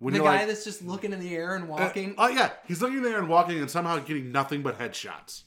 when 0.00 0.14
The 0.14 0.20
guy 0.20 0.38
like 0.38 0.48
that's 0.48 0.64
just 0.64 0.82
looking 0.82 1.12
in 1.12 1.20
the 1.20 1.34
air 1.36 1.54
and 1.54 1.64
Uh, 1.64 1.74
walking. 1.74 2.14
Oh 2.18 2.26
yeah, 2.28 2.50
he's 2.66 2.82
looking 2.82 3.02
there 3.02 3.18
and 3.18 3.28
walking 3.28 3.58
and 3.60 3.70
somehow 3.70 3.98
getting 4.00 4.32
nothing 4.32 4.62
but 4.62 4.78
headshots. 4.78 5.44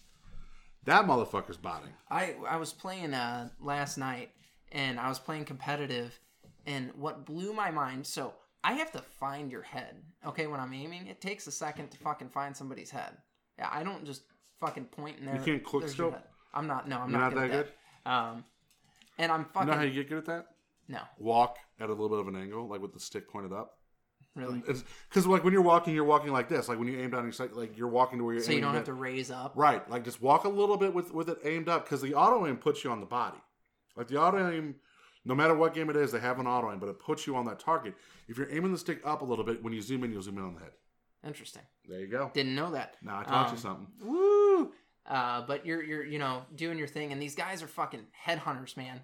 That 0.86 1.06
motherfucker's 1.06 1.58
botting. 1.58 1.90
I 2.10 2.36
I 2.48 2.58
was 2.58 2.72
playing 2.72 3.14
uh 3.14 3.50
last 3.60 3.98
night 3.98 4.32
and 4.72 5.00
I 5.00 5.10
was 5.10 5.20
playing 5.20 5.46
competitive 5.46 6.18
and 6.66 6.92
what 6.96 7.26
blew 7.26 7.52
my 7.54 7.72
mind 7.72 8.08
so 8.08 8.34
I 8.64 8.74
have 8.74 8.92
to 8.94 9.02
find 9.02 9.52
your 9.52 9.64
head. 9.64 10.02
Okay, 10.26 10.48
when 10.48 10.60
I'm 10.60 10.74
aiming, 10.74 11.08
it 11.08 11.20
takes 11.20 11.48
a 11.48 11.52
second 11.52 11.90
to 11.90 11.98
fucking 11.98 12.30
find 12.30 12.56
somebody's 12.56 12.92
head. 12.92 13.18
Yeah, 13.60 13.70
I 13.72 13.84
don't 13.84 14.06
just 14.06 14.24
fucking 14.62 14.86
point 14.86 15.20
in 15.20 15.26
there. 15.26 15.36
You 15.36 15.42
can't 15.42 15.64
quick 15.64 15.82
your 15.84 15.90
scope? 15.90 16.20
I'm 16.54 16.68
not 16.68 16.88
no, 16.88 17.00
I'm 17.00 17.10
You're 17.10 17.20
not, 17.20 17.34
not 17.34 17.42
good 17.42 17.52
that 17.52 17.60
at 17.60 17.68
that. 18.06 18.12
Um 18.12 18.46
and 19.18 19.32
I'm 19.32 19.46
You 19.60 19.66
know 19.66 19.74
how 19.74 19.82
you 19.82 19.94
get 19.94 20.10
good 20.10 20.20
at 20.20 20.26
that? 20.26 20.46
no. 20.88 21.00
Walk 21.18 21.58
at 21.80 21.90
a 21.90 21.92
little 21.94 22.10
bit 22.10 22.20
of 22.20 22.28
an 22.28 22.36
angle, 22.36 22.68
like 22.68 22.82
with 22.82 22.94
the 22.94 23.00
stick 23.00 23.28
pointed 23.30 23.52
up. 23.54 23.80
Really? 24.36 24.64
Because 24.66 25.28
like 25.28 25.44
when 25.44 25.54
you're 25.54 25.62
walking, 25.62 25.94
you're 25.94 26.04
walking 26.06 26.32
like 26.32 26.50
this. 26.50 26.68
Like 26.68 26.80
when 26.80 26.88
you 26.88 27.00
aim 27.00 27.12
down 27.12 27.24
your 27.24 27.32
sight, 27.32 27.54
like 27.54 27.78
you're 27.78 27.88
walking 27.88 28.18
to 28.18 28.26
where 28.26 28.34
you're. 28.34 28.44
So 28.44 28.52
you 28.52 28.62
don't 28.62 28.74
have 28.74 28.86
to 28.86 28.94
raise 28.94 29.30
up. 29.30 29.54
Right, 29.56 29.88
like 29.90 30.04
just 30.04 30.22
walk 30.22 30.46
a 30.46 30.50
little 30.50 30.78
bit 30.78 30.94
with 30.94 31.14
with 31.14 31.30
it 31.30 31.38
aimed 31.44 31.70
up 31.70 31.86
because 31.86 32.02
the 32.02 32.16
auto 32.16 32.48
aim 32.48 32.58
puts 32.58 32.84
you 32.84 32.90
on 32.90 33.00
the 33.00 33.06
body. 33.06 33.38
Like 33.96 34.08
the 34.08 34.20
auto 34.20 34.50
aim, 34.52 34.76
no 35.24 35.36
matter 35.36 35.54
what 35.56 35.76
game 35.76 35.90
it 35.92 35.96
is, 35.96 36.12
they 36.12 36.20
have 36.20 36.40
an 36.40 36.48
auto 36.48 36.72
aim, 36.72 36.80
but 36.80 36.90
it 36.90 36.98
puts 36.98 37.28
you 37.28 37.36
on 37.36 37.46
that 37.46 37.60
target. 37.60 37.94
If 38.28 38.38
you're 38.40 38.50
aiming 38.52 38.72
the 38.72 38.78
stick 38.80 39.02
up 39.06 39.22
a 39.22 39.26
little 39.26 39.46
bit, 39.46 39.64
when 39.64 39.72
you 39.72 39.82
zoom 39.82 40.04
in, 40.04 40.12
you'll 40.12 40.24
zoom 40.24 40.40
in 40.40 40.44
on 40.46 40.56
the 40.56 40.62
head. 40.62 40.72
Interesting. 41.26 41.62
There 41.88 42.00
you 42.00 42.08
go. 42.08 42.32
Didn't 42.34 42.56
know 42.56 42.72
that. 42.72 42.98
Now 43.04 43.20
I 43.20 43.24
taught 43.24 43.48
Um, 43.50 43.54
you 43.54 43.60
something. 43.60 43.88
Woo! 44.02 44.72
Uh, 45.06 45.42
but 45.46 45.66
you're 45.66 45.84
you're 45.84 46.04
you 46.06 46.18
know 46.18 46.44
doing 46.56 46.80
your 46.80 46.88
thing, 46.88 47.12
and 47.12 47.22
these 47.22 47.36
guys 47.36 47.62
are 47.62 47.68
fucking 47.68 48.08
headhunters, 48.26 48.76
man. 48.76 49.00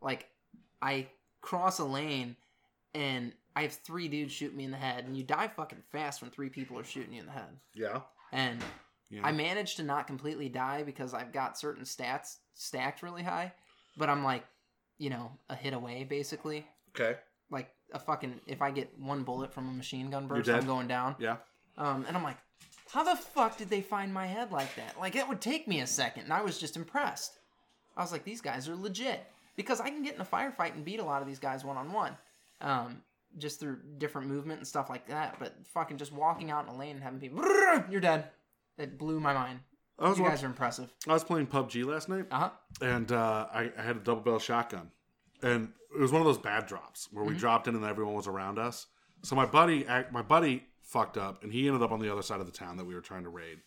Like, 0.00 0.26
I 0.80 1.08
cross 1.42 1.78
a 1.80 1.84
lane, 1.84 2.36
and 2.94 3.32
I 3.56 3.62
have 3.62 3.72
three 3.72 4.08
dudes 4.08 4.32
shoot 4.32 4.54
me 4.54 4.64
in 4.64 4.70
the 4.70 4.76
head, 4.76 5.04
and 5.04 5.16
you 5.16 5.24
die 5.24 5.48
fucking 5.48 5.82
fast 5.90 6.22
when 6.22 6.30
three 6.30 6.48
people 6.48 6.78
are 6.78 6.84
shooting 6.84 7.12
you 7.14 7.20
in 7.20 7.26
the 7.26 7.32
head. 7.32 7.56
Yeah. 7.74 8.00
And 8.32 8.62
Yeah. 9.10 9.22
I 9.26 9.32
managed 9.32 9.76
to 9.78 9.82
not 9.82 10.06
completely 10.06 10.48
die 10.48 10.84
because 10.84 11.14
I've 11.14 11.32
got 11.32 11.58
certain 11.58 11.84
stats 11.84 12.36
stacked 12.54 13.02
really 13.02 13.24
high, 13.24 13.52
but 13.96 14.08
I'm 14.08 14.22
like, 14.22 14.44
you 14.98 15.10
know, 15.10 15.32
a 15.48 15.56
hit 15.56 15.72
away 15.74 16.04
basically. 16.04 16.66
okay. 16.94 17.18
Like 17.50 17.70
a 17.92 17.98
fucking 17.98 18.40
if 18.46 18.62
I 18.62 18.70
get 18.70 18.96
one 19.00 19.24
bullet 19.24 19.52
from 19.52 19.68
a 19.68 19.72
machine 19.72 20.10
gun 20.10 20.28
burst. 20.28 20.48
I'm 20.48 20.64
going 20.66 20.86
down. 20.86 21.16
Yeah. 21.18 21.38
Um, 21.76 22.04
and 22.06 22.16
I'm 22.16 22.22
like, 22.22 22.36
how 22.92 23.02
the 23.02 23.16
fuck 23.16 23.56
did 23.56 23.68
they 23.70 23.80
find 23.80 24.14
my 24.14 24.26
head 24.26 24.52
like 24.52 24.76
that? 24.76 25.00
Like 25.00 25.16
it 25.16 25.28
would 25.28 25.40
take 25.40 25.66
me 25.66 25.80
a 25.80 25.86
second, 25.88 26.24
and 26.24 26.32
I 26.32 26.42
was 26.42 26.58
just 26.58 26.76
impressed. 26.76 27.38
I 27.96 28.02
was 28.02 28.12
like, 28.12 28.22
these 28.22 28.40
guys 28.40 28.68
are 28.68 28.76
legit 28.76 29.26
because 29.56 29.80
I 29.80 29.88
can 29.90 30.04
get 30.04 30.14
in 30.14 30.20
a 30.20 30.24
firefight 30.24 30.74
and 30.74 30.84
beat 30.84 31.00
a 31.00 31.04
lot 31.04 31.20
of 31.22 31.26
these 31.26 31.40
guys 31.40 31.64
one 31.64 31.76
on 31.76 31.92
one, 31.92 32.16
um, 32.60 33.02
just 33.38 33.60
through 33.60 33.78
different 33.98 34.28
movement 34.28 34.58
and 34.60 34.66
stuff 34.66 34.90
like 34.90 35.06
that. 35.08 35.36
But 35.38 35.54
fucking 35.72 35.96
just 35.98 36.12
walking 36.12 36.50
out 36.50 36.66
in 36.68 36.74
a 36.74 36.76
lane 36.76 36.96
and 36.96 37.02
having 37.02 37.20
people, 37.20 37.42
you're 37.90 38.00
dead. 38.00 38.26
It 38.78 38.98
blew 38.98 39.20
my 39.20 39.32
mind. 39.34 39.60
I 39.98 40.08
was 40.08 40.16
You 40.18 40.24
watch- 40.24 40.32
guys 40.32 40.42
are 40.44 40.46
impressive. 40.46 40.92
I 41.06 41.12
was 41.12 41.24
playing 41.24 41.46
PUBG 41.48 41.84
last 41.84 42.08
night, 42.08 42.24
Uh 42.30 42.38
huh. 42.38 42.50
and 42.80 43.12
uh, 43.12 43.46
I, 43.52 43.70
I 43.78 43.82
had 43.82 43.96
a 43.96 44.00
double 44.00 44.22
barrel 44.22 44.38
shotgun, 44.38 44.90
and 45.42 45.72
it 45.94 46.00
was 46.00 46.10
one 46.12 46.22
of 46.22 46.26
those 46.26 46.38
bad 46.38 46.66
drops 46.66 47.08
where 47.12 47.24
we 47.24 47.34
dropped 47.34 47.68
in 47.68 47.74
and 47.74 47.84
everyone 47.84 48.14
was 48.14 48.26
around 48.26 48.58
us. 48.58 48.86
So 49.22 49.36
my 49.36 49.44
buddy, 49.44 49.84
my 50.10 50.22
buddy 50.22 50.64
fucked 50.82 51.18
up, 51.18 51.42
and 51.42 51.52
he 51.52 51.66
ended 51.66 51.82
up 51.82 51.92
on 51.92 52.00
the 52.00 52.10
other 52.10 52.22
side 52.22 52.40
of 52.40 52.46
the 52.46 52.52
town 52.52 52.78
that 52.78 52.86
we 52.86 52.94
were 52.94 53.00
trying 53.02 53.24
to 53.24 53.28
raid. 53.28 53.58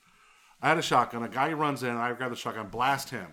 I 0.62 0.70
had 0.70 0.78
a 0.78 0.82
shotgun. 0.82 1.22
A 1.24 1.30
guy 1.30 1.54
runs 1.54 1.84
in, 1.84 1.92
I 1.96 2.12
grab 2.14 2.32
the 2.32 2.36
shotgun, 2.38 2.70
blast 2.70 3.10
him. 3.12 3.28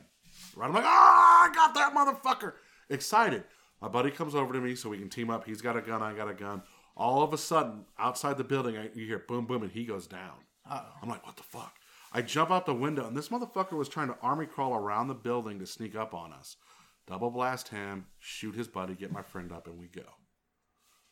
Right, 0.57 0.66
I'm 0.66 0.75
like, 0.75 0.85
ah, 0.85 1.49
I 1.51 1.55
got 1.55 1.75
that 1.75 1.95
motherfucker. 1.95 2.55
Excited. 2.90 3.45
My 3.81 3.88
buddy 3.88 4.11
comes 4.11 4.35
over 4.35 4.53
to 4.53 4.61
me 4.61 4.75
so 4.75 4.90
we 4.90 4.99
can 4.99 5.09
team 5.09 5.31
up. 5.31 5.45
He's 5.47 5.62
got 5.62 5.77
a 5.77 5.81
gun, 5.81 6.03
I 6.03 6.12
got 6.12 6.29
a 6.29 6.35
gun. 6.35 6.62
All 6.97 7.23
of 7.23 7.33
a 7.33 7.38
sudden, 7.38 7.87
outside 7.99 8.37
the 8.37 8.45
building, 8.45 8.77
I, 8.77 8.90
you 8.95 9.07
hear 9.07 9.21
boom, 9.27 9.47
boom, 9.47 9.62
and 9.62 9.73
he 9.73 9.85
goes 9.85 10.07
down. 10.07 10.33
Uh 10.69 10.83
I'm 11.03 11.09
like, 11.09 11.25
what 11.25 11.37
the 11.37 11.43
fuck? 11.43 11.77
I 12.12 12.23
jump 12.23 12.51
out 12.51 12.66
the 12.66 12.75
window, 12.75 13.07
and 13.07 13.16
this 13.16 13.29
motherfucker 13.29 13.73
was 13.73 13.88
trying 13.88 14.09
to 14.09 14.16
army 14.21 14.45
crawl 14.47 14.75
around 14.75 15.07
the 15.09 15.14
building 15.14 15.59
to 15.61 15.66
sneak 15.66 15.95
up 15.97 16.12
on 16.12 16.33
us. 16.33 16.57
Double 17.07 17.31
blast 17.31 17.69
him, 17.69 18.07
shoot 18.19 18.55
his 18.55 18.69
buddy, 18.69 18.95
get 18.95 19.12
my 19.12 19.23
friend 19.23 19.53
up, 19.53 19.66
and 19.66 19.79
we 19.79 19.87
go. 19.87 20.03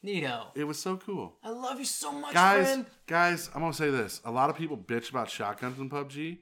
Neato. 0.05 0.47
It 0.55 0.65
was 0.65 0.79
so 0.79 0.97
cool. 0.97 1.37
I 1.43 1.51
love 1.51 1.79
you 1.79 1.85
so 1.85 2.13
much, 2.13 2.35
Guys, 2.35 2.67
friend. 2.67 2.87
guys, 3.07 3.51
I'm 3.55 3.61
gonna 3.63 3.73
say 3.73 3.91
this. 3.91 4.21
A 4.25 4.31
lot 4.31 4.51
of 4.51 4.57
people 4.57 4.77
bitch 4.77 5.11
about 5.11 5.29
shotguns 5.31 5.79
in 5.79 5.89
PUBG. 5.91 6.39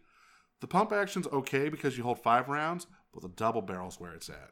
The 0.60 0.66
pump 0.66 0.92
action's 0.92 1.26
okay 1.28 1.68
because 1.68 1.96
you 1.96 2.02
hold 2.02 2.18
five 2.22 2.48
rounds, 2.48 2.86
but 3.12 3.22
the 3.22 3.28
double 3.28 3.62
barrel's 3.62 3.98
where 4.00 4.12
it's 4.12 4.28
at. 4.28 4.50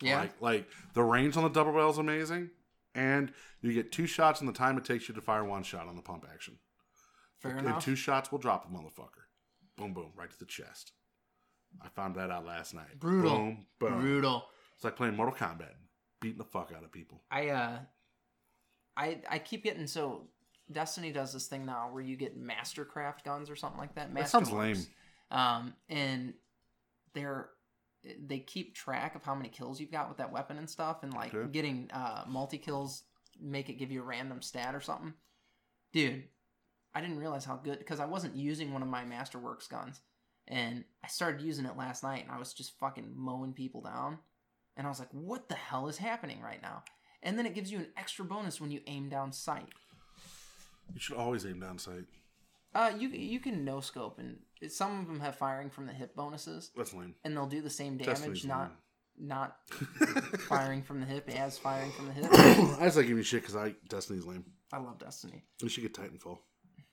Yeah. 0.00 0.20
Like, 0.20 0.40
like 0.40 0.68
the 0.94 1.02
range 1.02 1.36
on 1.36 1.42
the 1.42 1.50
double 1.50 1.72
barrel 1.72 1.90
is 1.90 1.98
amazing, 1.98 2.50
and 2.94 3.32
you 3.60 3.72
get 3.72 3.92
two 3.92 4.06
shots 4.06 4.40
in 4.40 4.46
the 4.46 4.52
time 4.52 4.78
it 4.78 4.84
takes 4.84 5.08
you 5.08 5.14
to 5.14 5.20
fire 5.20 5.44
one 5.44 5.62
shot 5.62 5.86
on 5.86 5.96
the 5.96 6.02
pump 6.02 6.24
action. 6.32 6.58
Fair 7.38 7.52
And 7.56 7.66
enough. 7.66 7.84
two 7.84 7.96
shots 7.96 8.30
will 8.30 8.38
drop 8.38 8.66
a 8.66 8.68
motherfucker. 8.74 9.24
Boom, 9.76 9.94
boom, 9.94 10.12
right 10.16 10.30
to 10.30 10.38
the 10.38 10.44
chest. 10.44 10.92
I 11.82 11.88
found 11.88 12.16
that 12.16 12.30
out 12.30 12.44
last 12.44 12.74
night. 12.74 12.98
Brutal. 12.98 13.30
Boom, 13.30 13.66
boom. 13.78 14.00
Brutal. 14.00 14.44
It's 14.74 14.84
like 14.84 14.96
playing 14.96 15.14
Mortal 15.16 15.34
Kombat, 15.34 15.72
beating 16.20 16.38
the 16.38 16.44
fuck 16.44 16.72
out 16.76 16.82
of 16.84 16.90
people. 16.92 17.22
I 17.30 17.48
uh 17.50 17.78
I 18.96 19.20
I 19.28 19.38
keep 19.38 19.62
getting 19.64 19.86
so 19.86 20.26
Destiny 20.72 21.12
does 21.12 21.32
this 21.32 21.46
thing 21.46 21.64
now 21.66 21.88
where 21.90 22.02
you 22.02 22.16
get 22.16 22.40
Mastercraft 22.40 23.24
guns 23.24 23.50
or 23.50 23.56
something 23.56 23.78
like 23.78 23.94
that. 23.94 24.12
That 24.14 24.28
sounds 24.28 24.50
lame. 24.50 24.84
Um 25.30 25.74
and 25.88 26.34
they're 27.14 27.50
they 28.26 28.38
keep 28.38 28.74
track 28.74 29.14
of 29.14 29.22
how 29.22 29.34
many 29.34 29.48
kills 29.48 29.78
you've 29.80 29.90
got 29.92 30.08
with 30.08 30.18
that 30.18 30.32
weapon 30.32 30.56
and 30.58 30.68
stuff 30.68 31.02
and 31.02 31.12
like 31.12 31.34
Okay. 31.34 31.50
getting 31.52 31.90
uh 31.92 32.24
multi 32.26 32.58
kills 32.58 33.02
make 33.40 33.68
it 33.68 33.74
give 33.74 33.90
you 33.90 34.00
a 34.00 34.04
random 34.04 34.42
stat 34.42 34.74
or 34.74 34.80
something. 34.80 35.14
Dude, 35.92 36.24
I 36.94 37.00
didn't 37.00 37.18
realize 37.18 37.44
how 37.44 37.56
good 37.56 37.78
because 37.78 38.00
I 38.00 38.06
wasn't 38.06 38.36
using 38.36 38.72
one 38.72 38.82
of 38.82 38.88
my 38.88 39.04
Masterworks 39.04 39.68
guns. 39.68 40.00
And 40.48 40.84
I 41.04 41.08
started 41.08 41.40
using 41.42 41.64
it 41.66 41.76
last 41.76 42.02
night 42.02 42.22
and 42.24 42.32
I 42.32 42.38
was 42.38 42.52
just 42.52 42.78
fucking 42.78 43.12
mowing 43.14 43.52
people 43.52 43.80
down. 43.82 44.18
And 44.76 44.86
I 44.86 44.90
was 44.90 44.98
like, 44.98 45.12
what 45.12 45.48
the 45.48 45.54
hell 45.54 45.88
is 45.88 45.98
happening 45.98 46.40
right 46.40 46.60
now? 46.60 46.82
And 47.22 47.38
then 47.38 47.46
it 47.46 47.54
gives 47.54 47.70
you 47.70 47.78
an 47.78 47.88
extra 47.96 48.24
bonus 48.24 48.60
when 48.60 48.70
you 48.70 48.80
aim 48.86 49.08
down 49.08 49.32
sight. 49.32 49.68
You 50.92 50.98
should 51.00 51.16
always 51.16 51.44
aim 51.46 51.60
down 51.60 51.78
sight. 51.78 52.04
Uh, 52.74 52.92
you 52.98 53.08
you 53.08 53.40
can 53.40 53.64
no 53.64 53.80
scope, 53.80 54.18
and 54.18 54.38
some 54.70 55.00
of 55.00 55.06
them 55.06 55.20
have 55.20 55.36
firing 55.36 55.70
from 55.70 55.86
the 55.86 55.92
hip 55.92 56.14
bonuses, 56.14 56.70
That's 56.76 56.94
lame. 56.94 57.14
and 57.24 57.36
they'll 57.36 57.46
do 57.46 57.60
the 57.62 57.70
same 57.70 57.96
damage, 57.96 58.06
Destiny's 58.18 58.44
not 58.44 58.72
not 59.18 59.56
firing 60.48 60.82
from 60.82 61.00
the 61.00 61.06
hip 61.06 61.28
as 61.28 61.58
firing 61.58 61.90
from 61.92 62.06
the 62.06 62.12
hip. 62.12 62.26
I 62.32 62.84
just 62.84 62.96
like 62.96 63.06
giving 63.06 63.18
you 63.18 63.22
shit 63.22 63.42
because 63.42 63.56
I 63.56 63.74
Destiny's 63.88 64.24
lame. 64.24 64.44
I 64.72 64.78
love 64.78 64.98
Destiny. 64.98 65.42
You 65.60 65.68
should 65.68 65.82
get 65.82 65.94
Titanfall. 65.94 66.38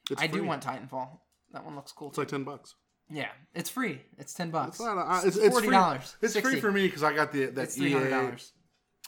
It's 0.10 0.22
I 0.22 0.28
do 0.28 0.40
free. 0.40 0.48
want 0.48 0.64
Titanfall. 0.64 1.10
That 1.52 1.64
one 1.64 1.76
looks 1.76 1.92
cool. 1.92 2.10
It's 2.10 2.18
like 2.18 2.28
ten 2.28 2.44
bucks. 2.44 2.76
yeah, 3.12 3.30
it's 3.54 3.70
free. 3.70 4.02
It's 4.18 4.34
ten 4.34 4.50
bucks. 4.50 4.78
It's, 4.80 4.86
not, 4.86 4.98
uh, 4.98 5.22
it's, 5.28 5.38
it's 5.38 5.60
free. 5.60 5.68
$40. 5.70 6.16
It's 6.22 6.34
free 6.34 6.42
60. 6.42 6.60
for 6.60 6.72
me 6.72 6.88
because 6.88 7.04
I 7.04 7.14
got 7.14 7.32
the 7.32 7.46
that 7.46 7.62
It's 7.66 7.76
three 7.78 7.92
hundred 7.94 8.08
EA. 8.08 8.12
dollars. 8.12 8.52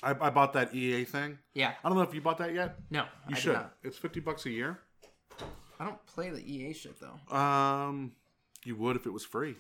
I, 0.03 0.12
I 0.12 0.29
bought 0.29 0.53
that 0.53 0.73
EA 0.73 1.03
thing. 1.03 1.39
Yeah. 1.53 1.73
I 1.84 1.89
don't 1.89 1.97
know 1.97 2.03
if 2.03 2.13
you 2.13 2.21
bought 2.21 2.38
that 2.38 2.53
yet. 2.53 2.75
No, 2.89 3.01
You 3.01 3.08
I 3.27 3.29
did 3.34 3.38
should. 3.39 3.53
not. 3.53 3.73
It's 3.84 3.97
fifty 3.97 4.19
bucks 4.21 4.45
a 4.45 4.49
year. 4.51 4.79
I 5.80 5.86
don't 5.86 6.06
play 6.08 6.30
the 6.30 6.39
EA 6.42 6.74
shit 6.74 6.96
though. 7.00 7.36
Um, 7.36 8.13
you 8.65 8.76
would 8.76 8.96
if 8.96 9.06
it 9.06 9.12
was 9.13 9.26
free. 9.26 9.56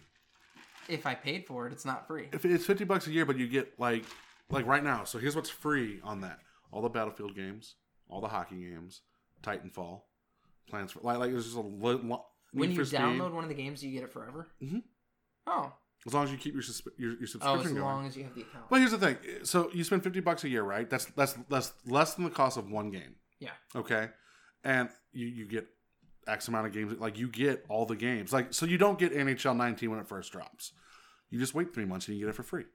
If 0.87 1.05
I 1.05 1.13
paid 1.15 1.45
for 1.45 1.67
it, 1.67 1.73
it's 1.73 1.85
not 1.85 2.07
free. 2.07 2.27
If 2.33 2.45
it's 2.45 2.65
fifty 2.65 2.83
bucks 2.83 3.07
a 3.07 3.11
year, 3.11 3.25
but 3.25 3.37
you 3.37 3.47
get 3.47 3.79
like 3.79 4.03
like 4.49 4.65
right 4.65 4.83
now. 4.83 5.03
So 5.03 5.19
here's 5.19 5.35
what's 5.35 5.49
free 5.49 5.99
on 6.03 6.21
that: 6.21 6.39
all 6.71 6.81
the 6.81 6.89
Battlefield 6.89 7.35
games, 7.35 7.75
all 8.09 8.21
the 8.21 8.27
hockey 8.27 8.55
games, 8.57 9.01
Titanfall, 9.43 10.01
Plans 10.69 10.91
for 10.91 10.99
like 11.01 11.19
like 11.19 11.31
there's 11.31 11.45
just 11.45 11.57
a 11.57 11.61
li- 11.61 11.99
lo- 12.03 12.25
When 12.53 12.71
you 12.71 12.83
Speed. 12.83 12.99
download 12.99 13.31
one 13.33 13.43
of 13.43 13.49
the 13.49 13.55
games, 13.55 13.83
you 13.83 13.91
get 13.91 14.03
it 14.03 14.11
forever. 14.11 14.47
Mhm. 14.61 14.81
Oh, 15.47 15.71
as 16.07 16.13
long 16.13 16.23
as 16.25 16.31
you 16.31 16.37
keep 16.37 16.53
your 16.53 16.63
susp- 16.63 16.87
your, 16.97 17.11
your 17.11 17.19
oh, 17.21 17.25
subscription 17.25 17.67
as 17.67 17.73
going. 17.73 17.83
long 17.83 18.05
as 18.07 18.17
you 18.17 18.23
have 18.23 18.33
the 18.35 18.41
account. 18.41 18.65
But 18.69 18.79
here's 18.79 18.91
the 18.91 18.97
thing: 18.97 19.17
so 19.43 19.69
you 19.73 19.83
spend 19.83 20.03
fifty 20.03 20.19
bucks 20.19 20.43
a 20.43 20.49
year, 20.49 20.63
right? 20.63 20.89
That's 20.89 21.05
that's 21.05 21.33
that's 21.49 21.71
less 21.85 22.15
than 22.15 22.25
the 22.25 22.31
cost 22.31 22.57
of 22.57 22.69
one 22.69 22.89
game. 22.89 23.15
Yeah. 23.39 23.51
Okay, 23.75 24.09
and 24.63 24.89
you 25.13 25.27
you 25.27 25.45
get 25.45 25.67
X 26.29 26.47
amount 26.47 26.67
of 26.67 26.73
games. 26.73 26.99
Like 26.99 27.17
you 27.17 27.27
get 27.27 27.65
all 27.69 27.85
the 27.85 27.95
games. 27.95 28.31
Like 28.33 28.53
so, 28.53 28.65
you 28.65 28.77
don't 28.77 28.99
get 28.99 29.13
NHL 29.13 29.55
19 29.55 29.89
when 29.91 29.99
it 29.99 30.07
first 30.07 30.31
drops. 30.31 30.73
You 31.29 31.39
just 31.39 31.53
wait 31.53 31.73
three 31.73 31.85
months 31.85 32.07
and 32.07 32.17
you 32.17 32.25
get 32.25 32.29
it 32.29 32.35
for 32.35 32.43
free 32.43 32.65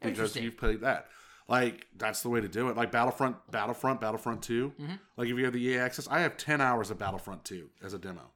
because 0.00 0.34
you've 0.44 0.56
played 0.56 0.80
that. 0.82 1.08
Like 1.48 1.86
that's 1.96 2.22
the 2.22 2.28
way 2.28 2.40
to 2.40 2.48
do 2.48 2.68
it. 2.68 2.76
Like 2.76 2.92
Battlefront, 2.92 3.36
Battlefront, 3.50 4.00
Battlefront 4.00 4.42
2 4.42 4.72
Mhm. 4.78 4.98
Like 5.16 5.28
if 5.28 5.36
you 5.38 5.44
have 5.44 5.54
the 5.54 5.62
EA 5.62 5.78
access, 5.78 6.06
I 6.08 6.20
have 6.20 6.36
ten 6.36 6.60
hours 6.60 6.90
of 6.90 6.98
Battlefront 6.98 7.44
Two 7.44 7.70
as 7.82 7.94
a 7.94 7.98
demo, 7.98 8.30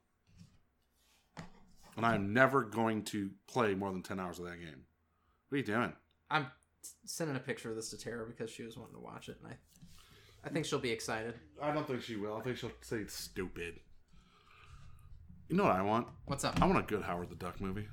and 1.97 2.07
I 2.07 2.15
am 2.15 2.33
never 2.33 2.63
going 2.63 3.05
to 3.07 3.31
play 3.47 3.75
more 3.75 3.93
than 3.93 4.03
ten 4.03 4.19
hours 4.19 4.39
of 4.39 4.47
that 4.47 4.59
game. 4.61 4.87
What 5.49 5.57
are 5.57 5.59
you 5.59 5.65
doing? 5.65 5.93
I'm 6.31 6.47
sending 7.05 7.37
a 7.37 7.41
picture 7.41 7.71
of 7.71 7.77
this 7.77 7.91
to 7.91 7.99
Tara 7.99 8.27
because 8.27 8.51
she 8.51 8.63
was 8.63 8.77
wanting 8.77 8.95
to 8.95 9.01
watch 9.01 9.29
it, 9.29 9.37
and 9.43 9.53
I, 9.53 9.57
I 10.45 10.49
think 10.51 10.65
she'll 10.65 10.79
be 10.79 10.91
excited. 10.91 11.35
I 11.61 11.71
don't 11.73 11.87
think 11.87 12.03
she 12.03 12.17
will. 12.17 12.37
I 12.37 12.41
think 12.41 12.57
she'll 12.57 12.73
say 12.81 12.97
it's 12.99 13.15
stupid. 13.15 13.79
You 15.53 15.59
know 15.59 15.65
what 15.65 15.77
I 15.77 15.83
want? 15.83 16.07
What's 16.25 16.45
up? 16.45 16.63
I 16.63 16.65
want 16.65 16.79
a 16.79 16.83
good 16.83 17.03
Howard 17.03 17.29
the 17.29 17.35
Duck 17.35 17.61
movie. 17.61 17.87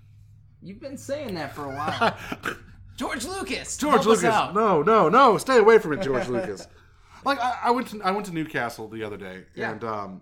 You've 0.62 0.80
been 0.80 0.96
saying 0.96 1.36
that 1.36 1.54
for 1.54 1.66
a 1.66 1.76
while. 1.76 2.16
George 2.96 3.26
Lucas. 3.26 3.76
George 3.76 3.96
help 3.96 4.02
us 4.02 4.24
Lucas. 4.24 4.24
out. 4.24 4.56
No, 4.56 4.82
no, 4.82 5.10
no. 5.10 5.38
Stay 5.38 5.58
away 5.58 5.78
from 5.78 5.92
it, 5.92 6.02
George 6.02 6.28
Lucas. 6.30 6.66
Like 7.26 7.38
I, 7.42 7.58
I 7.64 7.72
went 7.72 7.88
to 7.90 8.02
I 8.02 8.12
went 8.12 8.28
to 8.28 8.34
Newcastle 8.34 8.88
the 8.88 9.04
other 9.04 9.18
day 9.18 9.44
Yeah. 9.54 9.72
and 9.72 9.84
um 9.84 10.22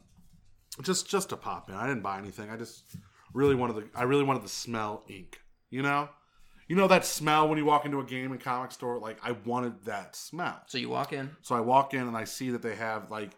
just 0.82 1.07
just 1.07 1.30
to 1.30 1.38
pop 1.38 1.70
in. 1.70 1.76
I 1.76 1.86
didn't 1.86 2.01
buy 2.01 2.18
anything. 2.18 2.49
I 2.49 2.57
just 2.57 2.86
really 3.36 3.53
wanted 3.53 3.76
the 3.76 3.84
I 3.93 4.01
really 4.01 4.24
wanted 4.24 4.41
the 4.41 4.49
smell 4.49 5.03
ink. 5.07 5.39
You 5.70 5.84
know? 5.84 6.09
You 6.68 6.76
know 6.76 6.88
that 6.88 7.05
smell 7.05 7.47
when 7.49 7.59
you 7.59 7.66
walk 7.66 7.86
into 7.86 7.99
a 7.99 8.03
game 8.03 8.32
and 8.32 8.41
comic 8.41 8.72
store? 8.72 8.97
Like 8.97 9.20
I 9.24 9.34
wanted 9.45 9.86
that 9.86 10.16
smell. 10.16 10.59
So 10.66 10.80
you 10.80 10.89
walk 10.89 11.14
in. 11.14 11.30
So 11.43 11.53
I 11.53 11.59
walk 11.59 11.93
in 11.93 12.07
and 12.07 12.18
I 12.18 12.24
see 12.24 12.49
that 12.49 12.64
they 12.64 12.76
have 12.76 13.12
like 13.12 13.30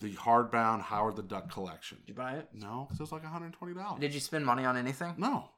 the 0.00 0.12
hardbound 0.14 0.82
Howard 0.82 1.16
the 1.16 1.22
Duck 1.22 1.50
collection. 1.50 1.98
Did 2.00 2.08
you 2.10 2.14
buy 2.14 2.34
it? 2.34 2.48
No, 2.52 2.86
'cause 2.88 2.98
it 3.00 3.02
was 3.02 3.12
like 3.12 3.22
$120. 3.24 3.98
Did 4.00 4.12
you 4.14 4.20
spend 4.20 4.44
money 4.44 4.64
on 4.64 4.76
anything? 4.76 5.14
No. 5.18 5.50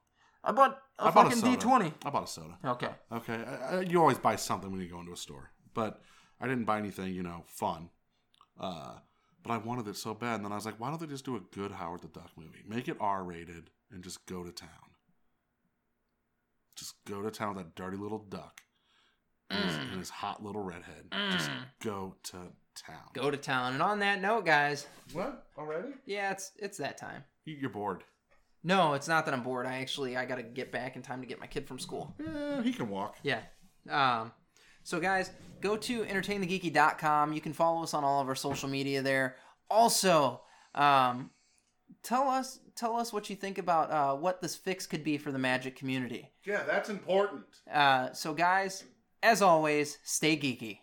I 0.43 0.51
bought 0.53 0.81
a 0.97 1.03
I 1.03 1.11
bought 1.11 1.33
fucking. 1.33 1.41
D 1.51 1.57
twenty. 1.57 1.93
I 2.05 2.09
bought 2.09 2.23
a 2.23 2.27
soda. 2.27 2.57
Okay. 2.63 2.95
Okay, 3.11 3.43
uh, 3.43 3.75
uh, 3.77 3.79
you 3.81 3.99
always 3.99 4.17
buy 4.17 4.37
something 4.37 4.71
when 4.71 4.79
you 4.79 4.87
go 4.87 4.99
into 4.99 5.11
a 5.11 5.17
store, 5.17 5.51
but 5.73 6.01
I 6.39 6.47
didn't 6.47 6.63
buy 6.63 6.77
anything, 6.79 7.13
you 7.13 7.23
know, 7.23 7.43
fun. 7.47 7.89
Uh, 8.57 8.99
but 9.43 9.51
I 9.51 9.57
wanted 9.57 9.87
it 9.89 9.97
so 9.97 10.13
bad, 10.13 10.35
and 10.35 10.45
then 10.45 10.53
I 10.53 10.55
was 10.55 10.65
like, 10.65 10.79
why 10.79 10.89
don't 10.89 10.99
they 11.01 11.07
just 11.07 11.25
do 11.25 11.35
a 11.35 11.41
good 11.41 11.71
Howard 11.73 12.01
the 12.01 12.07
Duck 12.07 12.31
movie? 12.37 12.63
Make 12.65 12.87
it 12.87 12.95
R 13.01 13.21
rated 13.23 13.69
and 13.91 14.01
just 14.01 14.25
go 14.27 14.43
to 14.45 14.51
town. 14.53 14.69
Just 16.75 16.95
go 17.05 17.21
to 17.21 17.31
town 17.31 17.55
with 17.55 17.65
that 17.65 17.75
dirty 17.75 17.97
little 17.97 18.19
duck 18.19 18.61
and, 19.49 19.63
his, 19.65 19.75
Mm. 19.77 19.89
and 19.91 19.99
his 19.99 20.09
hot 20.09 20.41
little 20.43 20.61
redhead. 20.63 21.11
Just 21.31 21.51
go 21.81 22.15
to 22.23 22.53
town. 22.75 23.01
Go 23.13 23.29
to 23.31 23.37
town. 23.37 23.73
And 23.73 23.81
on 23.81 23.99
that 23.99 24.21
note, 24.21 24.45
guys, 24.45 24.87
What 25.13 25.45
already? 25.57 25.89
yeah, 26.05 26.31
it's 26.31 26.51
it's 26.57 26.77
that 26.77 26.97
time. 26.97 27.23
You're 27.45 27.69
bored. 27.69 28.03
No, 28.63 28.93
it's 28.93 29.07
not 29.07 29.25
that 29.25 29.33
I'm 29.33 29.43
bored. 29.43 29.65
I 29.65 29.77
actually 29.79 30.17
I 30.17 30.25
got 30.25 30.35
to 30.35 30.43
get 30.43 30.71
back 30.71 30.95
in 30.95 31.01
time 31.01 31.21
to 31.21 31.27
get 31.27 31.39
my 31.39 31.47
kid 31.47 31.67
from 31.67 31.79
school. 31.79 32.13
Yeah, 32.19 32.61
he 32.61 32.73
can 32.73 32.89
walk. 32.89 33.15
Yeah. 33.23 33.39
Um, 33.89 34.31
so, 34.83 34.99
guys, 34.99 35.31
go 35.61 35.77
to 35.77 36.03
entertainthegeeky.com. 36.03 37.33
You 37.33 37.41
can 37.41 37.53
follow 37.53 37.83
us 37.83 37.93
on 37.93 38.03
all 38.03 38.21
of 38.21 38.27
our 38.27 38.35
social 38.35 38.69
media 38.69 39.01
there. 39.01 39.35
Also, 39.69 40.41
um, 40.75 41.29
tell 42.03 42.27
us 42.27 42.59
tell 42.75 42.95
us 42.95 43.11
what 43.13 43.29
you 43.29 43.35
think 43.35 43.57
about 43.57 43.91
uh, 43.91 44.15
what 44.15 44.41
this 44.41 44.55
fix 44.55 44.85
could 44.85 45.03
be 45.03 45.17
for 45.17 45.31
the 45.31 45.39
Magic 45.39 45.75
community. 45.75 46.29
Yeah, 46.45 46.63
that's 46.63 46.89
important. 46.89 47.43
Uh, 47.71 48.11
so, 48.13 48.33
guys, 48.33 48.83
as 49.23 49.41
always, 49.41 49.97
stay 50.03 50.35
geeky. 50.37 50.79